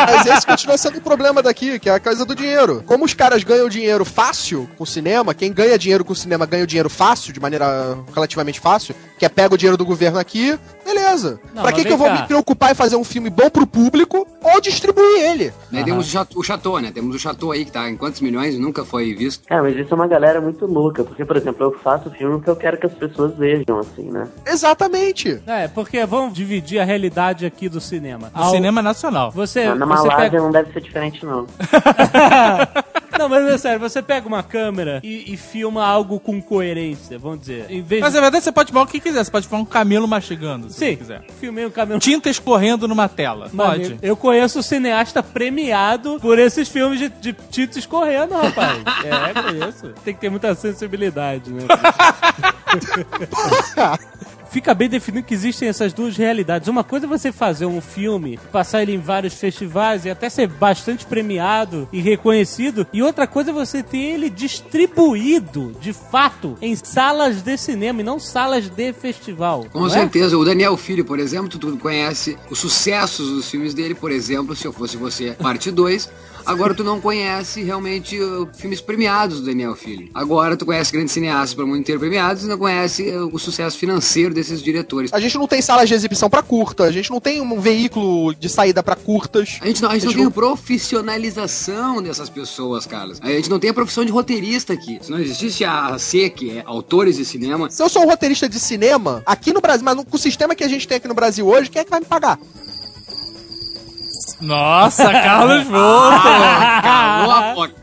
Mas 0.09 0.25
esse 0.25 0.47
continua 0.47 0.79
sendo 0.79 0.97
o 0.97 1.03
problema 1.03 1.43
daqui, 1.43 1.79
que 1.79 1.91
é 1.91 1.95
a 1.95 2.01
coisa 2.01 2.25
do 2.25 2.35
dinheiro. 2.35 2.83
Como 2.87 3.05
os 3.05 3.13
caras 3.13 3.45
ganham 3.45 3.69
dinheiro 3.69 4.03
fácil 4.07 4.62
com 4.77 4.85
o 4.85 4.87
cinema, 4.87 5.35
quem 5.35 5.53
ganha 5.53 5.79
dinheiro 5.79 6.05
com 6.05 6.13
o 6.13 6.17
cinema 6.17 6.47
ganha 6.47 6.65
o 6.65 6.67
dinheiro 6.67 6.89
fácil, 6.91 7.33
de 7.33 7.41
maneira 7.41 7.99
relativamente 8.15 8.61
fácil, 8.61 8.95
que 9.19 9.25
é 9.25 9.29
pega 9.29 9.55
o 9.55 9.59
dinheiro 9.59 9.77
do 9.77 9.85
governo 9.85 10.19
aqui, 10.19 10.59
beleza. 10.85 11.41
Não, 11.55 11.63
pra 11.63 11.73
que, 11.73 11.85
que 11.85 11.93
eu 11.93 11.97
vou 11.97 12.09
cá. 12.09 12.15
me 12.23 12.27
preocupar 12.27 12.73
em 12.73 12.75
fazer 12.75 12.97
um 12.97 13.05
filme 13.05 13.31
bom 13.31 13.49
pro 13.51 13.67
público 13.67 14.27
ou 14.43 14.61
distribuir 14.61 15.23
ele? 15.31 15.53
Daí 15.71 15.85
temos 15.85 16.13
o 16.35 16.43
Chateau, 16.43 16.79
né? 16.81 16.91
Temos 16.93 17.15
o 17.15 17.19
Chateau 17.19 17.53
aí 17.53 17.65
que 17.65 17.71
tá 17.73 17.89
em 17.89 17.97
quantos 17.97 18.21
milhões 18.21 18.59
nunca 18.59 18.85
foi 18.85 19.15
visto. 19.15 19.47
Cara, 19.47 19.63
mas 19.63 19.77
isso 19.77 19.93
é 19.93 19.95
uma 19.95 20.07
galera 20.07 20.41
muito 20.41 20.67
louca, 20.67 21.05
porque, 21.05 21.25
por 21.25 21.37
exemplo, 21.37 21.67
eu 21.67 21.79
faço 21.79 22.11
filme 22.11 22.41
que 22.41 22.49
eu 22.49 22.57
quero 22.57 22.77
que 22.79 22.87
as 22.87 22.93
pessoas 22.95 23.37
vejam, 23.37 23.79
assim, 23.79 24.11
né? 24.11 24.29
Exatamente. 24.47 25.41
É, 25.47 25.69
porque 25.69 26.05
vamos 26.07 26.35
dividir 26.35 26.79
a 26.81 26.85
realidade 26.85 27.47
aqui 27.47 27.69
do 27.69 27.81
cinema. 27.81 28.31
Do 28.35 28.43
Ao- 28.43 28.51
cinema 28.51 28.83
nacional. 28.83 29.31
Você, 29.31 29.67
Na, 29.67 29.75
na 29.75 29.87
você 29.87 29.95
Malásia 30.09 30.17
pega... 30.31 30.39
não 30.43 30.51
deve 30.51 30.73
ser 30.73 30.81
diferente, 30.81 31.25
não. 31.25 31.47
Não, 33.19 33.29
mas 33.29 33.47
é 33.47 33.59
sério, 33.59 33.81
você 33.81 34.03
pega 34.03 34.27
uma 34.27 34.43
câmera 34.43 35.01
e, 35.03 35.33
e 35.33 35.37
filma 35.37 35.85
algo 35.85 36.19
com 36.19 36.41
coerência, 36.41 37.19
vamos 37.19 37.41
dizer. 37.41 37.67
Em 37.71 37.83
vez 37.83 38.01
Mas 38.01 38.13
de... 38.13 38.17
na 38.17 38.23
verdade 38.23 38.45
você 38.45 38.53
pode 38.53 38.71
filmar 38.71 38.85
o 38.85 38.91
que 38.91 39.01
quiser. 39.01 39.25
Você 39.25 39.31
pode 39.31 39.47
filmar 39.47 39.63
um 39.63 39.69
camelo 39.69 40.09
mastigando, 40.09 40.71
se 40.71 40.79
Sim, 40.79 40.87
você 40.87 40.97
quiser. 40.97 41.23
filmei 41.41 41.67
um 41.67 41.71
caminhão. 41.71 41.99
Tinta 41.99 42.31
escorrendo 42.31 42.89
numa 42.89 43.09
tela. 43.09 43.51
Maneiro. 43.53 43.97
Pode. 43.97 44.07
Eu 44.07 44.17
conheço 44.17 44.59
o 44.59 44.63
cineasta 44.63 45.23
premiado 45.23 46.19
por 46.21 46.39
esses 46.39 46.69
filmes 46.69 46.99
de, 46.99 47.09
de 47.09 47.33
tinta 47.51 47.79
escorrendo, 47.79 48.35
rapaz. 48.35 48.83
é, 49.05 49.43
conheço. 49.43 49.89
Tem 50.05 50.15
que 50.15 50.21
ter 50.21 50.31
muita 50.31 50.55
sensibilidade, 50.55 51.53
né? 51.53 51.63
Fica 54.53 54.75
bem 54.75 54.87
definido 54.87 55.27
que 55.27 55.33
existem 55.33 55.67
essas 55.67 55.95
duas 55.95 56.15
realidades. 56.15 56.69
Uma 56.69 56.85
coisa 56.85 57.07
é 57.07 57.09
você 57.09 57.33
fazer 57.33 57.65
um 57.65 57.81
filme, 57.81 58.39
passar 58.53 58.83
ele 58.83 58.93
em 58.93 58.99
vários 58.99 59.33
festivais 59.33 60.05
e 60.05 60.11
até 60.11 60.29
ser 60.29 60.47
bastante 60.47 61.07
premiado 61.07 61.89
e 61.91 62.03
reconhecido, 62.03 62.87
e 62.93 63.03
outra 63.03 63.27
coisa 63.27 63.49
é 63.49 63.55
você 63.55 63.83
ter 63.83 63.97
ele 63.97 64.29
distribuído, 64.29 65.75
de 65.81 65.95
fato, 65.95 66.59
em 66.61 66.77
salas 66.77 67.41
de 67.41 67.57
cinema 67.57 68.03
e 68.03 68.05
não 68.05 68.19
salas 68.19 68.69
de 68.69 68.93
festival. 68.93 69.65
Com 69.73 69.87
é? 69.87 69.91
certeza. 69.91 70.37
O 70.37 70.45
Daniel 70.45 70.77
Filho, 70.77 71.03
por 71.03 71.19
exemplo, 71.19 71.49
tu, 71.49 71.59
tu 71.59 71.79
conhece 71.79 72.37
os 72.51 72.59
sucessos 72.59 73.31
dos 73.31 73.51
filmes 73.51 73.73
dele, 73.73 73.95
por 73.95 74.11
exemplo, 74.11 74.55
se 74.55 74.67
eu 74.67 74.73
fosse 74.73 74.99
você, 74.99 75.33
parte 75.33 75.71
2. 75.71 76.11
Agora 76.47 76.75
tu 76.75 76.83
não 76.85 77.01
conhece 77.01 77.63
realmente 77.63 78.19
uh, 78.21 78.49
filmes 78.57 78.81
premiados 78.81 79.41
do 79.41 79.47
Daniel 79.47 79.75
Filho. 79.75 80.09
Agora 80.15 80.57
tu 80.57 80.65
conhece 80.67 80.93
grandes 80.93 81.13
cineastas 81.13 81.55
pelo 81.55 81.67
mundo 81.69 81.79
inteiro 81.81 82.01
premiados 82.01 82.45
e 82.45 82.47
não 82.47 82.59
conhece 82.59 83.03
uh, 83.11 83.29
o 83.33 83.39
sucesso 83.39 83.79
financeiro 83.79 84.35
desses 84.35 84.63
diretores. 84.63 85.13
A 85.13 85.21
gente 85.21 85.37
não 85.39 85.47
tem 85.47 85.63
salas 85.63 85.89
de 85.89 85.95
exibição 85.95 86.29
pra 86.31 86.43
curta, 86.43 86.85
a 86.85 86.93
gente 86.93 87.11
não 87.11 87.21
tem 87.21 87.41
um 87.41 87.61
veículo 87.61 88.35
de 88.35 88.49
saída 88.49 88.83
pra 88.83 88.97
curtas. 88.97 89.59
A 89.61 89.67
gente 89.67 89.83
não, 89.83 89.91
a 89.91 89.95
gente 89.95 90.03
A 90.03 90.05
não 90.07 90.11
gente 90.13 90.17
tem 90.17 90.25
não- 90.25 90.33
profissionalização 90.33 92.03
dessas 92.03 92.29
pessoas, 92.29 92.87
Carlos. 92.87 93.19
A 93.23 93.29
gente 93.29 93.49
não 93.51 93.59
tem 93.59 93.71
a 93.71 93.75
profissão 93.75 94.05
de 94.05 94.13
roteirista 94.13 94.73
aqui. 94.73 94.99
Se 95.03 95.11
não 95.11 95.19
existisse 95.19 95.65
a 95.65 95.99
C, 95.99 96.31
que 96.31 96.59
é 96.59 96.63
autores 96.67 97.17
de 97.17 97.25
cinema, 97.25 97.71
Se 97.71 97.83
eu 97.83 97.89
sou 97.89 98.03
um 98.03 98.07
roteirista 98.09 98.49
de 98.49 98.59
cinema, 98.59 99.23
aqui 99.27 99.53
no 99.53 99.61
Brasil, 99.61 99.85
mas 99.85 99.95
com 99.97 100.17
o 100.17 100.19
sistema 100.19 100.55
que 100.55 100.65
a 100.65 100.69
gente 100.69 100.87
tem 100.87 100.97
aqui 100.97 101.09
no 101.09 101.15
Brasil 101.15 101.47
hoje, 101.47 101.71
quem 101.71 101.81
é 101.81 101.85
que 101.85 101.91
vai 101.91 102.01
me 102.01 102.07
pagar? 102.07 102.39
Nossa, 104.43 105.05
Carlos 105.13 105.65
Volta! 105.69 106.83
calou 106.83 107.33
a 107.33 107.55
boca. 107.55 107.75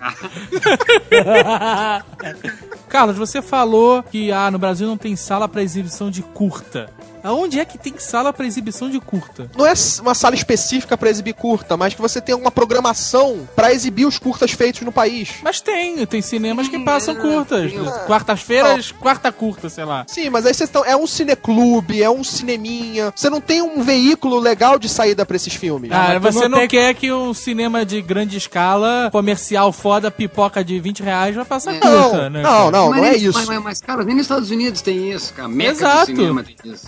Carlos, 2.89 3.17
você 3.17 3.41
falou 3.41 4.03
que 4.03 4.31
ah, 4.31 4.51
no 4.51 4.59
Brasil 4.59 4.87
não 4.87 4.97
tem 4.97 5.15
sala 5.15 5.47
pra 5.47 5.63
exibição 5.63 6.11
de 6.11 6.21
curta. 6.21 6.91
Aonde 7.23 7.59
é 7.59 7.65
que 7.65 7.77
tem 7.77 7.93
sala 7.97 8.31
pra 8.31 8.45
exibição 8.45 8.89
de 8.89 8.99
curta? 8.99 9.49
Não 9.55 9.65
é 9.65 9.73
uma 10.01 10.15
sala 10.15 10.35
específica 10.35 10.97
pra 10.97 11.09
exibir 11.09 11.33
curta, 11.33 11.75
mas 11.75 11.93
que 11.93 12.01
você 12.01 12.21
tem 12.21 12.33
uma 12.33 12.51
programação 12.51 13.47
pra 13.55 13.73
exibir 13.73 14.05
os 14.05 14.17
curtas 14.17 14.51
feitos 14.51 14.81
no 14.81 14.91
país. 14.91 15.35
Mas 15.43 15.59
tem, 15.59 16.05
tem 16.05 16.21
cinemas 16.21 16.67
que 16.67 16.79
passam 16.79 17.15
é, 17.15 17.19
curtas. 17.19 17.71
Quartas-feiras, 18.07 18.91
quarta 18.91 19.31
curta, 19.31 19.69
sei 19.69 19.85
lá. 19.85 20.05
Sim, 20.07 20.29
mas 20.29 20.45
aí 20.45 20.53
vocês 20.53 20.69
estão. 20.69 20.85
É 20.85 20.95
um 20.95 21.05
cineclube, 21.05 22.01
é 22.01 22.09
um 22.09 22.23
cineminha. 22.23 23.13
Você 23.15 23.29
não 23.29 23.41
tem 23.41 23.61
um 23.61 23.81
veículo 23.83 24.39
legal 24.39 24.79
de 24.79 24.87
saída 24.87 25.25
pra 25.25 25.35
esses 25.35 25.53
filmes. 25.53 25.91
Ah, 25.91 26.17
você 26.19 26.47
não 26.49 26.67
quer 26.67 26.93
que 26.93 27.11
um 27.11 27.33
cinema 27.33 27.85
de 27.85 28.01
grande 28.01 28.37
escala, 28.37 29.09
comercial 29.11 29.71
foda, 29.71 30.09
pipoca 30.11 30.63
de 30.63 30.79
20 30.79 31.01
reais, 31.03 31.35
vai 31.35 31.45
passar 31.45 31.75
É. 31.75 31.79
curta, 31.79 32.23
não, 32.23 32.29
né? 32.29 32.41
não, 32.41 32.71
não, 32.71 32.89
Mas 32.89 33.01
não 33.01 33.07
é 33.07 33.15
isso. 33.15 33.37
Mas, 33.37 33.47
mas, 33.47 33.63
mas, 33.63 33.81
cara, 33.81 34.03
nem 34.03 34.15
nos 34.15 34.23
Estados 34.25 34.49
Unidos 34.51 34.81
tem 34.81 35.11
isso, 35.11 35.33
cara. 35.33 35.47
Meca 35.47 35.71
Exato. 35.71 36.05
cinema 36.07 36.43
tem 36.43 36.55
isso. 36.71 36.87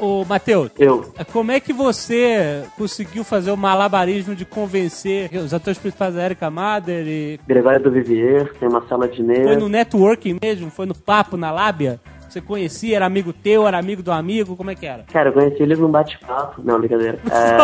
Ô, 0.00 0.24
Matheus, 0.24 0.70
Eu. 0.78 1.12
como 1.32 1.50
é 1.52 1.60
que 1.60 1.72
você 1.72 2.64
conseguiu 2.76 3.24
fazer 3.24 3.50
o 3.50 3.56
malabarismo 3.56 4.34
de 4.34 4.44
convencer 4.44 5.30
os 5.34 5.54
atores 5.54 5.78
principais 5.78 6.14
da 6.14 6.24
Erika 6.24 6.50
Mader 6.50 7.06
e 7.06 7.40
Gregório 7.46 7.80
do 7.82 7.90
Vivier, 7.90 8.52
tem 8.54 8.68
uma 8.68 8.86
sala 8.86 9.08
de 9.08 9.24
foi 9.24 9.56
no 9.56 9.68
networking 9.68 10.38
mesmo? 10.42 10.70
Foi 10.70 10.84
no 10.84 10.94
papo, 10.94 11.36
na 11.36 11.50
lábia? 11.50 12.00
Você 12.34 12.40
conhecia, 12.40 12.96
era 12.96 13.06
amigo 13.06 13.32
teu, 13.32 13.64
era 13.64 13.78
amigo 13.78 14.02
do 14.02 14.10
amigo, 14.10 14.56
como 14.56 14.68
é 14.68 14.74
que 14.74 14.84
era? 14.84 15.04
Cara, 15.04 15.28
eu 15.28 15.32
conheci 15.32 15.62
eles 15.62 15.78
num 15.78 15.88
bate-papo. 15.88 16.60
Não, 16.64 16.80
brincadeira. 16.80 17.16
É... 17.30 17.54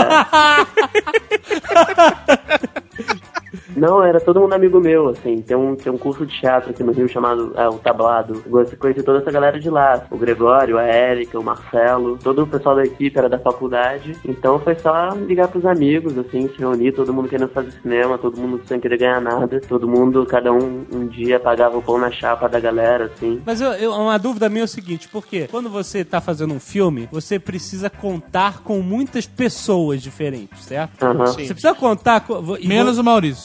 Não, 3.77 4.03
era 4.03 4.21
todo 4.21 4.41
mundo 4.41 4.53
amigo 4.53 4.81
meu, 4.81 5.09
assim. 5.09 5.41
Tem 5.43 5.57
um, 5.57 5.75
tem 5.75 5.93
um 5.93 5.99
curso 5.99 6.25
de 6.27 6.39
teatro 6.41 6.71
aqui 6.71 6.83
no 6.83 6.93
Rio 6.93 7.09
chamado 7.09 7.53
é, 7.57 7.69
O 7.69 7.75
Tablado. 7.79 8.43
Eu 8.47 8.67
conheci 8.79 9.03
toda 9.03 9.19
essa 9.19 9.31
galera 9.31 9.59
de 9.59 9.69
lá. 9.71 10.05
O 10.11 10.17
Gregório, 10.17 10.79
a 10.79 10.83
Érica, 10.83 11.39
o 11.39 11.45
Marcelo. 11.45 12.19
Todo 12.23 12.43
o 12.43 12.47
pessoal 12.47 12.77
da 12.77 12.85
equipe 12.85 13.19
era 13.19 13.29
da 13.29 13.39
faculdade. 13.39 14.17
Então 14.25 14.59
foi 14.59 14.75
só 14.77 15.11
ligar 15.15 15.49
pros 15.49 15.65
amigos, 15.67 16.17
assim, 16.19 16.49
se 16.49 16.59
reunir. 16.59 16.93
Todo 16.93 17.13
mundo 17.13 17.29
querendo 17.29 17.49
fazer 17.51 17.71
cinema, 17.83 18.19
todo 18.19 18.37
mundo 18.41 18.61
sem 18.67 18.79
querer 18.81 18.99
ganhar 18.99 19.21
nada. 19.21 19.61
Todo 19.69 19.89
mundo, 19.89 20.25
cada 20.27 20.53
um, 20.53 20.85
um 20.93 21.07
dia 21.07 21.39
pagava 21.41 21.77
o 21.77 21.83
pão 21.83 21.99
na 21.99 22.11
chapa 22.11 22.49
da 22.49 22.61
galera, 22.61 23.07
assim. 23.07 23.41
Mas 23.45 23.61
eu, 23.61 23.73
eu- 23.75 23.93
uma 23.93 24.19
dúvida 24.19 24.49
minha 24.49 24.63
é 24.63 24.65
o 24.65 24.69
seguinte, 24.69 25.09
porque 25.09 25.47
quando 25.51 25.69
você 25.69 26.05
tá 26.05 26.21
fazendo 26.21 26.55
um 26.55 26.61
filme, 26.61 27.09
você 27.13 27.39
precisa 27.39 27.89
contar 27.91 28.61
com 28.63 28.81
muitas 28.81 29.27
pessoas 29.27 30.03
diferentes, 30.03 30.65
certo? 30.65 30.93
Sim. 31.29 31.47
Você 31.47 31.55
precisa 31.55 31.75
contar 31.75 32.21
com... 32.21 32.41
Menos 32.65 32.99
o 32.99 33.05
Maurício. 33.05 33.40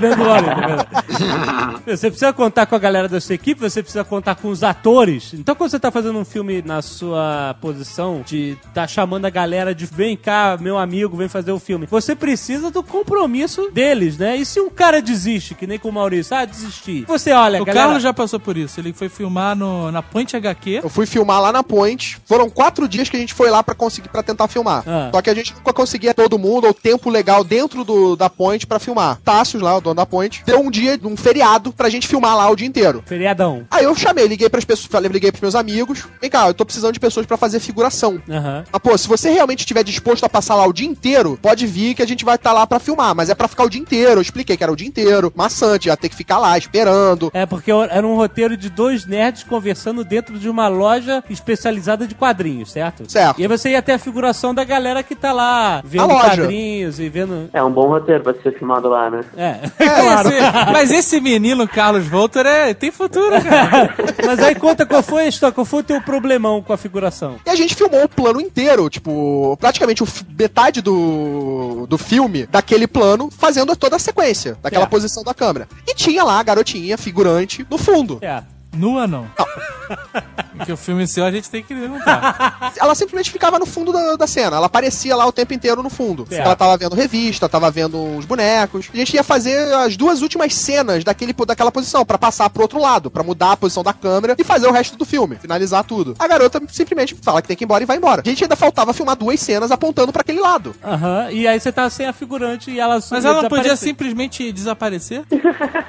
Menos 0.00 0.16
o 0.16 0.24
Maurício, 0.24 0.56
verdade. 0.56 1.82
Você 1.86 2.10
precisa 2.10 2.32
contar 2.32 2.66
com 2.66 2.74
a 2.74 2.78
galera 2.78 3.08
da 3.08 3.20
sua 3.20 3.34
equipe, 3.34 3.60
você 3.60 3.82
precisa 3.82 4.04
contar 4.04 4.34
com 4.34 4.48
os 4.48 4.62
atores. 4.62 5.32
Então, 5.34 5.54
quando 5.54 5.70
você 5.70 5.78
tá 5.78 5.90
fazendo 5.90 6.18
um 6.18 6.24
filme 6.24 6.62
na 6.62 6.82
sua 6.82 7.56
posição 7.60 8.22
de 8.24 8.56
tá 8.74 8.86
chamando 8.86 9.24
a 9.24 9.30
galera 9.30 9.74
de 9.74 9.86
vem 9.86 10.16
cá, 10.16 10.56
meu 10.60 10.78
amigo, 10.78 11.16
vem 11.16 11.28
fazer 11.28 11.52
o 11.52 11.58
filme, 11.58 11.86
você 11.86 12.14
precisa 12.14 12.70
do 12.70 12.82
compromisso 12.82 13.70
deles, 13.70 14.16
né? 14.18 14.36
E 14.36 14.44
se 14.44 14.60
um 14.60 14.70
cara 14.70 15.00
desiste, 15.00 15.54
que 15.54 15.66
nem 15.66 15.78
com 15.78 15.88
o 15.88 15.92
Maurício, 15.92 16.36
ah, 16.36 16.44
desisti. 16.44 17.04
Você 17.06 17.32
olha, 17.32 17.62
O 17.62 17.64
galera. 17.64 17.86
Carlos 17.86 18.02
já 18.02 18.12
passou 18.12 18.40
por 18.40 18.56
isso. 18.56 18.80
Ele 18.80 18.92
foi 18.92 19.08
filmar 19.08 19.56
no, 19.56 19.90
na 19.90 20.02
Point 20.02 20.36
HQ. 20.36 20.80
Eu 20.82 20.88
fui 20.88 21.06
filmar 21.06 21.40
lá 21.40 21.52
na 21.52 21.62
Point. 21.62 22.18
Foram 22.26 22.48
quatro 22.48 22.88
dias 22.88 23.08
que 23.08 23.16
a 23.16 23.20
gente 23.20 23.34
foi 23.34 23.50
lá 23.50 23.62
pra 23.62 23.74
conseguir 23.74 24.08
para 24.08 24.22
tentar 24.22 24.48
filmar. 24.48 24.82
Ah. 24.86 25.10
Só 25.12 25.22
que 25.22 25.30
a 25.30 25.34
gente 25.34 25.54
nunca 25.54 25.72
conseguia 25.72 26.14
todo 26.14 26.38
mundo 26.38 26.66
ou 26.66 26.74
tempo 26.74 27.10
legal 27.10 27.44
dentro 27.44 27.84
do, 27.84 28.16
da 28.16 28.28
Point 28.30 28.66
pra 28.66 28.78
filmar. 28.84 29.18
Tássios 29.24 29.62
lá, 29.62 29.76
o 29.76 29.80
dono 29.80 29.96
da 29.96 30.06
Point, 30.06 30.42
deu 30.44 30.60
um 30.60 30.70
dia, 30.70 30.98
um 31.04 31.16
feriado 31.16 31.72
pra 31.72 31.88
gente 31.88 32.06
filmar 32.08 32.36
lá 32.36 32.50
o 32.50 32.56
dia 32.56 32.66
inteiro. 32.66 33.02
Feriadão. 33.06 33.66
Aí 33.70 33.84
eu 33.84 33.94
chamei, 33.94 34.26
liguei 34.26 34.48
pras 34.48 34.64
pessoas, 34.64 34.86
falei, 34.86 35.10
liguei 35.10 35.30
pros 35.30 35.42
meus 35.42 35.54
amigos. 35.54 36.06
Vem 36.20 36.30
cá, 36.30 36.48
eu 36.48 36.54
tô 36.54 36.64
precisando 36.64 36.92
de 36.92 37.00
pessoas 37.00 37.26
pra 37.26 37.36
fazer 37.36 37.60
figuração. 37.60 38.20
Aham. 38.28 38.64
Mas, 38.72 38.82
pô, 38.82 38.96
se 38.96 39.08
você 39.08 39.30
realmente 39.30 39.60
estiver 39.60 39.82
disposto 39.82 40.24
a 40.24 40.28
passar 40.28 40.54
lá 40.54 40.66
o 40.66 40.72
dia 40.72 40.86
inteiro, 40.86 41.38
pode 41.40 41.66
vir 41.66 41.94
que 41.94 42.02
a 42.02 42.06
gente 42.06 42.24
vai 42.24 42.36
estar 42.36 42.52
lá 42.52 42.66
pra 42.66 42.78
filmar. 42.78 43.14
Mas 43.14 43.30
é 43.30 43.34
pra 43.34 43.48
ficar 43.48 43.64
o 43.64 43.70
dia 43.70 43.80
inteiro. 43.80 44.18
Eu 44.18 44.22
expliquei 44.22 44.56
que 44.56 44.62
era 44.62 44.72
o 44.72 44.76
dia 44.76 44.88
inteiro. 44.88 45.32
Maçante, 45.34 45.88
ia 45.88 45.96
ter 45.96 46.08
que 46.08 46.16
ficar 46.16 46.38
lá 46.38 46.56
esperando. 46.56 47.30
É, 47.34 47.46
porque 47.46 47.70
era 47.70 48.06
um 48.06 48.16
roteiro 48.16 48.56
de 48.56 48.68
dois 48.68 49.06
nerds 49.06 49.42
conversando 49.42 50.04
dentro 50.04 50.38
de 50.38 50.48
uma 50.48 50.68
loja 50.68 51.22
especializada 51.28 52.06
de 52.06 52.14
quadrinhos, 52.14 52.72
certo? 52.72 53.10
Certo. 53.10 53.38
E 53.38 53.42
aí 53.42 53.48
você 53.48 53.70
ia 53.70 53.82
ter 53.82 53.92
a 53.92 53.98
figuração 53.98 54.54
da 54.54 54.64
galera 54.64 55.02
que 55.02 55.14
tá 55.14 55.32
lá 55.32 55.82
vendo 55.84 56.08
quadrinhos 56.08 57.00
e 57.00 57.08
vendo. 57.08 57.50
É 57.52 57.62
um 57.62 57.70
bom 57.70 57.88
roteiro 57.88 58.22
pra 58.22 58.34
ser 58.42 58.58
filmado 58.80 58.88
lá, 58.88 59.10
né? 59.10 59.24
É, 59.36 59.60
Esse- 59.82 60.72
mas 60.72 60.90
esse 60.90 61.20
menino, 61.20 61.66
Carlos 61.68 62.06
Volter, 62.06 62.46
é, 62.46 62.74
tem 62.74 62.90
futuro, 62.90 63.30
cara. 63.42 63.94
Mas 64.24 64.38
aí 64.40 64.54
conta 64.54 64.86
qual 64.86 65.02
foi 65.02 65.24
a 65.24 65.28
história, 65.28 65.52
qual 65.54 65.64
foi 65.64 65.80
o 65.80 65.82
teu 65.84 66.00
problemão 66.00 66.62
com 66.62 66.72
a 66.72 66.76
figuração? 66.76 67.36
E 67.44 67.50
a 67.50 67.54
gente 67.56 67.74
filmou 67.74 68.04
o 68.04 68.08
plano 68.08 68.40
inteiro, 68.40 68.88
tipo, 68.88 69.56
praticamente 69.60 70.02
metade 70.38 70.80
do, 70.80 71.86
do 71.88 71.98
filme, 71.98 72.46
daquele 72.46 72.86
plano, 72.86 73.28
fazendo 73.36 73.74
toda 73.76 73.96
a 73.96 73.98
sequência, 73.98 74.56
daquela 74.62 74.84
É. 74.84 74.88
posição 74.88 75.22
da 75.22 75.34
câmera. 75.34 75.68
E 75.86 75.94
tinha 75.94 76.22
lá 76.24 76.38
a 76.38 76.42
garotinha, 76.42 76.96
figurante, 76.96 77.66
no 77.70 77.78
fundo. 77.78 78.18
É. 78.22 78.42
Nua 78.72 79.06
não. 79.06 79.26
Porque 80.56 80.72
o 80.72 80.76
filme 80.76 81.06
seu 81.06 81.24
a 81.24 81.30
gente 81.30 81.50
tem 81.50 81.62
que 81.62 81.74
perguntar. 81.74 82.72
Ela 82.78 82.94
simplesmente 82.94 83.30
ficava 83.30 83.58
no 83.58 83.66
fundo 83.66 83.92
da, 83.92 84.16
da 84.16 84.26
cena. 84.26 84.56
Ela 84.56 84.66
aparecia 84.66 85.16
lá 85.16 85.26
o 85.26 85.32
tempo 85.32 85.52
inteiro 85.52 85.82
no 85.82 85.90
fundo. 85.90 86.26
Certo. 86.28 86.46
Ela 86.46 86.56
tava 86.56 86.76
vendo 86.76 86.94
revista, 86.94 87.48
tava 87.48 87.70
vendo 87.70 87.98
uns 87.98 88.24
bonecos. 88.24 88.88
A 88.92 88.96
gente 88.96 89.14
ia 89.14 89.24
fazer 89.24 89.72
as 89.74 89.96
duas 89.96 90.22
últimas 90.22 90.54
cenas 90.54 91.02
daquele, 91.04 91.32
daquela 91.32 91.72
posição, 91.72 92.04
pra 92.04 92.18
passar 92.18 92.48
pro 92.50 92.62
outro 92.62 92.80
lado, 92.80 93.10
pra 93.10 93.22
mudar 93.22 93.52
a 93.52 93.56
posição 93.56 93.82
da 93.82 93.92
câmera 93.92 94.36
e 94.38 94.44
fazer 94.44 94.66
o 94.68 94.72
resto 94.72 94.96
do 94.96 95.04
filme, 95.04 95.36
finalizar 95.36 95.84
tudo. 95.84 96.14
A 96.18 96.28
garota 96.28 96.62
simplesmente 96.68 97.16
fala 97.20 97.42
que 97.42 97.48
tem 97.48 97.56
que 97.56 97.64
ir 97.64 97.66
embora 97.66 97.82
e 97.82 97.86
vai 97.86 97.96
embora. 97.96 98.22
A 98.24 98.28
gente 98.28 98.44
ainda 98.44 98.56
faltava 98.56 98.92
filmar 98.92 99.16
duas 99.16 99.40
cenas 99.40 99.70
apontando 99.70 100.12
pra 100.12 100.20
aquele 100.20 100.40
lado. 100.40 100.74
Aham. 100.84 101.30
E 101.30 101.48
aí 101.48 101.58
você 101.58 101.72
tava 101.72 101.90
sem 101.90 102.06
a 102.06 102.12
figurante 102.12 102.70
e 102.70 102.78
ela 102.78 103.00
Mas 103.10 103.24
ela 103.24 103.42
não 103.42 103.48
podia 103.48 103.76
simplesmente 103.76 104.52
desaparecer? 104.52 105.24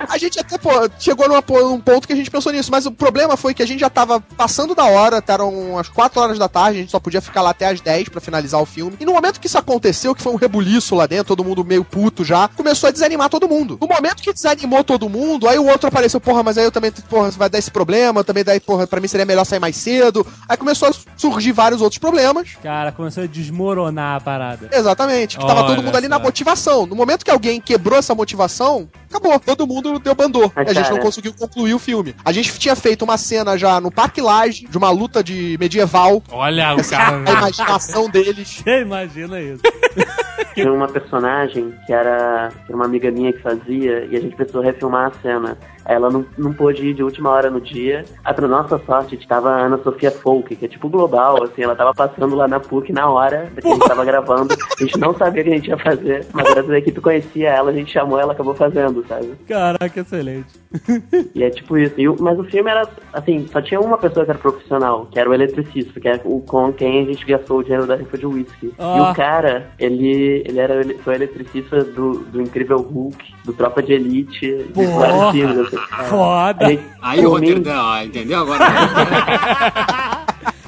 A 0.09 0.17
gente 0.17 0.39
até, 0.39 0.57
pô, 0.57 0.69
chegou 0.99 1.27
num 1.27 1.79
ponto 1.79 2.05
que 2.05 2.13
a 2.13 2.15
gente 2.15 2.29
pensou 2.29 2.51
nisso, 2.51 2.69
mas 2.74 2.88
o 2.88 2.91
problema 2.91 3.38
foi 3.38 3.53
que 3.53 3.61
a 3.61 3.67
gente 3.67 3.82
já 3.82 3.89
tava 3.89 4.19
passando 4.19 4.74
da 4.74 4.86
hora, 4.86 5.24
eram 5.28 5.78
as 5.78 5.88
4 5.89 6.19
horas 6.19 6.39
da 6.39 6.49
tarde, 6.49 6.80
a 6.80 6.82
gente 6.82 6.89
só 6.89 6.99
podia 6.99 7.21
ficar 7.21 7.43
lá 7.43 7.51
até 7.51 7.67
as 7.67 7.80
10 7.80 8.09
pra 8.09 8.19
finalizar 8.19 8.59
o 8.59 8.65
filme. 8.65 8.97
E 8.99 9.05
no 9.05 9.13
momento 9.13 9.39
que 9.39 9.45
isso 9.45 9.59
aconteceu, 9.59 10.15
que 10.15 10.24
foi 10.24 10.34
um 10.34 10.38
rebuliço 10.38 10.95
lá 10.95 11.05
dentro, 11.05 11.36
todo 11.36 11.43
mundo 11.43 11.63
meio 11.63 11.86
puto 11.86 12.26
já, 12.26 12.47
começou 12.47 12.88
a 12.88 12.91
desanimar 12.91 13.30
todo 13.30 13.47
mundo. 13.47 13.78
No 13.80 13.88
momento 13.88 14.24
que 14.24 14.34
desanimou 14.34 14.84
todo 14.84 15.07
mundo, 15.07 15.47
aí 15.47 15.59
o 15.59 15.67
outro 15.67 15.88
apareceu, 15.88 16.19
porra, 16.19 16.41
mas 16.41 16.57
aí 16.57 16.63
eu 16.63 16.71
também, 16.71 16.91
porra, 16.91 17.30
vai 17.30 17.47
dar 17.47 17.59
esse 17.59 17.69
problema, 17.69 18.24
também 18.24 18.43
daí, 18.43 18.59
porra, 18.59 18.88
pra 18.88 18.99
mim 18.99 19.07
seria 19.07 19.24
melhor 19.24 19.45
sair 19.45 19.59
mais 19.59 19.76
cedo. 19.76 20.26
Aí 20.49 20.57
começou 20.57 20.89
a 20.89 20.93
surgir 21.15 21.51
vários 21.51 21.80
outros 21.80 21.99
problemas. 21.99 22.57
Cara, 22.63 22.91
começou 22.91 23.24
a 23.24 23.28
desmoronar 23.28 24.15
a 24.15 24.19
parada. 24.19 24.67
Exatamente, 24.71 25.38
que 25.38 25.45
tava 25.45 25.59
Olha 25.59 25.76
todo 25.76 25.84
mundo 25.84 25.95
ali 25.95 26.07
na 26.07 26.17
só. 26.17 26.24
motivação. 26.24 26.88
No 26.88 26.95
momento 26.95 27.24
que 27.24 27.30
alguém 27.30 27.61
quebrou 27.61 27.99
essa 27.99 28.15
motivação, 28.15 28.89
acabou. 29.07 29.39
Todo 29.39 29.67
mundo 29.67 29.99
deu 29.99 30.15
bandô. 30.15 30.51
E 30.57 30.69
a 30.71 30.74
gente 30.74 30.89
não 30.89 30.97
conseguiu 30.97 31.34
concluir 31.36 31.76
o 31.76 31.80
filme. 31.80 32.15
A 32.26 32.32
gente 32.32 32.51
tinha 32.64 32.76
feito 32.76 33.03
uma 33.03 33.18
cena 33.18 33.57
já 33.57 33.80
no 33.82 33.91
Parque 33.91 34.22
Lage, 34.22 34.66
de 34.68 34.78
uma 34.78 34.89
luta 34.89 35.22
de 35.22 35.57
medieval. 35.59 36.24
Olha 36.32 36.76
o 36.76 36.89
cara. 36.89 37.18
A 37.18 37.32
imaginação 37.32 38.09
deles. 38.09 38.61
Você 38.64 38.82
imagina 38.82 39.39
isso. 39.41 39.61
Tinha 40.53 40.72
uma 40.72 40.88
personagem 40.88 41.74
que 41.86 41.91
era, 41.91 42.49
que 42.49 42.72
era 42.72 42.76
uma 42.76 42.86
amiga 42.86 43.11
minha 43.11 43.34
que 43.34 43.41
fazia 43.41 44.05
e 44.05 44.16
a 44.16 44.20
gente 44.20 44.36
precisou 44.36 44.61
refilmar 44.61 45.07
a 45.07 45.22
cena. 45.22 45.57
Ela 45.86 46.09
não, 46.09 46.25
não 46.38 46.53
pôde 46.53 46.88
ir 46.88 46.93
de 46.93 47.03
última 47.03 47.29
hora 47.29 47.49
no 47.49 47.59
dia. 47.59 48.05
Ah, 48.23 48.34
pra 48.34 48.47
nossa 48.47 48.79
sorte, 48.86 49.17
tava 49.27 49.49
a 49.49 49.65
Ana 49.65 49.77
Sofia 49.84 50.11
Folk, 50.11 50.55
que 50.55 50.65
é 50.65 50.67
tipo 50.67 50.89
global, 50.89 51.43
assim, 51.43 51.63
ela 51.63 51.75
tava 51.75 51.93
passando 51.93 52.36
lá 52.36 52.47
na 52.47 52.59
PUC 52.59 52.91
na 52.91 53.09
hora 53.09 53.51
que 53.59 53.67
a 53.67 53.73
gente 53.73 53.88
tava 53.88 54.05
gravando. 54.05 54.53
A 54.53 54.84
gente 54.84 54.99
não 54.99 55.15
sabia 55.15 55.41
o 55.41 55.45
que 55.45 55.51
a 55.51 55.55
gente 55.55 55.69
ia 55.69 55.77
fazer, 55.77 56.25
mas 56.34 56.49
graças 56.49 56.69
à 56.69 56.77
equipe 56.77 57.01
conhecia 57.01 57.49
ela, 57.49 57.71
a 57.71 57.73
gente 57.73 57.91
chamou 57.91 58.19
ela 58.19 58.34
acabou 58.34 58.53
fazendo, 58.53 59.05
sabe? 59.07 59.34
Caraca, 59.47 59.99
excelente. 59.99 60.61
E 61.36 61.43
é 61.43 61.49
tipo 61.49 61.77
isso. 61.77 61.93
E 61.97 62.07
mas 62.21 62.38
o 62.39 62.43
filme 62.43 62.69
era, 62.69 62.88
assim, 63.11 63.47
só 63.51 63.61
tinha 63.61 63.79
uma 63.79 63.97
pessoa 63.97 64.25
que 64.25 64.31
era 64.31 64.39
profissional, 64.39 65.07
que 65.11 65.19
era 65.19 65.29
o 65.29 65.34
eletricista, 65.34 65.99
que 65.99 66.07
é 66.07 66.19
o 66.23 66.39
com 66.41 66.71
quem 66.71 67.01
a 67.01 67.05
gente 67.05 67.25
gastou 67.25 67.59
o 67.59 67.63
dinheiro 67.63 67.86
da 67.86 67.95
rifa 67.95 68.17
de 68.17 68.25
whisky. 68.25 68.73
Ah. 68.77 68.97
E 68.97 69.01
o 69.01 69.15
cara, 69.15 69.71
ele, 69.79 70.43
ele 70.45 70.59
era 70.59 70.84
foi 71.03 71.15
eletricista 71.15 71.84
do, 71.84 72.19
do 72.19 72.41
Incrível 72.41 72.77
Hulk, 72.77 73.34
do 73.45 73.53
Tropa 73.53 73.81
de 73.81 73.93
Elite, 73.93 74.65
de 74.73 74.86
vários 74.88 75.31
filmes. 75.31 75.72
Assim. 75.76 76.09
Foda. 76.09 76.65
A 76.65 76.69
gente- 76.69 76.84
Aí 77.01 77.26
o 77.26 77.32
ó, 77.82 78.01
Entendeu 78.01 78.39
agora? 78.41 78.63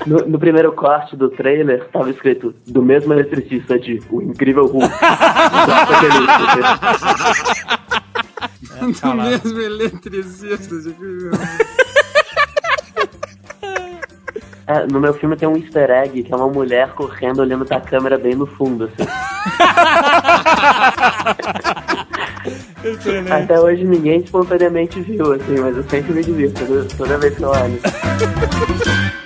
no, 0.06 0.18
no 0.28 0.38
primeiro 0.39 0.72
corte 0.74 1.16
do 1.16 1.30
trailer, 1.30 1.88
tava 1.91 2.10
escrito 2.10 2.53
do 2.68 2.82
mesmo 2.82 3.14
eletricista 3.14 3.80
de 3.80 4.01
O 4.10 4.22
Incrível 4.22 4.66
Hulk. 4.66 4.88
do 4.88 4.93
de. 8.88 9.01
Do 9.01 9.14
mesmo 9.16 9.62
eletricista. 9.62 10.82
tipo, 10.82 11.03
É, 14.68 14.84
no 14.91 14.99
meu 14.99 15.14
filme 15.14 15.36
tem 15.36 15.47
um 15.47 15.56
easter 15.56 15.91
egg, 15.91 16.24
que 16.24 16.34
é 16.34 16.36
uma 16.36 16.47
mulher 16.47 16.89
correndo 16.93 17.38
olhando 17.39 17.64
pra 17.68 17.80
câmera 17.80 18.18
bem 18.18 18.34
no 18.34 18.47
fundo, 18.47 18.86
assim. 18.86 19.08
Excelente. 22.84 23.32
Até 23.32 23.60
hoje 23.60 23.84
ninguém 23.84 24.20
espontaneamente 24.20 25.02
viu, 25.02 25.34
assim, 25.34 25.60
mas 25.60 25.76
eu 25.78 25.84
sempre 25.89 26.14
me 26.14 26.24
divirto 26.24 26.66
toda, 26.66 26.86
toda 26.98 27.18
vez 27.18 27.36
que 27.36 27.43
eu 27.43 27.50
olho. 27.50 27.80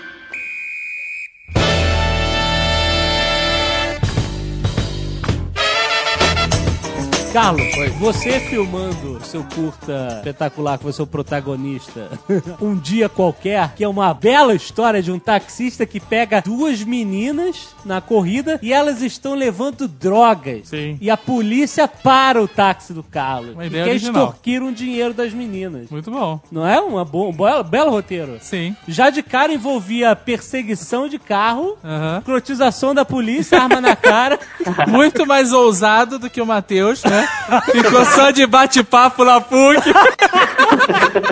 Carlos, 7.41 7.63
você 7.97 8.37
filmando 8.37 9.23
seu 9.23 9.45
curta 9.45 10.15
espetacular, 10.17 10.77
que 10.77 10.83
você 10.83 10.99
é 10.99 11.05
o 11.05 11.07
protagonista, 11.07 12.09
um 12.61 12.75
dia 12.75 13.07
qualquer, 13.07 13.75
que 13.75 13.83
é 13.83 13.87
uma 13.87 14.13
bela 14.13 14.53
história 14.53 15.01
de 15.01 15.09
um 15.09 15.17
taxista 15.17 15.85
que 15.85 16.01
pega 16.01 16.41
duas 16.41 16.83
meninas 16.83 17.69
na 17.85 18.01
corrida 18.01 18.59
e 18.61 18.73
elas 18.73 19.01
estão 19.01 19.35
levando 19.35 19.87
drogas. 19.87 20.67
Sim. 20.67 20.97
E 20.99 21.09
a 21.09 21.15
polícia 21.15 21.87
para 21.87 22.43
o 22.43 22.47
táxi 22.47 22.91
do 22.91 23.03
Carlos. 23.03 23.53
Uma 23.53 23.63
e 23.63 23.67
ideia 23.67 23.85
quer 23.85 23.91
original. 23.91 24.23
extorquir 24.25 24.61
um 24.61 24.73
dinheiro 24.73 25.13
das 25.13 25.31
meninas. 25.31 25.89
Muito 25.89 26.11
bom. 26.11 26.41
Não 26.51 26.67
é 26.67 26.81
um 26.81 27.01
belo, 27.31 27.63
belo 27.63 27.89
roteiro? 27.89 28.37
Sim. 28.41 28.75
Já 28.85 29.09
de 29.09 29.23
cara 29.23 29.53
envolvia 29.53 30.13
perseguição 30.13 31.07
de 31.07 31.17
carro, 31.17 31.77
Aham. 31.85 32.21
crotização 32.25 32.93
da 32.93 33.05
polícia, 33.05 33.61
arma 33.61 33.79
na 33.79 33.95
cara. 33.95 34.37
Muito 34.89 35.25
mais 35.25 35.53
ousado 35.53 36.19
do 36.19 36.29
que 36.29 36.41
o 36.41 36.45
Matheus, 36.45 37.01
né? 37.05 37.28
Ficou 37.71 38.05
só 38.05 38.31
de 38.31 38.45
bate-papo 38.45 39.23
na 39.25 39.41
PUC. 39.41 39.81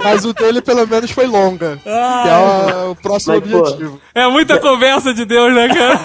Mas 0.03 0.25
o 0.25 0.33
dele, 0.33 0.61
pelo 0.61 0.87
menos, 0.87 1.11
foi 1.11 1.27
longa. 1.27 1.77
que 1.83 1.89
é 1.89 2.83
o, 2.85 2.91
o 2.91 2.95
próximo 2.95 3.39
Mas, 3.39 3.51
pô, 3.51 3.59
objetivo. 3.59 4.01
É 4.15 4.27
muita 4.27 4.59
conversa 4.59 5.13
de 5.13 5.25
Deus, 5.25 5.53
né, 5.53 5.67
cara? 5.67 5.99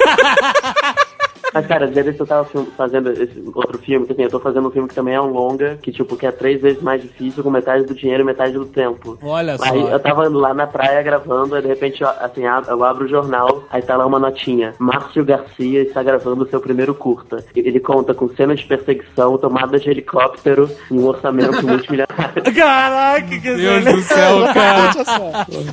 Mas, 1.52 1.66
cara, 1.66 1.86
às 1.86 1.94
vezes 1.94 2.18
eu 2.18 2.26
tava 2.26 2.48
fazendo 2.76 3.12
esse 3.12 3.42
outro 3.54 3.78
filme, 3.78 4.06
que 4.06 4.12
assim, 4.12 4.22
eu 4.22 4.30
tô 4.30 4.40
fazendo 4.40 4.68
um 4.68 4.70
filme 4.70 4.88
que 4.88 4.94
também 4.94 5.14
é 5.14 5.20
um 5.20 5.32
longa, 5.32 5.78
que 5.82 5.92
tipo, 5.92 6.16
que 6.16 6.26
é 6.26 6.32
três 6.32 6.60
vezes 6.60 6.82
mais 6.82 7.02
difícil, 7.02 7.42
com 7.42 7.50
metade 7.50 7.84
do 7.84 7.94
dinheiro 7.94 8.22
e 8.22 8.26
metade 8.26 8.52
do 8.52 8.64
tempo. 8.64 9.18
Olha 9.22 9.58
só. 9.58 9.64
Aí 9.64 9.80
eu 9.80 10.00
tava 10.00 10.28
lá 10.28 10.54
na 10.54 10.66
praia 10.66 11.02
gravando, 11.02 11.54
aí 11.54 11.62
de 11.62 11.68
repente, 11.68 12.02
eu, 12.02 12.08
assim, 12.08 12.42
eu 12.44 12.84
abro 12.84 13.04
o 13.04 13.08
jornal, 13.08 13.64
aí 13.70 13.82
tá 13.82 13.96
lá 13.96 14.06
uma 14.06 14.18
notinha. 14.18 14.74
Márcio 14.78 15.24
Garcia 15.24 15.82
está 15.82 16.02
gravando 16.02 16.44
o 16.44 16.48
seu 16.48 16.60
primeiro 16.60 16.94
curta. 16.94 17.44
Ele 17.54 17.80
conta 17.80 18.14
com 18.14 18.28
cenas 18.34 18.60
de 18.60 18.66
perseguição, 18.66 19.36
tomadas 19.38 19.82
de 19.82 19.90
helicóptero 19.90 20.70
e 20.90 20.94
um 20.94 21.06
orçamento 21.06 21.66
multimilionário. 21.66 22.42
Caraca, 22.54 23.26
que 23.26 23.38
Deus 23.38 23.84
do 23.84 24.02
céu, 24.02 24.44
cara. 24.54 24.90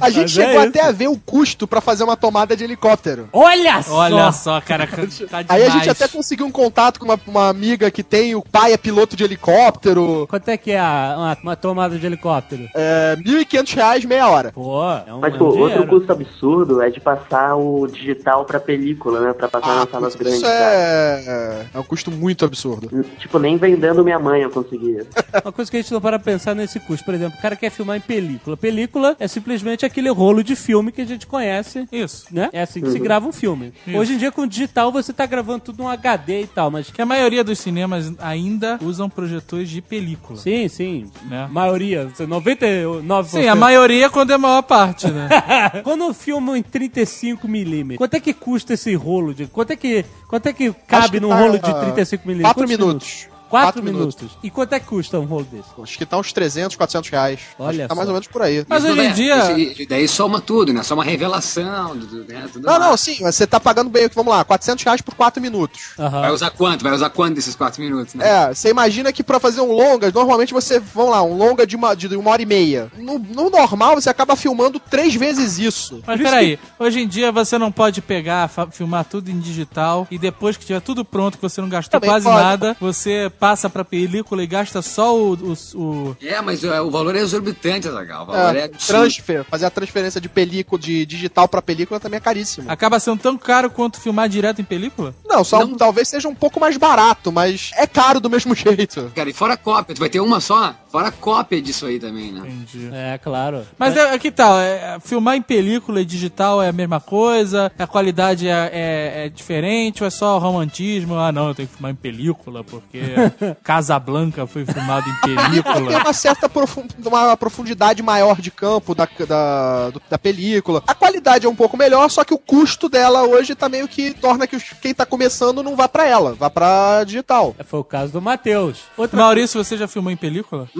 A 0.01 0.09
gente 0.09 0.23
Mas 0.23 0.31
chegou 0.31 0.61
é 0.61 0.67
até 0.67 0.81
a 0.81 0.91
ver 0.91 1.07
o 1.07 1.17
custo 1.17 1.67
pra 1.67 1.81
fazer 1.81 2.03
uma 2.03 2.17
tomada 2.17 2.55
de 2.55 2.63
helicóptero. 2.63 3.29
Olha 3.31 3.81
só. 3.81 3.95
Olha 3.95 4.31
só, 4.31 4.61
cara. 4.61 4.87
Tá 4.87 5.41
demais. 5.41 5.45
Aí 5.49 5.63
a 5.63 5.68
gente 5.69 5.89
até 5.89 6.07
conseguiu 6.07 6.45
um 6.45 6.51
contato 6.51 6.99
com 6.99 7.05
uma, 7.05 7.19
uma 7.27 7.49
amiga 7.49 7.89
que 7.91 8.03
tem, 8.03 8.35
o 8.35 8.41
pai 8.41 8.73
é 8.73 8.77
piloto 8.77 9.15
de 9.15 9.23
helicóptero. 9.23 10.25
Quanto 10.29 10.49
é 10.49 10.57
que 10.57 10.71
é 10.71 10.79
a- 10.79 11.15
uma, 11.17 11.37
uma 11.43 11.55
tomada 11.55 11.97
de 11.97 12.05
helicóptero? 12.05 12.67
É, 12.75 13.15
1.500 13.17 13.73
reais 13.75 14.05
meia 14.05 14.27
hora. 14.29 14.51
Pô, 14.51 14.81
é 14.83 15.13
um, 15.13 15.19
Mas, 15.19 15.33
é 15.33 15.37
pô, 15.37 15.53
um 15.53 15.59
outro 15.59 15.87
custo 15.87 16.11
absurdo 16.11 16.81
é 16.81 16.89
de 16.89 16.99
passar 16.99 17.55
o 17.55 17.87
digital 17.87 18.45
pra 18.45 18.59
película, 18.59 19.19
né? 19.19 19.33
Pra 19.33 19.47
passar 19.47 19.75
nas 19.75 19.89
salas 19.89 20.09
isso 20.13 20.17
grandes. 20.23 20.39
sabe? 20.41 20.53
é... 20.53 21.65
é 21.73 21.79
um 21.79 21.83
custo 21.83 22.11
muito 22.11 22.45
absurdo. 22.45 22.89
Tipo, 23.19 23.39
nem 23.39 23.57
vendendo 23.57 24.03
minha 24.03 24.19
mãe 24.19 24.41
eu 24.41 24.49
conseguia. 24.49 25.05
Uma 25.43 25.51
coisa 25.51 25.69
que 25.69 25.77
a 25.77 25.81
gente 25.81 25.91
não 25.91 26.01
para 26.01 26.19
pensar 26.19 26.55
nesse 26.55 26.79
custo. 26.79 27.05
Por 27.05 27.13
exemplo, 27.13 27.37
o 27.37 27.41
cara 27.41 27.55
quer 27.55 27.69
filmar 27.69 27.97
em 27.97 28.01
película. 28.01 28.57
Película 28.57 29.15
é 29.19 29.27
simplesmente 29.27 29.85
aquele 29.85 30.09
rolo 30.09 30.43
de 30.43 30.55
filme 30.55 30.91
que 30.91 31.01
a 31.01 31.05
gente 31.05 31.25
conhece. 31.27 31.87
Isso. 31.91 32.25
Né? 32.31 32.49
É 32.53 32.61
assim 32.61 32.81
que 32.81 32.91
se 32.91 32.99
grava 32.99 33.27
um 33.27 33.31
filme. 33.31 33.73
Hoje 33.93 34.13
em 34.13 34.17
dia, 34.17 34.31
com 34.31 34.45
digital, 34.47 34.91
você 34.91 35.11
tá 35.13 35.25
gravando 35.25 35.58
tudo 35.59 35.83
num 35.83 35.89
HD 35.89 36.43
e 36.43 36.47
tal, 36.47 36.71
mas. 36.71 36.89
Que 36.89 37.01
a 37.01 37.05
maioria 37.05 37.43
dos 37.43 37.59
cinemas 37.59 38.13
ainda 38.19 38.79
usam 38.81 39.09
projetores 39.09 39.69
de 39.69 39.81
película. 39.81 40.39
Sim, 40.39 40.67
sim. 40.67 41.11
Né? 41.29 41.47
Maioria. 41.51 42.11
99%. 42.17 43.25
Sim, 43.25 43.47
a 43.47 43.55
maioria 43.55 44.09
quando 44.09 44.31
é 44.31 44.35
a 44.35 44.37
maior 44.37 44.61
parte, 44.61 45.07
né? 45.07 45.29
Quando 45.83 46.13
filmam 46.13 46.55
em 46.55 46.63
35mm, 46.63 47.95
quanto 47.97 48.13
é 48.13 48.19
que 48.19 48.33
custa 48.33 48.73
esse 48.73 48.93
rolo 48.95 49.33
de. 49.33 49.47
Quanto 49.47 49.71
é 49.71 49.75
que, 49.75 50.05
quanto 50.27 50.47
é 50.47 50.53
que 50.53 50.71
cabe 50.87 51.11
que 51.11 51.19
num 51.19 51.29
tá, 51.29 51.39
rolo 51.39 51.59
de 51.59 51.71
35mm? 51.71 52.41
4 52.41 52.41
Quantos 52.41 52.69
minutos. 52.69 53.27
Quatro, 53.49 53.81
Quatro 53.81 53.83
minutos. 53.83 54.29
E 54.43 54.49
quanto 54.49 54.73
é 54.73 54.79
que 54.79 54.85
custa 54.85 55.19
um 55.19 55.25
rolo 55.25 55.45
desse? 55.51 55.69
Acho 55.81 55.97
que 55.97 56.05
tá 56.05 56.17
uns 56.17 56.31
300, 56.31 56.75
400 56.77 57.09
reais. 57.09 57.39
Olha 57.57 57.69
Acho 57.69 57.79
que 57.81 57.87
tá 57.87 57.95
mais 57.95 58.07
ou 58.07 58.13
menos 58.13 58.27
por 58.27 58.41
aí. 58.41 58.65
Mas 58.67 58.83
hoje 58.83 58.99
em 59.01 59.11
dia. 59.13 59.57
isso- 59.57 59.87
daí 59.89 60.07
soma 60.07 60.39
tudo, 60.39 60.71
né? 60.73 60.83
Soma 60.83 61.03
a 61.03 61.05
revelação. 61.05 61.95
Né? 61.95 62.47
tudo 62.53 62.65
Não, 62.65 62.77
mais. 62.79 62.89
não, 62.91 62.97
sim, 62.97 63.17
mas 63.21 63.35
você 63.35 63.47
tá 63.47 63.59
pagando 63.59 63.89
bem, 63.89 64.07
vamos 64.13 64.33
lá, 64.33 64.43
400 64.43 64.83
reais 64.83 65.01
por 65.01 65.15
4 65.15 65.41
minutos. 65.41 65.91
Aham. 65.97 66.21
Vai 66.21 66.31
usar 66.31 66.51
quanto? 66.51 66.83
Vai 66.83 66.93
usar 66.93 67.09
quanto 67.09 67.35
desses 67.35 67.55
quatro 67.55 67.81
minutos, 67.81 68.13
né? 68.13 68.27
É, 68.27 68.53
você 68.53 68.69
imagina 68.69 69.11
que 69.11 69.23
pra 69.23 69.39
fazer 69.39 69.61
um 69.61 69.71
longa, 69.71 70.11
normalmente 70.13 70.53
você, 70.53 70.79
vamos 70.79 71.11
lá, 71.11 71.23
um 71.23 71.35
longa 71.35 71.65
de 71.65 71.75
uma, 71.75 71.95
de 71.95 72.07
uma 72.15 72.29
hora 72.31 72.41
e 72.41 72.45
meia. 72.45 72.91
No, 72.97 73.17
no 73.19 73.49
normal, 73.49 73.95
você 73.95 74.09
acaba 74.09 74.35
filmando 74.35 74.79
três 74.79 75.15
vezes 75.15 75.57
isso. 75.57 76.01
Mas 76.05 76.21
peraí, 76.21 76.59
hoje 76.77 76.99
em 77.01 77.07
dia 77.07 77.31
você 77.31 77.57
não 77.57 77.71
pode 77.71 78.01
pegar, 78.01 78.49
filmar 78.71 79.05
tudo 79.05 79.29
em 79.31 79.39
digital 79.39 80.07
e 80.11 80.17
depois 80.17 80.55
que 80.57 80.65
tiver 80.65 80.81
tudo 80.81 81.03
pronto, 81.03 81.37
que 81.37 81.41
você 81.41 81.61
não 81.61 81.69
gastou 81.69 81.99
Também 81.99 82.09
quase 82.09 82.25
pode. 82.25 82.37
nada, 82.43 82.77
você 82.79 83.31
passa 83.39 83.69
pra 83.69 83.83
película 83.85 84.43
e 84.43 84.47
gasta 84.47 84.81
só 84.81 85.15
o. 85.17 85.33
o, 85.33 85.53
o- 85.75 86.17
É, 86.21 86.41
mas 86.41 86.63
é, 86.63 86.81
o 86.81 86.89
valor 86.91 87.15
é 87.15 87.19
exorbitante, 87.19 87.87
Azaghal. 87.87 88.23
O 88.23 88.25
que- 88.27 88.31
valor 88.33 88.55
é, 88.55 88.59
é, 88.65 88.67
transfer, 88.67 89.43
fazer 89.45 89.65
a 89.65 89.69
transferência 89.69 90.19
de 90.21 90.27
película, 90.29 90.79
de 90.81 91.05
digital 91.05 91.47
pra 91.47 91.61
película 91.61 91.99
também 91.99 92.17
é 92.17 92.21
caríssimo. 92.21 92.69
acaba 92.69 92.99
sendo 92.99 93.19
tão 93.21 93.37
caro 93.37 93.69
quanto 93.69 93.99
filmar 93.99 94.27
direto 94.29 94.61
em 94.61 94.65
película? 94.65 95.13
Não, 95.25 95.43
só 95.43 95.65
Não. 95.65 95.75
talvez 95.75 96.07
seja 96.09 96.27
um 96.27 96.35
pouco 96.35 96.59
mais 96.59 96.75
barato, 96.77 97.31
mas 97.31 97.71
é 97.75 97.87
caro 97.87 98.19
do 98.19 98.29
mesmo 98.29 98.53
jeito. 98.55 99.11
Cara, 99.15 99.29
e 99.29 99.33
fora 99.33 99.55
cópia, 99.57 99.95
tu 99.95 99.99
vai 99.99 100.09
ter 100.09 100.19
uma 100.19 100.39
só? 100.39 100.75
Fora 100.91 101.11
cópia 101.11 101.61
disso 101.61 101.85
aí 101.85 101.99
também, 101.99 102.31
né? 102.31 102.41
Entendi. 102.47 102.89
É, 102.91 103.17
claro. 103.19 103.61
Mas 103.77 103.95
é, 103.95 104.17
que 104.17 104.31
tal? 104.31 104.57
É, 104.59 104.97
filmar 104.99 105.35
em 105.35 105.41
película 105.41 106.01
e 106.01 106.05
digital 106.05 106.61
é 106.63 106.69
a 106.69 106.73
mesma 106.73 106.99
coisa? 106.99 107.71
A 107.77 107.85
qualidade 107.87 108.47
é, 108.47 108.69
é- 108.73 109.25
é 109.25 109.29
diferente 109.29 110.01
ou 110.03 110.07
é 110.07 110.09
só 110.09 110.37
romantismo? 110.39 111.15
Ah, 111.15 111.31
não, 111.31 111.49
eu 111.49 111.55
tenho 111.55 111.67
que 111.67 111.75
filmar 111.75 111.91
em 111.91 111.95
película 111.95 112.63
porque 112.63 112.99
Casablanca 113.63 114.45
foi 114.47 114.65
filmado 114.65 115.07
em 115.09 115.13
Tem 115.21 115.35
película. 115.35 115.97
uma 115.99 116.13
certa 116.13 116.47
profun- 116.49 116.87
uma 117.05 117.35
profundidade 117.37 118.01
maior 118.01 118.39
de 118.41 118.51
campo 118.51 118.93
da, 118.95 119.07
da, 119.27 119.89
do- 119.91 120.01
da 120.09 120.17
película. 120.17 120.83
A 120.87 120.93
qualidade 120.93 121.45
é 121.45 121.49
um 121.49 121.55
pouco 121.55 121.77
melhor, 121.77 122.09
só 122.09 122.23
que 122.23 122.33
o 122.33 122.37
custo 122.37 122.87
dela 122.89 123.23
hoje 123.23 123.55
tá 123.55 123.67
meio 123.69 123.87
que 123.87 124.13
torna 124.13 124.47
que 124.47 124.57
quem 124.81 124.93
tá 124.93 125.05
começando 125.05 125.61
não 125.63 125.75
vá 125.75 125.87
pra 125.87 126.05
ela, 126.05 126.33
vá 126.33 126.49
pra 126.49 127.03
digital. 127.03 127.55
Foi 127.65 127.79
o 127.79 127.83
caso 127.83 128.13
do 128.13 128.21
Matheus. 128.21 128.79
Outra 128.97 129.17
Maurício, 129.19 129.63
você 129.63 129.77
já 129.77 129.87
filmou 129.87 130.11
em 130.11 130.17
película? 130.17 130.67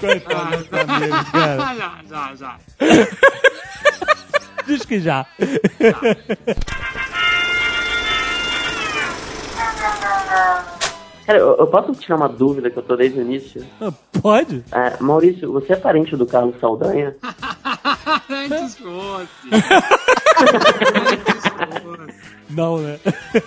dele, 0.00 0.20
cara. 1.32 1.74
já, 1.76 1.94
já, 2.08 2.34
já. 2.34 2.56
Diz 4.66 4.84
que 4.84 5.00
já. 5.00 5.26
Cara, 11.26 11.38
eu, 11.38 11.56
eu 11.56 11.66
posso 11.66 11.92
tirar 11.94 12.16
uma 12.16 12.28
dúvida 12.28 12.68
que 12.70 12.78
eu 12.78 12.82
tô 12.82 12.96
desde 12.96 13.18
o 13.18 13.22
início? 13.22 13.64
Ah, 13.80 13.90
Pode? 14.20 14.62
É, 14.72 15.02
Maurício, 15.02 15.50
você 15.52 15.72
é 15.72 15.76
parente 15.76 16.14
do 16.16 16.26
Carlos 16.26 16.54
Saldanha? 16.60 17.14
Antes 18.28 18.76
fosse. 18.76 19.48
Não, 22.50 22.78
né? 22.78 22.98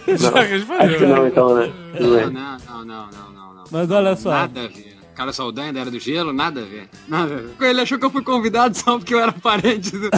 Já 0.07 0.30
Acho 0.30 0.32
que 0.32 0.57
respondeu. 0.57 1.07
não, 1.07 1.28
então, 1.28 1.55
né? 1.55 1.72
Não, 1.99 2.09
não, 2.09 2.32
não, 2.32 2.86
não, 2.86 2.86
não, 2.86 3.32
não, 3.32 3.53
não. 3.53 3.63
Mas 3.70 3.91
olha 3.91 4.15
só. 4.15 4.32
Nada 4.32 4.65
a 4.65 4.68
ver. 4.68 4.97
Carlos 5.18 5.36
Saldanha 5.36 5.74
da 5.74 5.80
Era 5.80 5.89
do 5.89 5.99
Gelo, 5.99 6.32
nada 6.32 6.61
a 6.61 6.63
ver. 6.63 6.88
Nada 7.07 7.34
a 7.34 7.38
ver. 7.38 7.70
Ele 7.70 7.82
achou 7.82 7.97
que 7.97 8.05
eu 8.05 8.11
fui 8.11 8.22
convidado 8.22 8.78
só 8.78 8.99
porque 8.99 9.15
eu 9.15 9.20
era 9.20 9.32
parente 9.32 9.89
do. 9.89 10.11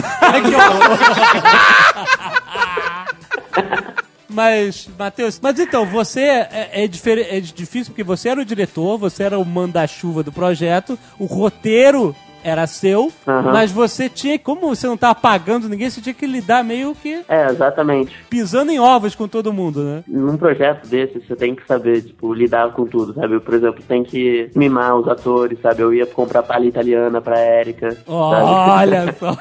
Mas, 4.32 4.88
Matheus, 4.96 5.40
mas 5.42 5.58
então, 5.58 5.84
você 5.84 6.20
é, 6.20 6.70
é, 6.84 6.86
difere- 6.86 7.26
é 7.28 7.40
difícil 7.40 7.86
porque 7.92 8.04
você 8.04 8.28
era 8.28 8.40
o 8.40 8.44
diretor, 8.44 8.96
você 8.96 9.24
era 9.24 9.36
o 9.36 9.44
manda-chuva 9.44 10.22
do 10.22 10.30
projeto, 10.30 10.96
o 11.18 11.24
roteiro 11.24 12.14
era 12.44 12.66
seu, 12.66 13.12
Aham. 13.26 13.52
mas 13.52 13.70
você 13.70 14.08
tinha, 14.08 14.38
como 14.38 14.74
você 14.74 14.86
não 14.86 14.96
tava 14.96 15.14
pagando 15.14 15.68
ninguém, 15.68 15.90
você 15.90 16.00
tinha 16.00 16.14
que 16.14 16.26
lidar 16.26 16.64
meio 16.64 16.94
que 16.94 17.22
É, 17.28 17.46
exatamente. 17.50 18.14
pisando 18.28 18.70
em 18.72 18.78
ovos 18.80 19.14
com 19.14 19.26
todo 19.28 19.52
mundo, 19.52 19.82
né? 19.82 20.04
Num 20.06 20.36
projeto 20.36 20.86
desse, 20.86 21.20
você 21.20 21.36
tem 21.36 21.54
que 21.54 21.66
saber, 21.66 22.02
tipo, 22.02 22.32
lidar 22.34 22.70
com 22.72 22.86
tudo, 22.86 23.14
sabe? 23.14 23.34
Eu, 23.34 23.40
por 23.40 23.54
exemplo, 23.54 23.82
tem 23.86 24.02
que 24.04 24.50
mimar 24.54 24.96
os 24.96 25.08
atores, 25.08 25.58
sabe? 25.62 25.82
Eu 25.82 25.92
ia 25.94 26.06
comprar 26.06 26.42
palha 26.42 26.66
italiana 26.66 27.20
pra 27.20 27.38
Érica. 27.38 27.90
sabe? 27.92 28.04
Olha 28.06 29.14
só. 29.18 29.36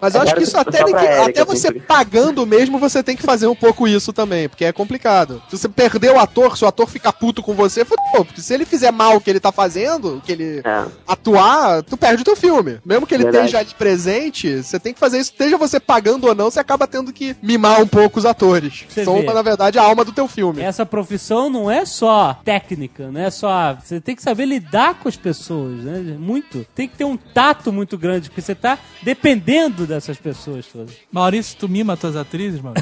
Mas 0.00 0.14
eu 0.14 0.22
acho 0.22 0.34
que 0.34 0.42
isso 0.42 0.56
até, 0.58 0.84
ninguém- 0.84 1.04
Erika, 1.04 1.24
até 1.30 1.44
você 1.44 1.68
porque- 1.72 1.86
pagando 1.86 2.46
mesmo, 2.46 2.78
você 2.78 3.02
tem 3.02 3.16
que 3.16 3.22
fazer 3.22 3.46
um 3.46 3.54
pouco 3.54 3.86
isso 3.86 4.12
também, 4.12 4.48
porque 4.48 4.64
é 4.64 4.72
complicado. 4.72 5.42
Se 5.48 5.56
você 5.58 5.68
perder 5.68 6.12
o 6.12 6.18
ator, 6.18 6.56
se 6.56 6.64
o 6.64 6.68
ator 6.68 6.88
ficar 6.88 7.12
puto 7.12 7.42
com 7.42 7.54
você, 7.54 7.84
fudeu, 7.84 8.24
porque 8.24 8.40
se 8.40 8.54
ele 8.54 8.64
fizer 8.64 8.90
mal 8.90 9.16
o 9.16 9.20
que 9.20 9.28
ele 9.30 9.40
tá 9.40 9.52
fazendo, 9.52 10.16
o 10.16 10.20
que 10.20 10.32
ele 10.32 10.60
É. 10.64 10.84
atuar, 11.06 11.82
tu 11.82 11.96
perde 11.96 12.07
o 12.16 12.24
teu 12.24 12.36
filme. 12.36 12.78
Mesmo 12.84 13.06
que 13.06 13.14
ele 13.14 13.24
Verdade. 13.24 13.46
esteja 13.46 13.58
ali 13.60 13.74
presente, 13.76 14.62
você 14.62 14.78
tem 14.78 14.92
que 14.94 15.00
fazer 15.00 15.18
isso, 15.18 15.30
esteja 15.32 15.56
você 15.58 15.78
pagando 15.80 16.26
ou 16.26 16.34
não, 16.34 16.50
você 16.50 16.60
acaba 16.60 16.86
tendo 16.86 17.12
que 17.12 17.36
mimar 17.42 17.80
um 17.80 17.86
pouco 17.86 18.18
os 18.18 18.26
atores. 18.26 18.84
Você 18.88 19.04
São, 19.04 19.20
vê. 19.20 19.24
na 19.24 19.42
verdade, 19.42 19.78
a 19.78 19.82
alma 19.82 20.04
do 20.04 20.12
teu 20.12 20.26
filme. 20.28 20.62
Essa 20.62 20.86
profissão 20.86 21.50
não 21.50 21.70
é 21.70 21.84
só 21.84 22.38
técnica, 22.44 23.10
não 23.10 23.20
é 23.20 23.30
só. 23.30 23.76
Você 23.82 24.00
tem 24.00 24.14
que 24.16 24.22
saber 24.22 24.46
lidar 24.46 24.94
com 24.94 25.08
as 25.08 25.16
pessoas, 25.16 25.82
né? 25.84 26.16
Muito. 26.18 26.66
Tem 26.74 26.88
que 26.88 26.96
ter 26.96 27.04
um 27.04 27.16
tato 27.16 27.72
muito 27.72 27.98
grande, 27.98 28.28
porque 28.28 28.40
você 28.40 28.54
tá 28.54 28.78
dependendo 29.02 29.86
dessas 29.86 30.16
pessoas 30.18 30.66
todas. 30.66 30.94
Maurício, 31.10 31.56
tu 31.58 31.68
mima 31.68 31.96
tuas 31.96 32.16
atrizes, 32.16 32.60
mano? 32.60 32.76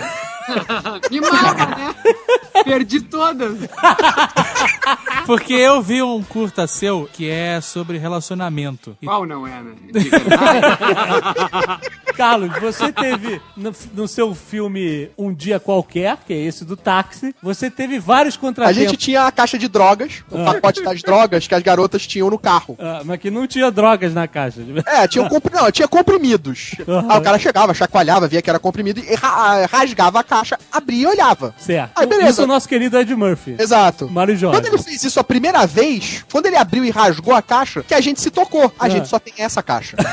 Me 1.11 1.20
mata, 1.20 1.66
né? 1.66 1.95
Perdi 2.64 3.01
todas. 3.01 3.59
Porque 5.27 5.53
eu 5.53 5.83
vi 5.83 6.03
um 6.03 6.22
curta 6.22 6.66
seu 6.66 7.09
que 7.12 7.29
é 7.29 7.61
sobre 7.61 7.99
relacionamento. 7.99 8.97
E 9.03 9.07
Qual 9.17 9.27
não 9.27 9.47
é, 9.47 9.62
né? 9.62 9.73
Carlos, 12.17 12.51
você 12.61 12.91
teve 12.93 13.41
no, 13.57 13.73
no 13.95 14.09
seu 14.09 14.35
filme 14.35 15.11
Um 15.19 15.33
Dia 15.33 15.61
Qualquer, 15.61 16.17
que 16.27 16.33
é 16.33 16.37
esse 16.37 16.64
do 16.64 16.77
táxi, 16.77 17.35
você 17.43 17.71
teve 17.71 17.99
vários 17.99 18.37
A 18.37 18.39
contratempos. 18.39 18.83
gente 18.83 18.97
tinha 18.97 19.27
a 19.27 19.33
caixa 19.33 19.59
de 19.59 19.69
drogas, 19.69 20.23
o 20.31 20.39
Ah. 20.39 20.45
pacote 20.55 20.83
das 20.83 21.03
drogas 21.03 21.47
que 21.47 21.55
as 21.55 21.62
garotas 21.62 22.07
tinham 22.07 22.31
no 22.31 22.39
carro. 22.39 22.77
Ah, 22.79 23.03
mas 23.05 23.19
que 23.21 23.31
não 23.31 23.47
tinha 23.47 23.71
drogas 23.71 24.12
na 24.14 24.27
caixa. 24.29 24.61
É, 24.87 25.07
tinha, 25.09 25.25
um 25.25 25.29
compri... 25.29 25.55
não, 25.55 25.71
tinha 25.71 25.89
comprimidos. 25.89 26.73
Aí 27.09 27.19
o 27.19 27.23
cara 27.23 27.39
chegava, 27.39 27.75
chacoalhava, 27.75 28.29
via 28.29 28.41
que 28.43 28.49
era 28.51 28.59
comprimido 28.59 29.01
e 29.01 29.14
ra- 29.14 29.67
rasgava 29.67 30.21
a 30.21 30.25
caixa, 30.25 30.59
abria 30.73 31.03
e 31.03 31.07
olhava. 31.07 31.55
Certo. 31.59 31.93
Aí, 31.97 32.07
beleza. 32.07 32.31
Isso 32.31 32.41
é 32.43 32.45
o 32.45 32.49
nosso 32.49 32.69
querido 32.69 32.99
Ed 32.99 33.14
Murphy. 33.14 33.57
Exato. 33.59 34.09
Mário 34.11 34.37
Jorge. 34.37 34.61
Quando 34.61 34.73
ele 34.75 34.83
fez 34.83 35.03
isso 35.05 35.21
a 35.21 35.25
primeira 35.25 35.67
vez, 35.67 36.25
quando 36.31 36.47
ele 36.47 36.57
abriu 36.57 36.85
e 36.85 36.91
rasgou 36.91 37.35
a 37.35 37.43
caixa, 37.43 37.83
que 37.83 37.95
a 37.95 38.01
gente 38.01 38.21
se 38.21 38.31
tocou. 38.31 38.73
A 38.79 38.87
Ah. 38.87 38.89
gente 38.89 39.06
só 39.07 39.19
tem 39.19 39.33
essa 39.39 39.63
caixa. 39.63 39.97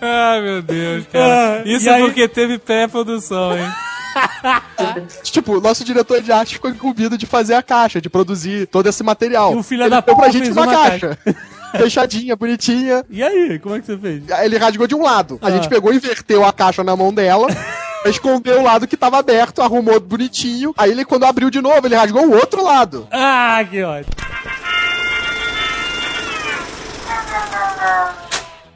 Ai, 0.00 0.40
meu 0.40 0.62
Deus, 0.62 1.04
cara. 1.12 1.62
Ah, 1.64 1.68
Isso 1.68 1.88
é 1.88 1.94
aí- 1.94 2.02
porque 2.02 2.28
teve 2.28 2.58
pré-produção, 2.58 3.56
hein? 3.58 3.68
tipo, 5.24 5.58
o 5.58 5.60
nosso 5.60 5.84
diretor 5.84 6.20
de 6.22 6.30
arte 6.30 6.54
ficou 6.54 6.70
incumbido 6.70 7.18
de 7.18 7.26
fazer 7.26 7.54
a 7.54 7.62
caixa, 7.62 8.00
de 8.00 8.08
produzir 8.08 8.66
todo 8.68 8.88
esse 8.88 9.02
material. 9.02 9.52
E 9.52 9.56
o 9.56 9.62
filho 9.62 9.82
ele 9.82 9.90
da 9.90 9.96
deu 10.00 10.14
pra 10.14 10.14
puta 10.26 10.30
gente 10.32 10.44
fez 10.44 10.56
uma, 10.56 10.66
uma 10.66 10.72
caixa. 10.74 11.18
Fechadinha, 11.76 12.36
bonitinha. 12.36 13.04
E 13.10 13.20
aí, 13.22 13.58
como 13.58 13.74
é 13.74 13.80
que 13.80 13.86
você 13.86 13.98
fez? 13.98 14.22
Ele 14.44 14.56
rasgou 14.58 14.86
de 14.86 14.94
um 14.94 15.02
lado. 15.02 15.40
A 15.42 15.48
Ah. 15.48 15.50
gente 15.50 15.68
pegou, 15.68 15.92
inverteu 15.92 16.44
a 16.44 16.52
caixa 16.52 16.84
na 16.84 16.94
mão 16.94 17.12
dela. 17.12 17.48
Escondeu 18.06 18.60
o 18.60 18.62
lado 18.62 18.86
que 18.86 18.96
tava 18.96 19.18
aberto, 19.18 19.60
arrumou 19.60 19.98
bonitinho. 19.98 20.72
Aí 20.76 20.92
ele, 20.92 21.04
quando 21.04 21.24
abriu 21.24 21.50
de 21.50 21.60
novo, 21.60 21.84
ele 21.84 21.96
rasgou 21.96 22.26
o 22.26 22.34
outro 22.36 22.62
lado. 22.62 23.08
Ah, 23.10 23.64
que 23.68 23.82
ótimo. 23.82 24.14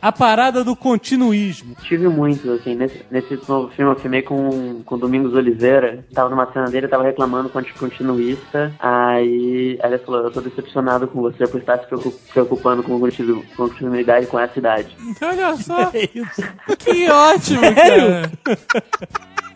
A 0.01 0.13
parada 0.13 0.63
do 0.63 0.77
continuismo. 0.77 1.75
Tive 1.83 2.07
muitos, 2.09 2.49
assim, 2.49 2.75
nesse, 2.75 3.05
nesse 3.11 3.39
novo 3.49 3.69
filme 3.75 3.91
eu 3.93 3.99
filmei 3.99 4.23
com, 4.23 4.81
com 4.85 4.95
o 4.95 4.99
Domingos 4.99 5.35
Oliveira. 5.35 6.05
Tava 6.15 6.31
numa 6.31 6.51
cena 6.53 6.67
dele, 6.71 6.87
tava 6.87 7.03
reclamando 7.03 7.49
com 7.49 7.59
o 7.59 7.65
continuista. 7.79 8.73
Aí, 8.79 9.79
ele 9.83 9.99
falou, 9.99 10.23
eu 10.23 10.31
tô 10.31 10.41
decepcionado 10.41 11.09
com 11.09 11.21
você 11.21 11.47
por 11.49 11.59
estar 11.61 11.79
se 11.81 11.87
preocup- 11.87 12.17
preocupando 12.33 12.83
com 12.83 12.99
continu- 13.01 13.43
com 13.57 13.69
continuidade 13.69 14.27
com 14.29 14.39
essa 14.39 14.59
idade. 14.59 14.97
Olha 15.21 15.57
só, 15.57 15.91
É 15.95 16.09
isso. 16.15 16.43
que 16.79 17.11
ótimo, 17.11 17.61
cara. 17.75 18.31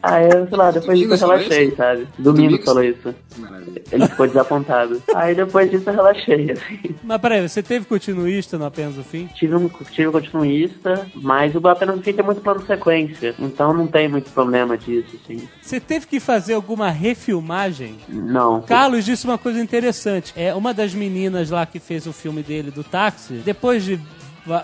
Aí, 0.02 0.24
eu, 0.24 0.48
sei 0.48 0.56
lá, 0.56 0.70
depois 0.70 0.98
disso 0.98 1.12
eu 1.12 1.18
relaxei, 1.18 1.64
isso? 1.68 1.76
sabe? 1.76 2.08
Domingos? 2.18 2.64
falou 2.64 2.82
isso. 2.82 3.14
Maravilha. 3.38 3.82
Ele 3.92 4.08
ficou 4.08 4.26
desapontado. 4.26 5.02
Aí 5.14 5.34
depois 5.34 5.70
disso 5.70 5.88
eu 5.88 5.94
relaxei, 5.94 6.50
assim. 6.50 6.94
Mas 7.02 7.20
peraí, 7.20 7.48
você 7.48 7.62
teve 7.62 7.86
continuista 7.86 8.58
no 8.58 8.64
Apenas 8.64 8.98
o 8.98 9.04
Fim? 9.04 9.28
Tive 9.34 9.54
um, 9.54 9.68
tive 9.68 10.08
um 10.08 10.12
continuista, 10.12 11.06
mas 11.14 11.54
o 11.54 11.68
apenas 11.68 11.96
o 11.96 12.02
fim 12.02 12.12
tem 12.12 12.24
muito 12.24 12.40
plano 12.40 12.66
sequência. 12.66 13.34
Então 13.38 13.72
não 13.72 13.86
tem 13.86 14.08
muito 14.08 14.30
problema 14.30 14.76
disso, 14.76 15.16
assim. 15.22 15.48
Você 15.60 15.78
teve 15.78 16.06
que 16.06 16.18
fazer 16.18 16.54
alguma 16.54 16.90
refilmagem? 16.90 17.98
Não. 18.08 18.62
Carlos 18.62 19.04
disse 19.04 19.24
uma 19.24 19.38
coisa 19.38 19.60
interessante. 19.60 20.32
É 20.36 20.52
uma 20.54 20.74
das 20.74 20.92
meninas 20.92 21.50
lá 21.50 21.64
que 21.64 21.78
fez 21.78 22.06
o 22.06 22.12
filme 22.12 22.42
dele 22.42 22.70
do 22.70 22.82
táxi, 22.82 23.34
depois 23.34 23.84
de 23.84 24.00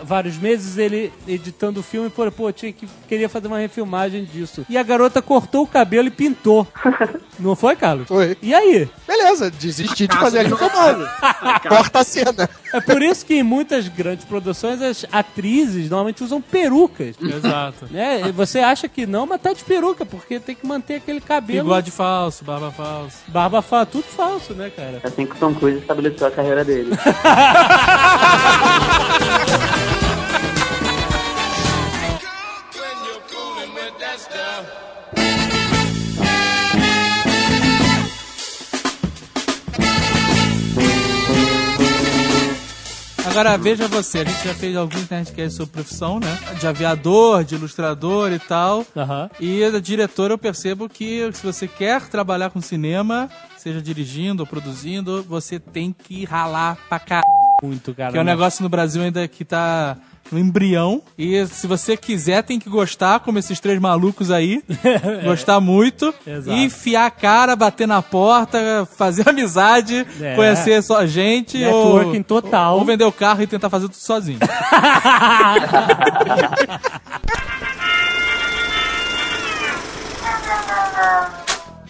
vários 0.02 0.36
meses 0.36 0.76
ele 0.76 1.12
editando 1.26 1.80
o 1.80 1.82
filme 1.82 2.08
e 2.08 2.10
falou, 2.10 2.32
pô, 2.32 2.52
tinha 2.52 2.72
que, 2.72 2.88
queria 3.08 3.28
fazer 3.28 3.46
uma 3.46 3.58
refilmagem 3.58 4.24
disso. 4.24 4.66
E 4.68 4.76
a 4.76 4.82
garota 4.82 5.22
cortou 5.22 5.62
o 5.62 5.66
cabelo 5.66 6.08
e 6.08 6.10
pintou. 6.10 6.66
Não 7.38 7.54
foi, 7.54 7.76
Carlos? 7.76 8.08
Foi. 8.08 8.36
E 8.42 8.52
aí? 8.52 8.88
Beleza, 9.06 9.50
desisti 9.50 10.08
de 10.08 10.16
fazer 10.16 10.40
a 10.40 10.42
refilmagem. 10.42 11.06
Corta 11.68 12.00
a 12.00 12.04
cena. 12.04 12.50
É 12.72 12.80
por 12.80 13.02
isso 13.02 13.24
que 13.24 13.34
em 13.34 13.42
muitas 13.42 13.86
grandes 13.88 14.24
produções 14.24 14.82
as 14.82 15.06
atrizes 15.12 15.88
normalmente 15.88 16.24
usam 16.24 16.40
perucas. 16.40 17.14
Exato. 17.20 17.86
Né? 17.90 18.32
Você 18.32 18.58
acha 18.58 18.88
que 18.88 19.06
não, 19.06 19.26
mas 19.26 19.40
tá 19.40 19.52
de 19.52 19.62
peruca, 19.62 20.04
porque 20.04 20.40
tem 20.40 20.54
que 20.54 20.66
manter 20.66 20.96
aquele 20.96 21.20
cabelo. 21.20 21.62
Bigode 21.62 21.90
falso, 21.90 22.44
barba 22.44 22.72
falso. 22.72 23.16
Barba 23.28 23.62
falsa, 23.62 23.86
tudo 23.86 24.04
falso, 24.04 24.54
né, 24.54 24.70
cara? 24.74 25.00
É 25.02 25.06
assim 25.06 25.26
que 25.26 25.32
o 25.32 25.38
Tom 25.38 25.54
Cruise 25.54 25.78
estabeleceu 25.78 26.26
a 26.26 26.30
carreira 26.30 26.64
dele. 26.64 26.90
Agora 43.38 43.56
veja 43.56 43.86
você, 43.86 44.18
a 44.18 44.24
gente 44.24 44.48
já 44.48 44.52
fez 44.52 44.76
alguns 44.76 45.08
Nerdcasts 45.08 45.54
sobre 45.54 45.74
profissão, 45.74 46.18
né? 46.18 46.38
De 46.58 46.66
aviador, 46.66 47.44
de 47.44 47.54
ilustrador 47.54 48.32
e 48.32 48.38
tal. 48.40 48.84
Aham. 48.96 49.30
E 49.38 49.70
da 49.70 49.78
diretora 49.78 50.34
eu 50.34 50.38
percebo 50.38 50.88
que 50.88 51.30
se 51.32 51.46
você 51.46 51.68
quer 51.68 52.08
trabalhar 52.08 52.50
com 52.50 52.60
cinema, 52.60 53.30
seja 53.56 53.80
dirigindo 53.80 54.42
ou 54.42 54.46
produzindo, 54.46 55.22
você 55.22 55.60
tem 55.60 55.92
que 55.92 56.24
ralar 56.24 56.76
pra 56.88 56.98
cá. 56.98 57.22
Muito, 57.62 57.92
cara. 57.94 58.12
Que 58.12 58.18
é 58.18 58.20
um 58.20 58.24
negócio 58.24 58.62
no 58.62 58.68
Brasil 58.68 59.02
ainda 59.02 59.26
que 59.26 59.44
tá 59.44 59.96
no 60.30 60.38
embrião. 60.38 61.02
E 61.16 61.44
se 61.46 61.66
você 61.66 61.96
quiser, 61.96 62.42
tem 62.44 62.58
que 62.58 62.68
gostar, 62.68 63.18
como 63.20 63.38
esses 63.38 63.58
três 63.58 63.80
malucos 63.80 64.30
aí. 64.30 64.62
gostar 65.24 65.58
muito. 65.60 66.14
Exato. 66.26 66.56
E 66.56 66.64
enfiar 66.64 67.06
a 67.06 67.10
cara, 67.10 67.56
bater 67.56 67.88
na 67.88 68.00
porta, 68.00 68.86
fazer 68.96 69.26
amizade, 69.30 70.06
É. 70.20 70.34
conhecer 70.36 70.82
só 70.82 71.04
gente. 71.06 71.58
Networking 71.58 72.18
ou, 72.18 72.24
total. 72.24 72.78
Ou 72.78 72.84
vender 72.84 73.04
o 73.04 73.12
carro 73.12 73.42
e 73.42 73.46
tentar 73.46 73.68
fazer 73.70 73.86
tudo 73.88 73.96
sozinho. 73.96 74.38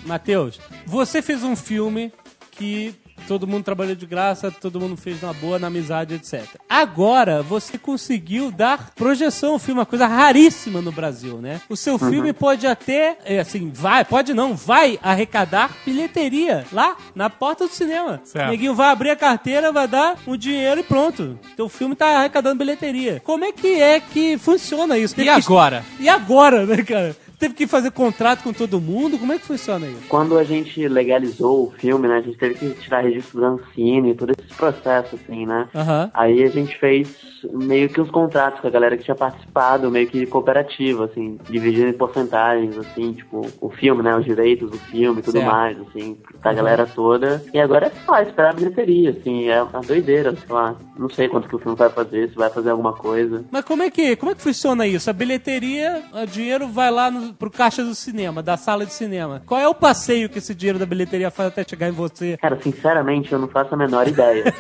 Matheus, 0.05 0.59
você 0.87 1.21
fez 1.21 1.43
um 1.43 1.55
filme 1.55 2.13
que 2.53 2.95
todo 3.27 3.47
mundo 3.47 3.65
trabalhou 3.65 3.95
de 3.95 4.07
graça, 4.07 4.51
todo 4.51 4.81
mundo 4.81 4.97
fez 4.97 5.21
na 5.23 5.33
boa, 5.33 5.59
na 5.59 5.67
amizade, 5.67 6.15
etc. 6.15 6.45
Agora, 6.69 7.43
você 7.43 7.77
conseguiu 7.79 8.51
dar 8.51 8.91
projeção 8.95 9.53
ao 9.55 9.59
filme, 9.59 9.81
uma 9.81 9.87
coisa 9.87 10.07
raríssima 10.07 10.81
no 10.81 10.93
Brasil, 10.93 11.39
né? 11.39 11.61
O 11.69 11.77
seu 11.77 11.99
filme 11.99 12.33
pode 12.33 12.67
até, 12.67 13.19
é, 13.25 13.41
assim, 13.41 13.71
vai, 13.75 14.05
pode 14.05 14.33
não, 14.35 14.55
vai 14.55 14.99
arrecadar 15.03 15.71
bilheteria 15.85 16.65
lá 16.73 16.97
na 17.15 17.29
porta 17.29 17.67
do 17.67 17.73
cinema. 17.73 18.21
Certo. 18.25 18.51
Neguinho 18.51 18.75
vai 18.75 18.91
abrir 18.91 19.11
a 19.11 19.17
carteira, 19.17 19.73
vai 19.73 19.89
dar 19.89 20.17
o 20.27 20.37
dinheiro 20.37 20.81
e 20.81 20.85
pronto. 20.85 21.39
Teu 21.57 21.69
filme 21.69 21.95
tá 21.95 22.19
arrecadando 22.19 22.59
bilheteria. 22.59 23.21
Como 23.25 23.45
é 23.45 23.53
que 23.53 23.81
é 23.81 24.01
que 24.01 24.39
funciona 24.39 24.97
isso? 24.99 25.15
e 25.15 25.17
Teve 25.25 25.31
que- 25.31 25.47
agora? 25.47 25.85
E 25.99 26.09
agora, 26.09 26.65
né, 26.67 26.83
cara? 26.83 27.17
Teve 27.39 27.55
que 27.55 27.67
fazer 27.67 27.91
contrato 27.93 28.43
com 28.43 28.53
todo 28.53 28.81
mundo? 28.81 29.19
Como 29.19 29.33
é 29.33 29.39
que 29.39 29.47
funciona 29.47 29.87
isso? 29.87 30.09
Quando 30.09 30.37
a 30.37 30.43
gente 30.45 30.87
legalizou 30.89 31.69
o 31.69 31.71
filme, 31.71 32.09
né, 32.09 32.17
a 32.17 32.21
gente 32.21 32.37
teve 32.37 32.55
que 32.55 32.71
tirar 32.81 33.01
registro 33.01 33.41
da 33.41 33.49
Ancine, 33.49 34.15
todo 34.15 34.33
esse 34.33 34.55
processo, 34.57 35.15
assim, 35.17 35.47
né? 35.47 35.69
Aham. 35.75 36.11
Aí 36.15 36.43
a 36.43 36.49
gente 36.49 36.77
fez 36.79 37.09
meio 37.53 37.89
que 37.89 38.01
os 38.01 38.11
contratos 38.11 38.61
com 38.61 38.67
a 38.67 38.71
galera 38.71 38.97
que 38.97 39.05
tinha 39.05 39.15
participado, 39.15 39.91
meio 39.91 40.09
que 40.09 40.27
cooperativa, 40.27 41.05
assim, 41.05 41.39
dividindo 41.49 41.89
em 41.89 41.93
porcentagens, 41.93 42.77
assim, 42.77 43.13
tipo, 43.13 43.47
o 43.61 43.71
filme, 43.71 44.03
né, 44.03 44.17
os 44.17 44.25
direitos 44.25 44.71
do 44.71 44.79
filme 44.79 45.21
e 45.21 45.23
tudo 45.23 45.39
Certo. 45.39 45.53
mais, 45.53 45.79
assim, 45.81 46.19
pra 46.43 46.53
galera 46.53 46.87
toda. 46.87 47.43
E 47.55 47.61
agora 47.61 47.87
é 47.87 47.93
só 48.05 48.21
esperar 48.21 48.51
a 48.51 48.55
bilheteria, 48.55 49.11
assim, 49.11 49.49
é 49.49 49.63
uma 49.63 49.81
doideira, 49.81 50.35
sei 50.35 50.53
lá, 50.55 50.75
não 50.99 51.09
sei 51.09 51.29
quanto 51.29 51.49
que 51.49 51.55
o 51.55 51.59
filme 51.61 51.77
vai 51.77 51.91
fazer, 51.91 52.31
se 52.31 52.35
vai 52.35 52.51
fazer 52.51 52.71
alguma 52.71 52.93
coisa. 52.93 53.45
Mas 53.51 53.65
como 53.65 53.85
é 53.85 53.91
que 53.91 54.17
como 54.17 54.33
é 54.33 54.35
que 54.35 54.43
funciona 54.43 54.87
isso? 54.87 55.09
A 55.09 55.13
bilheteria, 55.13 56.03
o 56.13 56.27
dinheiro 56.27 56.67
vai 56.67 56.91
lá 56.91 57.11
pro 57.33 57.51
caixa 57.51 57.83
do 57.85 57.95
cinema, 57.95 58.43
da 58.43 58.57
sala 58.57 58.85
de 58.87 58.93
cinema. 58.93 59.43
Qual 59.47 59.61
é 59.61 59.69
o 59.69 59.75
passeio 59.75 60.29
que 60.29 60.39
esse 60.39 60.55
dinheiro 60.55 60.79
da 60.79 60.87
bilheteria 60.87 61.31
faz 61.31 61.49
até 61.49 61.65
chegar 61.69 61.89
em 61.89 61.93
você? 61.93 62.37
Cara, 62.37 62.59
sinceramente, 62.61 63.33
eu 63.33 63.39
não 63.39 63.49
faço 63.49 63.75
a 63.75 63.77
menor 63.77 64.07
ideia. 64.09 64.45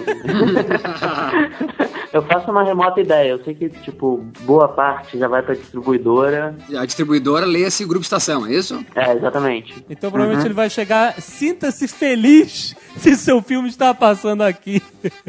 eu 2.12 2.23
faço 2.23 2.51
uma 2.51 2.62
remota 2.62 3.01
ideia. 3.01 3.31
Eu 3.31 3.45
sei 3.45 3.55
que, 3.55 3.69
tipo, 3.69 4.25
boa 4.41 4.69
parte 4.69 5.19
já 5.19 5.29
vai 5.29 5.43
pra 5.43 5.55
distribuidora. 5.55 6.55
A 6.77 6.85
distribuidora 6.85 7.47
leia-se 7.47 7.85
Grupo 7.85 8.03
Estação, 8.03 8.47
é 8.47 8.53
isso? 8.53 8.85
É, 8.95 9.12
exatamente. 9.12 9.85
Então 9.89 10.11
provavelmente 10.11 10.47
ele 10.47 10.55
vai 10.55 10.71
chegar, 10.71 11.21
sinta-se 11.21 11.87
feliz 11.89 12.75
se 12.99 13.16
seu 13.16 13.43
filme 13.43 13.69
está 13.69 13.95
passando 13.95 14.43
aqui. 14.43 14.83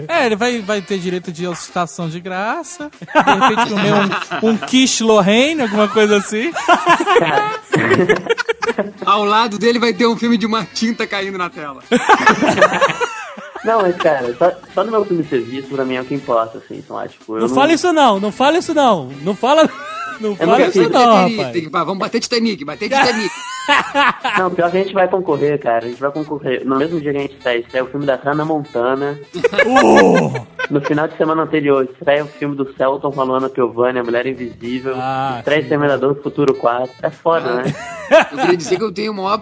É, 0.08 0.26
ele 0.26 0.36
vai, 0.36 0.60
vai 0.60 0.82
ter 0.82 0.98
direito 0.98 1.32
de 1.32 1.46
estação 1.46 2.10
de 2.10 2.20
graça. 2.20 2.90
De 3.00 3.32
repente 3.32 3.70
comer 3.70 3.94
um, 3.94 4.50
um 4.50 4.58
quiche 4.58 5.04
Lorraine, 5.04 5.62
alguma 5.62 5.88
coisa 5.88 6.18
assim. 6.18 6.52
Ao 9.06 9.24
lado 9.26 9.58
dele 9.58 9.80
vai 9.80 9.94
ter 9.94 10.08
um 10.08 10.18
filme 10.18 10.38
de 10.38 10.46
uma 10.46 10.64
tinta 10.66 11.06
caindo 11.08 11.38
na 11.38 11.50
tela. 11.50 11.82
Não, 13.64 13.82
mas, 13.82 13.96
cara, 13.98 14.34
só, 14.38 14.52
só 14.74 14.84
no 14.86 14.92
meu 14.92 15.04
filme 15.04 15.24
ser 15.26 15.42
visto, 15.42 15.76
pra 15.76 15.84
mim 15.84 15.96
é 15.96 16.02
o 16.02 16.06
que 16.06 16.16
importa, 16.16 16.60
assim. 16.60 16.78
Então, 16.78 17.00
é, 17.00 17.08
tipo, 17.10 17.36
eu 17.36 17.42
Não 17.42 17.50
fala 17.50 17.74
isso 17.74 17.92
não, 17.92 18.20
não 18.20 18.32
fala 18.32 18.58
isso 18.58 18.74
não. 18.74 19.08
Não 19.22 19.36
fala, 19.36 19.70
não 20.20 20.36
fala 20.36 20.62
isso 20.62 20.82
não, 20.82 20.90
Tem 20.90 21.30
que- 21.30 21.38
rapaz. 21.38 21.54
tem 21.54 21.62
que- 21.64 21.70
vamos 21.70 21.98
bater 21.98 22.20
Titanic, 22.20 22.66
bater 22.66 22.90
Titanic. 22.90 23.30
Não, 24.40 24.50
pior 24.50 24.72
que 24.72 24.78
a 24.78 24.82
gente 24.82 24.94
vai 24.96 25.08
concorrer, 25.08 25.60
cara. 25.60 25.86
A 25.86 25.90
gente 25.90 26.02
vai 26.02 26.12
concorrer. 26.12 26.66
No 26.66 26.76
mesmo 26.76 27.00
dia 27.00 27.12
que 27.12 27.18
a 27.20 27.22
gente 27.22 27.36
estreia, 27.36 27.60
estreia 27.60 27.84
o 27.84 27.88
filme 27.88 28.04
da 28.04 28.16
Hannah 28.16 28.44
Montana. 28.44 29.20
No 30.70 30.80
final 30.82 31.08
de 31.08 31.18
semana 31.18 31.42
anterior, 31.44 31.84
estreia 31.84 32.24
o 32.24 32.28
filme 32.28 32.56
do 32.56 32.72
Celton 32.76 33.12
com 33.12 33.22
a 33.22 33.24
Luana 33.24 33.50
Piovani, 33.50 33.98
A 34.00 34.04
Mulher 34.04 34.28
Invisível. 34.28 34.94
Ah, 34.98 35.38
estreia 35.40 35.62
Exterminador 35.62 36.14
do 36.14 36.22
Futuro 36.22 36.54
4. 36.54 36.92
É 37.02 37.10
foda, 37.10 37.56
né? 37.56 37.64
Eu 38.32 38.38
queria 38.38 38.58
dizer 38.58 38.78
que 38.78 38.84
eu 38.84 38.92
tenho 38.92 39.12
maior, 39.14 39.42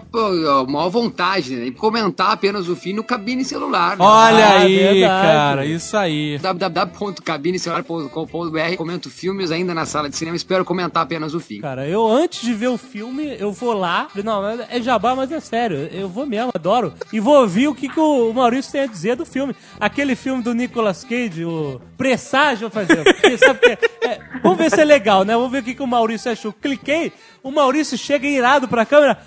maior 0.69 0.87
vontade, 0.89 1.53
né? 1.55 1.67
Em 1.67 1.71
comentar 1.73 2.31
apenas 2.31 2.69
o 2.69 2.75
fim 2.77 2.93
no 2.93 3.03
cabine 3.03 3.43
celular. 3.43 3.97
Né? 3.97 4.05
Olha 4.05 4.45
Ah, 4.45 4.59
aí, 4.59 4.77
verdade. 4.77 5.27
cara, 5.27 5.65
isso 5.65 5.97
aí. 5.97 6.37
www.cabinecelular.com.br 6.39 8.75
Comento 8.77 9.09
filmes 9.09 9.51
ainda 9.51 9.73
na 9.73 9.85
sala 9.85 10.09
de 10.09 10.15
cinema, 10.15 10.37
espero 10.37 10.63
comentar 10.67 11.03
apenas 11.03 11.33
o 11.33 11.39
fim. 11.39 11.61
Cara, 11.61 11.87
eu 11.87 12.05
antes 12.05 12.41
de 12.41 12.53
ver 12.53 12.67
o 12.67 12.77
filme, 12.77 13.35
eu 13.39 13.51
vou 13.51 13.73
lá. 13.73 14.09
Não, 14.23 14.47
é 14.47 14.81
jabá, 14.81 15.15
mas 15.15 15.31
é 15.31 15.39
sério. 15.39 15.77
Eu 15.91 16.09
vou 16.09 16.25
mesmo, 16.25 16.51
adoro. 16.53 16.93
E 17.11 17.19
vou 17.19 17.41
ouvir 17.41 17.67
o 17.67 17.73
que, 17.73 17.87
que 17.87 17.99
o 17.99 18.33
Maurício 18.33 18.71
tem 18.71 18.81
a 18.81 18.85
dizer 18.85 19.15
do 19.15 19.25
filme. 19.25 19.55
Aquele 19.79 20.15
filme 20.15 20.43
do 20.43 20.53
Nicolas 20.53 21.03
Cage, 21.03 21.45
o 21.45 21.81
Presságio, 21.97 22.69
fazia. 22.69 23.03
Porque, 23.03 23.37
sabe 23.37 23.59
que, 23.59 24.05
é, 24.05 24.19
vamos 24.43 24.57
ver 24.57 24.69
se 24.69 24.81
é 24.81 24.85
legal, 24.85 25.23
né? 25.23 25.33
Vamos 25.33 25.51
ver 25.51 25.61
o 25.61 25.63
que, 25.63 25.73
que 25.73 25.83
o 25.83 25.87
Maurício 25.87 26.31
achou. 26.31 26.51
Cliquei, 26.51 27.13
o 27.41 27.49
Maurício 27.49 27.97
chega 27.97 28.27
irado 28.27 28.67
pra 28.67 28.85
câmera. 28.85 29.17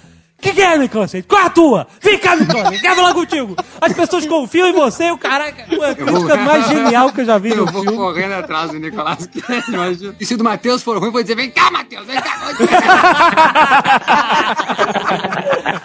Que 0.41 0.53
que 0.55 0.63
é, 0.63 0.79
Nicolas? 0.79 1.13
Qual 1.29 1.45
a 1.47 1.51
tua? 1.51 1.87
Vem 2.01 2.19
cá, 2.19 2.35
Nicolas 2.35 2.81
quero 2.81 2.97
falar 2.97 3.13
contigo. 3.15 3.55
As 3.81 3.93
pessoas 3.93 4.25
confiam 4.27 4.69
em 4.69 4.73
você 4.73 5.09
e 5.09 5.13
o 5.13 5.19
caraca. 5.19 5.67
É 5.71 5.91
a 5.91 5.95
coisa 5.95 6.37
mais 6.39 6.67
genial 6.69 7.13
que 7.13 7.21
eu 7.21 7.25
já 7.27 7.37
vi 7.39 7.51
Eu 7.51 7.57
no 7.59 7.67
vou 7.67 7.83
filme. 7.83 7.97
correndo 7.99 8.33
atrás 8.33 8.71
do 8.71 8.79
Nicolas 8.79 9.27
Cage, 9.27 9.71
imagina. 9.73 10.15
E 10.19 10.25
se 10.25 10.35
o 10.35 10.39
do 10.39 10.45
Matheus 10.45 10.83
for 10.83 10.97
ruim, 10.99 11.11
vou 11.11 11.21
dizer, 11.23 11.35
vem 11.35 11.51
cá, 11.51 11.71
Matheus, 11.71 12.07
vem 12.07 12.17
cá. 12.21 12.31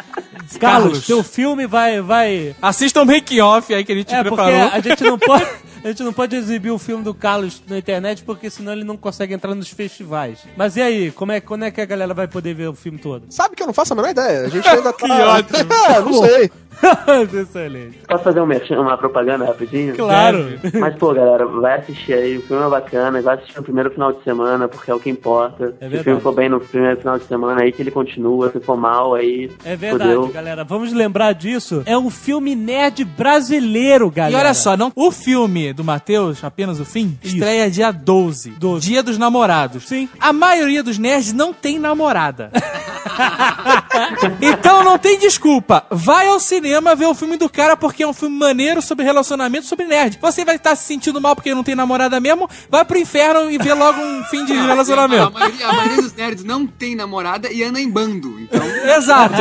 Carlos, 0.60 0.60
Carlos. 0.60 1.06
teu 1.06 1.24
filme 1.24 1.68
vai, 1.68 2.02
vai, 2.02 2.56
Assista 2.62 3.02
um 3.02 3.06
make-off 3.06 3.74
aí 3.74 3.84
que 3.84 3.92
a 3.92 3.96
gente 3.96 4.14
É, 4.14 4.24
porque 4.24 4.36
preparou. 4.36 4.70
a 4.72 4.80
gente 4.80 5.04
não 5.04 5.18
pode. 5.20 5.46
A 5.86 5.90
gente 5.90 6.02
não 6.04 6.12
pode 6.12 6.36
exibir 6.36 6.72
o 6.72 6.80
filme 6.80 7.04
do 7.04 7.14
Carlos 7.14 7.62
na 7.70 7.78
internet 7.78 8.24
porque 8.24 8.50
senão 8.50 8.74
ele 8.74 8.84
não 8.84 8.98
consegue 8.98 9.36
entrar 9.36 9.54
nos 9.54 9.70
festivais. 9.70 10.40
Mas 10.58 10.76
e 10.76 10.82
aí, 10.82 11.12
como 11.12 11.32
é, 11.32 11.40
quando 11.40 11.64
é 11.64 11.70
que 11.70 11.80
a 11.80 11.86
galera 11.86 12.12
vai 12.12 12.28
poder 12.28 12.56
ver 12.56 12.68
o 12.70 12.74
filme 12.74 12.98
todo? 12.98 13.26
Sabe 13.30 13.56
que 13.56 13.62
eu 13.62 13.68
não 13.68 13.74
faço 13.74 13.94
a 13.94 13.96
menor 13.96 14.10
ideia. 14.10 14.48
A 14.48 14.50
gente 14.50 14.68
ainda 14.68 14.92
tá... 14.92 15.06
Que 15.06 15.12
ótimo. 15.12 15.70
É, 15.96 16.00
não 16.02 16.14
sei. 16.24 16.52
Excelente. 17.42 18.00
Posso 18.08 18.24
fazer 18.24 18.42
um 18.42 18.46
merchan- 18.46 18.82
uma 18.82 18.98
propaganda 18.98 19.46
rapidinho? 19.46 19.96
Claro. 19.96 20.60
Mas, 20.78 20.96
pô, 20.96 21.14
galera, 21.14 21.46
vai 21.46 21.80
assistir 21.80 22.14
aí, 22.14 22.38
o 22.38 22.42
filme 22.42 22.66
é 22.66 22.70
bacana, 22.70 23.22
vai 23.22 23.36
assistir 23.36 23.56
no 23.58 23.64
primeiro 23.64 23.92
final 23.92 24.12
de 24.12 24.22
semana, 24.24 24.68
porque 24.68 24.92
é 24.92 24.94
o 24.94 25.00
que 25.00 25.10
importa. 25.10 25.74
É 25.80 25.90
se 25.90 25.96
o 25.98 26.04
filme 26.04 26.20
for 26.22 26.34
bem 26.34 26.50
no 26.50 26.60
primeiro 26.60 26.98
final 26.98 27.18
de 27.18 27.26
semana, 27.26 27.62
aí 27.62 27.72
que 27.72 27.82
ele 27.82 27.92
continua, 27.92 28.52
se 28.52 28.60
for 28.60 28.76
mal, 28.76 29.14
aí. 29.16 29.50
É 29.64 29.76
verdade, 29.78 30.14
fodeu. 30.16 30.28
galera. 30.34 30.64
Vamos 30.66 30.92
lembrar 30.92 31.32
disso. 31.34 31.82
É 31.86 31.98
um 31.98 32.10
filme 32.10 32.56
nerd 32.56 33.06
brasileiro, 33.06 34.08
E 34.08 34.12
galera. 34.12 34.44
olha 34.46 34.54
só, 34.54 34.76
não, 34.76 34.92
o 34.96 35.12
filme 35.12 35.72
do 35.76 35.84
Matheus, 35.84 36.44
apenas 36.44 36.80
o 36.80 36.86
fim, 36.86 37.18
Isso. 37.22 37.36
estreia 37.36 37.70
dia 37.70 37.92
12, 37.92 38.52
12. 38.52 38.88
Dia 38.88 39.04
dos 39.04 39.18
Namorados. 39.18 39.88
Sim. 39.88 40.10
A 40.20 40.34
maioria 40.34 40.82
dos 40.82 40.98
nerds 40.98 41.34
não 41.34 41.54
tem 41.54 41.78
namorada. 41.78 42.52
então 44.42 44.84
não 44.84 44.98
tem 44.98 45.18
desculpa. 45.20 45.86
Vai 45.90 46.28
ao 46.28 46.40
cinema 46.40 46.96
ver 46.96 47.06
o 47.06 47.14
filme 47.16 47.38
do 47.38 47.50
cara 47.50 47.78
porque 47.78 48.04
é 48.04 48.08
um 48.08 48.14
filme 48.14 48.38
maneiro 48.38 48.82
sobre 48.82 49.06
relacionamento, 49.06 49.66
sobre 49.66 49.86
nerd. 49.86 50.18
Você 50.22 50.44
vai 50.44 50.56
estar 50.56 50.76
se 50.76 50.84
sentindo 50.86 51.22
mal 51.22 51.36
porque 51.36 51.54
não 51.54 51.64
tem 51.64 51.76
namorada 51.76 52.20
mesmo, 52.20 52.50
vai 52.70 52.84
pro 52.86 52.98
inferno 52.98 53.50
e 53.50 53.58
vê 53.58 53.74
logo 53.74 54.00
um 54.00 54.24
fim 54.26 54.46
de 54.46 54.54
A 54.66 54.68
relacionamento. 54.68 55.32
maioria, 55.34 55.68
a 55.68 55.74
maioria 55.74 56.02
dos 56.02 56.14
nerds 56.14 56.44
não 56.44 56.66
tem 56.66 56.96
namorada 56.96 57.52
e 57.52 57.64
anda 57.64 57.80
em 57.80 57.90
bando. 57.90 58.40
Então, 58.40 58.64
Exato. 58.96 59.36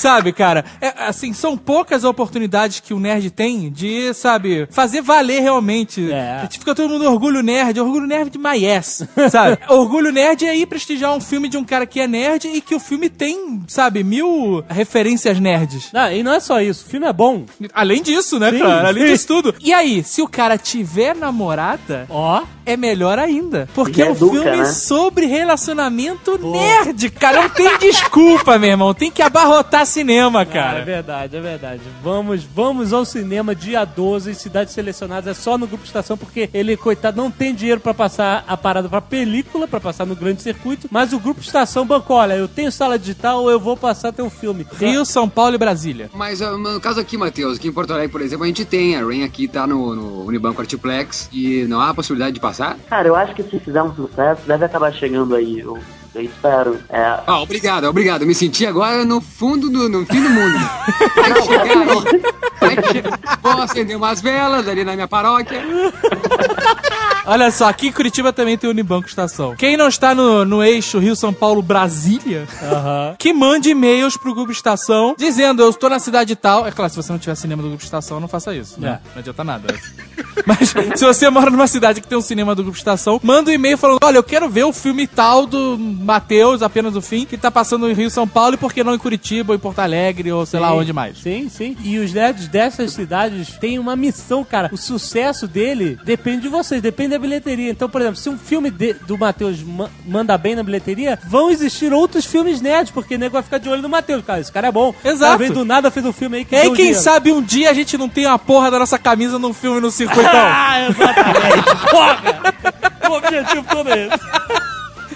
sabe, 0.00 0.32
cara, 0.32 0.64
é, 0.80 0.94
assim, 1.06 1.32
são 1.32 1.56
poucas 1.56 2.04
oportunidades 2.04 2.80
que 2.80 2.94
o 2.94 3.00
nerd 3.00 3.30
tem 3.30 3.70
de, 3.70 4.12
sabe, 4.14 4.66
fazer 4.70 5.02
valer 5.02 5.40
realmente. 5.40 6.10
É. 6.10 6.38
A 6.38 6.42
gente 6.42 6.58
fica 6.58 6.74
todo 6.74 6.88
mundo 6.88 7.04
orgulho 7.10 7.42
nerd, 7.42 7.78
orgulho 7.80 8.06
nerd 8.06 8.30
de 8.30 8.38
my 8.38 8.66
ass, 8.70 9.06
sabe? 9.30 9.58
orgulho 9.68 10.12
nerd 10.12 10.46
é 10.46 10.56
ir 10.56 10.66
prestigiar 10.66 11.14
um 11.14 11.20
filme 11.20 11.48
de 11.48 11.56
um 11.56 11.64
cara 11.64 11.86
que 11.86 12.00
é 12.00 12.06
nerd 12.06 12.46
e 12.54 12.60
que 12.60 12.74
o 12.74 12.80
filme 12.80 13.10
tem, 13.10 13.62
sabe, 13.66 14.04
mil 14.04 14.64
referências 14.68 15.40
nerds. 15.40 15.90
Não, 15.92 16.12
e 16.12 16.22
não 16.22 16.32
é 16.32 16.40
só 16.40 16.60
isso, 16.60 16.86
o 16.86 16.88
filme 16.88 17.06
é 17.06 17.12
bom. 17.12 17.44
Além 17.72 18.02
disso, 18.02 18.38
né, 18.38 18.50
Sim, 18.50 18.58
cara? 18.60 18.88
Além 18.88 19.06
sim. 19.06 19.12
disso 19.12 19.26
tudo. 19.26 19.54
E 19.60 19.72
aí, 19.72 20.02
se 20.04 20.22
o 20.22 20.28
cara 20.28 20.56
tiver 20.56 21.14
namorada, 21.16 22.06
Ó, 22.08 22.44
é 22.66 22.76
melhor 22.76 23.18
ainda. 23.18 23.68
Porque 23.74 24.02
é 24.02 24.06
um 24.06 24.12
educa, 24.12 24.32
filme 24.32 24.56
né? 24.58 24.64
sobre 24.66 25.26
relacionamento 25.26 26.38
nerd, 26.38 27.10
cara. 27.10 27.42
Não 27.42 27.48
tem 27.48 27.78
desculpa, 27.78 28.58
meu 28.58 28.70
irmão. 28.70 28.94
Tem 28.94 29.10
que 29.10 29.22
abarrotar 29.22 29.86
cinema, 29.86 30.42
é 30.42 30.44
cara. 30.44 30.84
verdade, 30.84 31.36
é 31.36 31.40
verdade. 31.40 31.82
Vamos, 32.02 32.44
vamos 32.44 32.92
ao 32.92 33.04
cinema 33.04 33.54
dia 33.54 33.84
12 33.84 34.30
em 34.30 34.34
cidades 34.34 34.74
selecionadas, 34.74 35.36
é 35.36 35.40
só 35.40 35.56
no 35.58 35.66
grupo 35.66 35.84
Estação, 35.84 36.16
porque 36.16 36.48
ele, 36.52 36.76
coitado, 36.76 37.16
não 37.16 37.30
tem 37.30 37.54
dinheiro 37.54 37.80
pra 37.80 37.94
passar 37.94 38.44
a 38.46 38.56
parada 38.56 38.88
pra 38.88 39.00
película, 39.00 39.66
pra 39.68 39.80
passar 39.80 40.06
no 40.06 40.16
grande 40.16 40.42
circuito, 40.42 40.88
mas 40.90 41.12
o 41.12 41.18
grupo 41.18 41.40
Estação 41.40 41.86
bancou, 41.86 42.16
olha, 42.16 42.34
eu 42.34 42.48
tenho 42.48 42.70
sala 42.72 42.98
digital, 42.98 43.50
eu 43.50 43.60
vou 43.60 43.76
passar 43.76 44.12
teu 44.12 44.28
filme. 44.30 44.66
Rio, 44.78 45.04
São 45.04 45.28
Paulo 45.28 45.54
e 45.54 45.58
Brasília. 45.58 46.10
mas 46.14 46.40
ah, 46.42 46.56
no 46.56 46.80
caso 46.80 47.00
aqui, 47.00 47.16
Matheus, 47.16 47.58
aqui 47.58 47.68
em 47.68 47.72
Porto 47.72 47.92
Alegre, 47.92 48.10
por 48.10 48.20
exemplo, 48.20 48.44
a 48.44 48.46
gente 48.46 48.64
tem. 48.64 48.96
A 48.96 49.04
Rain 49.04 49.24
aqui 49.24 49.48
tá 49.48 49.66
no, 49.66 49.94
no 49.94 50.24
Unibanco 50.24 50.60
Artiplex 50.60 51.28
e 51.32 51.64
não 51.68 51.80
há 51.80 51.92
possibilidade 51.94 52.34
de 52.34 52.40
passar? 52.40 52.53
Cara, 52.88 53.08
eu 53.08 53.16
acho 53.16 53.34
que 53.34 53.42
se 53.42 53.58
fizer 53.58 53.82
um 53.82 53.94
sucesso, 53.94 54.42
deve 54.46 54.64
acabar 54.64 54.92
chegando 54.92 55.34
aí. 55.34 55.60
Eu, 55.60 55.78
eu 56.14 56.22
espero. 56.22 56.78
É, 56.88 57.20
Ah, 57.26 57.40
obrigado, 57.40 57.84
obrigado. 57.84 58.22
Eu 58.22 58.26
me 58.28 58.34
senti 58.34 58.64
agora 58.66 59.04
no 59.04 59.20
fundo 59.20 59.68
do. 59.70 59.88
no 59.88 60.04
fim 60.06 60.22
do 60.22 60.30
mundo. 60.30 60.58
Vai 61.16 61.42
chegar 61.42 61.62
aí. 61.62 62.22
Vai 62.60 62.92
chegar. 62.92 63.18
Vou 63.42 63.62
acender 63.62 63.96
umas 63.96 64.20
velas 64.22 64.66
ali 64.68 64.84
na 64.84 64.94
minha 64.94 65.08
paróquia. 65.08 65.60
Olha 67.26 67.50
só, 67.50 67.68
aqui 67.70 67.86
em 67.88 67.92
Curitiba 67.92 68.34
também 68.34 68.58
tem 68.58 68.68
o 68.68 68.70
Unibanco 68.70 69.08
Estação. 69.08 69.56
Quem 69.56 69.78
não 69.78 69.88
está 69.88 70.14
no, 70.14 70.44
no 70.44 70.62
eixo 70.62 70.98
Rio, 70.98 71.16
São 71.16 71.32
Paulo, 71.32 71.62
Brasília, 71.62 72.46
Aham. 72.62 73.16
que 73.18 73.32
mande 73.32 73.70
e-mails 73.70 74.14
pro 74.14 74.34
Grupo 74.34 74.52
Estação 74.52 75.14
dizendo 75.18 75.62
eu 75.62 75.70
estou 75.70 75.88
na 75.88 75.98
cidade 75.98 76.36
tal. 76.36 76.66
É 76.66 76.70
claro, 76.70 76.90
se 76.90 76.96
você 76.96 77.10
não 77.10 77.18
tiver 77.18 77.34
cinema 77.34 77.62
do 77.62 77.68
Grupo 77.68 77.82
Estação, 77.82 78.20
não 78.20 78.28
faça 78.28 78.54
isso, 78.54 78.78
né? 78.78 79.00
É. 79.02 79.08
Não 79.14 79.18
adianta 79.20 79.42
nada. 79.42 79.74
Mas 80.46 80.68
se 80.98 81.04
você 81.04 81.28
mora 81.30 81.50
numa 81.50 81.66
cidade 81.66 82.00
que 82.00 82.06
tem 82.08 82.18
um 82.18 82.22
cinema 82.22 82.54
do 82.54 82.62
Grupo 82.62 82.76
Estação, 82.76 83.18
manda 83.22 83.50
um 83.50 83.54
e-mail 83.54 83.78
falando: 83.78 83.98
olha, 84.02 84.16
eu 84.18 84.22
quero 84.22 84.48
ver 84.48 84.64
o 84.64 84.72
filme 84.72 85.06
tal 85.06 85.46
do 85.46 85.78
Matheus, 85.78 86.62
apenas 86.62 86.94
o 86.96 87.00
fim, 87.00 87.24
que 87.24 87.36
tá 87.36 87.50
passando 87.50 87.88
em 87.88 87.94
Rio, 87.94 88.10
São 88.10 88.26
Paulo, 88.28 88.54
e 88.54 88.58
por 88.58 88.72
que 88.72 88.84
não 88.84 88.94
em 88.94 88.98
Curitiba, 88.98 89.52
ou 89.52 89.56
em 89.56 89.58
Porto 89.60 89.78
Alegre, 89.78 90.30
ou 90.32 90.44
sei 90.44 90.60
lá 90.60 90.68
Sim, 90.70 90.74
onde 90.74 90.92
mais. 90.92 91.18
Sim, 91.18 91.48
sim. 91.48 91.76
E 91.82 91.98
os 91.98 92.12
nerds 92.12 92.48
dessas 92.48 92.92
cidades 92.92 93.48
têm 93.58 93.78
uma 93.78 93.96
missão, 93.96 94.44
cara. 94.44 94.68
O 94.72 94.76
sucesso 94.76 95.46
dele 95.48 95.98
depende 96.04 96.42
de 96.42 96.48
vocês, 96.48 96.82
depende 96.82 97.10
da 97.10 97.18
bilheteria. 97.18 97.70
Então, 97.70 97.88
por 97.88 98.00
exemplo, 98.00 98.16
se 98.18 98.28
um 98.28 98.36
filme 98.38 98.70
de- 98.70 98.94
do 99.06 99.16
Matheus 99.16 99.62
ma- 99.62 99.90
manda 100.06 100.36
bem 100.36 100.54
na 100.54 100.62
bilheteria, 100.62 101.18
vão 101.28 101.50
existir 101.50 101.92
outros 101.92 102.24
filmes 102.24 102.60
nerds, 102.60 102.92
porque 102.92 103.14
o 103.14 103.18
nego 103.18 103.32
vai 103.34 103.42
ficar 103.42 103.58
de 103.58 103.68
olho 103.68 103.82
no 103.82 103.88
Matheus. 103.88 104.22
Cara, 104.24 104.40
esse 104.40 104.52
cara 104.52 104.68
é 104.68 104.72
bom. 104.72 104.94
Exato. 105.04 105.38
Cara 105.38 105.54
do 105.54 105.64
nada, 105.64 105.90
fez 105.90 106.04
um 106.04 106.12
filme 106.12 106.38
aí 106.38 106.44
que 106.44 106.54
E 106.54 106.58
aí, 106.58 106.66
quem 106.68 106.74
dinheiro. 106.74 107.00
sabe 107.00 107.32
um 107.32 107.40
dia 107.42 107.70
a 107.70 107.74
gente 107.74 107.96
não 107.96 108.08
tem 108.08 108.26
a 108.26 108.38
porra 108.38 108.70
da 108.70 108.78
nossa 108.78 108.98
camisa 108.98 109.38
num 109.38 109.52
filme 109.54 109.80
no 109.80 109.90
circuitão. 110.06 110.30
Ah, 110.46 110.88
exatamente. 110.88 111.76
Porra! 111.90 113.10
O 113.10 113.12
objetivo 113.16 113.64
todo 113.70 113.88
é 113.90 114.06
esse. 114.06 114.20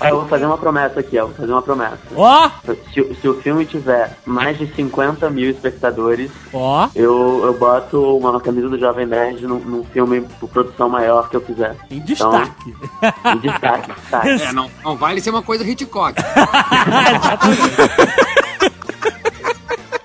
Eu 0.01 0.21
vou 0.21 0.29
fazer 0.29 0.47
uma 0.47 0.57
promessa 0.57 1.01
aqui, 1.01 1.19
ó. 1.19 1.27
Vou 1.27 1.35
fazer 1.35 1.51
uma 1.51 1.61
promessa. 1.63 1.99
Ó, 2.15 2.49
Se, 2.95 3.01
o- 3.01 3.17
se 3.17 3.29
o 3.29 3.35
filme 3.43 3.67
tiver 3.67 4.17
mais 4.25 4.57
de 4.57 4.73
50 4.75 5.29
mil 5.29 5.51
espectadores, 5.51 6.31
ó, 6.55 6.89
eu, 6.95 7.41
eu 7.45 7.55
boto 7.59 8.17
uma 8.17 8.41
camisa 8.41 8.69
do 8.69 8.79
Jovem 8.79 9.07
Nerd 9.07 9.45
num, 9.45 9.59
num 9.59 9.83
filme 9.85 10.21
por 10.39 10.49
produção 10.51 10.89
maior 10.89 11.29
que 11.29 11.37
eu 11.37 11.41
fizer. 11.41 11.75
em 11.91 11.99
destaque. 11.99 12.75
Então, 13.03 13.33
em 13.33 13.39
destaque, 13.39 13.93
destaque. 13.93 14.29
É, 14.49 14.53
não, 14.53 14.71
não 14.85 14.97
vale 14.97 15.21
ser 15.21 15.31
uma 15.31 15.43
coisa 15.43 15.65
Hitchcock. 15.69 16.15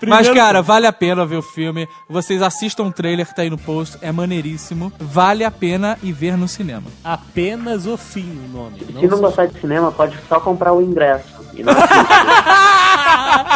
Mas, 0.07 0.27
Primeiro- 0.27 0.35
cara, 0.47 0.61
vale 0.61 0.85
a 0.87 0.93
pena 0.93 1.25
ver 1.25 1.37
o 1.37 1.41
filme. 1.41 1.87
Vocês 2.09 2.41
assistam 2.41 2.83
o 2.83 2.91
trailer 2.91 3.25
que 3.27 3.35
tá 3.35 3.41
aí 3.43 3.49
no 3.49 3.57
post, 3.57 3.97
é 4.01 4.11
maneiríssimo. 4.11 4.91
Vale 4.99 5.43
a 5.43 5.51
pena 5.51 5.97
ir 6.03 6.11
ver 6.13 6.37
no 6.37 6.47
cinema. 6.47 6.83
Apenas 7.03 7.85
o 7.85 7.97
fim 7.97 8.39
o 8.45 8.57
nome. 8.57 8.79
Se 8.79 8.91
não 9.07 9.17
se- 9.17 9.21
gostar 9.23 9.45
de 9.47 9.59
cinema, 9.59 9.91
pode 9.91 10.17
só 10.27 10.39
comprar 10.39 10.73
o 10.73 10.81
ingresso. 10.81 11.33
E 11.53 11.63
não. 11.63 11.73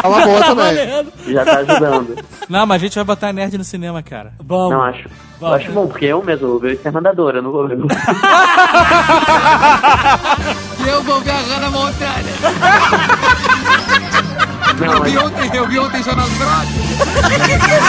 É 0.03 0.07
uma 0.07 0.21
boa 0.21 0.39
também. 0.41 0.55
Valendo. 0.75 1.11
já 1.27 1.45
tá 1.45 1.57
ajudando. 1.59 2.15
Não, 2.49 2.65
mas 2.65 2.75
a 2.81 2.85
gente 2.85 2.95
vai 2.95 3.03
botar 3.03 3.31
nerd 3.33 3.57
no 3.57 3.63
cinema, 3.63 4.01
cara. 4.03 4.33
Vamos. 4.43 4.71
Não 4.71 4.81
acho. 4.83 5.05
Eu 5.07 5.11
Vamos. 5.39 5.55
acho 5.57 5.71
bom, 5.71 5.87
porque 5.87 6.05
eu 6.05 6.23
mesmo 6.23 6.47
vou 6.47 6.59
ver 6.59 6.69
o 6.69 6.73
Exterminador, 6.73 7.35
eu 7.35 7.41
não 7.43 7.51
vou 7.51 7.67
ver. 7.67 7.77
E 10.83 10.89
eu 10.89 11.03
vou 11.03 11.19
ver 11.21 11.31
a 11.31 11.35
Hannah 11.35 11.69
Montana. 11.69 12.23
Não, 14.79 14.93
Eu 14.93 14.99
mas 14.99 15.11
vi 15.11 15.17
ontem, 15.17 15.55
eu 15.55 15.67
vi 15.67 15.79
ontem 15.79 16.03
Jonas 16.03 16.29
Brothers. 16.37 17.87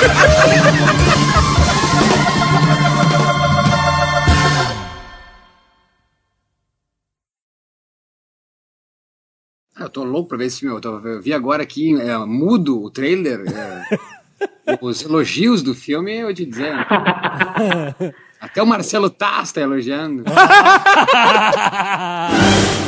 Ah, 9.76 9.84
Eu 9.84 9.88
tô 9.90 10.02
louco 10.04 10.28
pra 10.30 10.38
ver 10.38 10.46
esse 10.46 10.60
filme. 10.60 10.74
Eu, 10.74 10.80
tô- 10.80 10.98
eu 11.00 11.20
vi 11.22 11.32
agora 11.32 11.62
aqui, 11.62 11.98
é, 12.00 12.16
mudo 12.18 12.82
o 12.82 12.90
trailer. 12.90 13.44
é, 14.66 14.78
os 14.80 15.02
elogios 15.02 15.62
do 15.62 15.74
filme, 15.74 16.16
eu 16.18 16.34
te 16.34 16.44
dizer. 16.44 16.72
Até 18.40 18.62
o 18.62 18.66
Marcelo 18.66 19.10
Taz 19.10 19.50
tá 19.52 19.60
elogiando. 19.60 20.24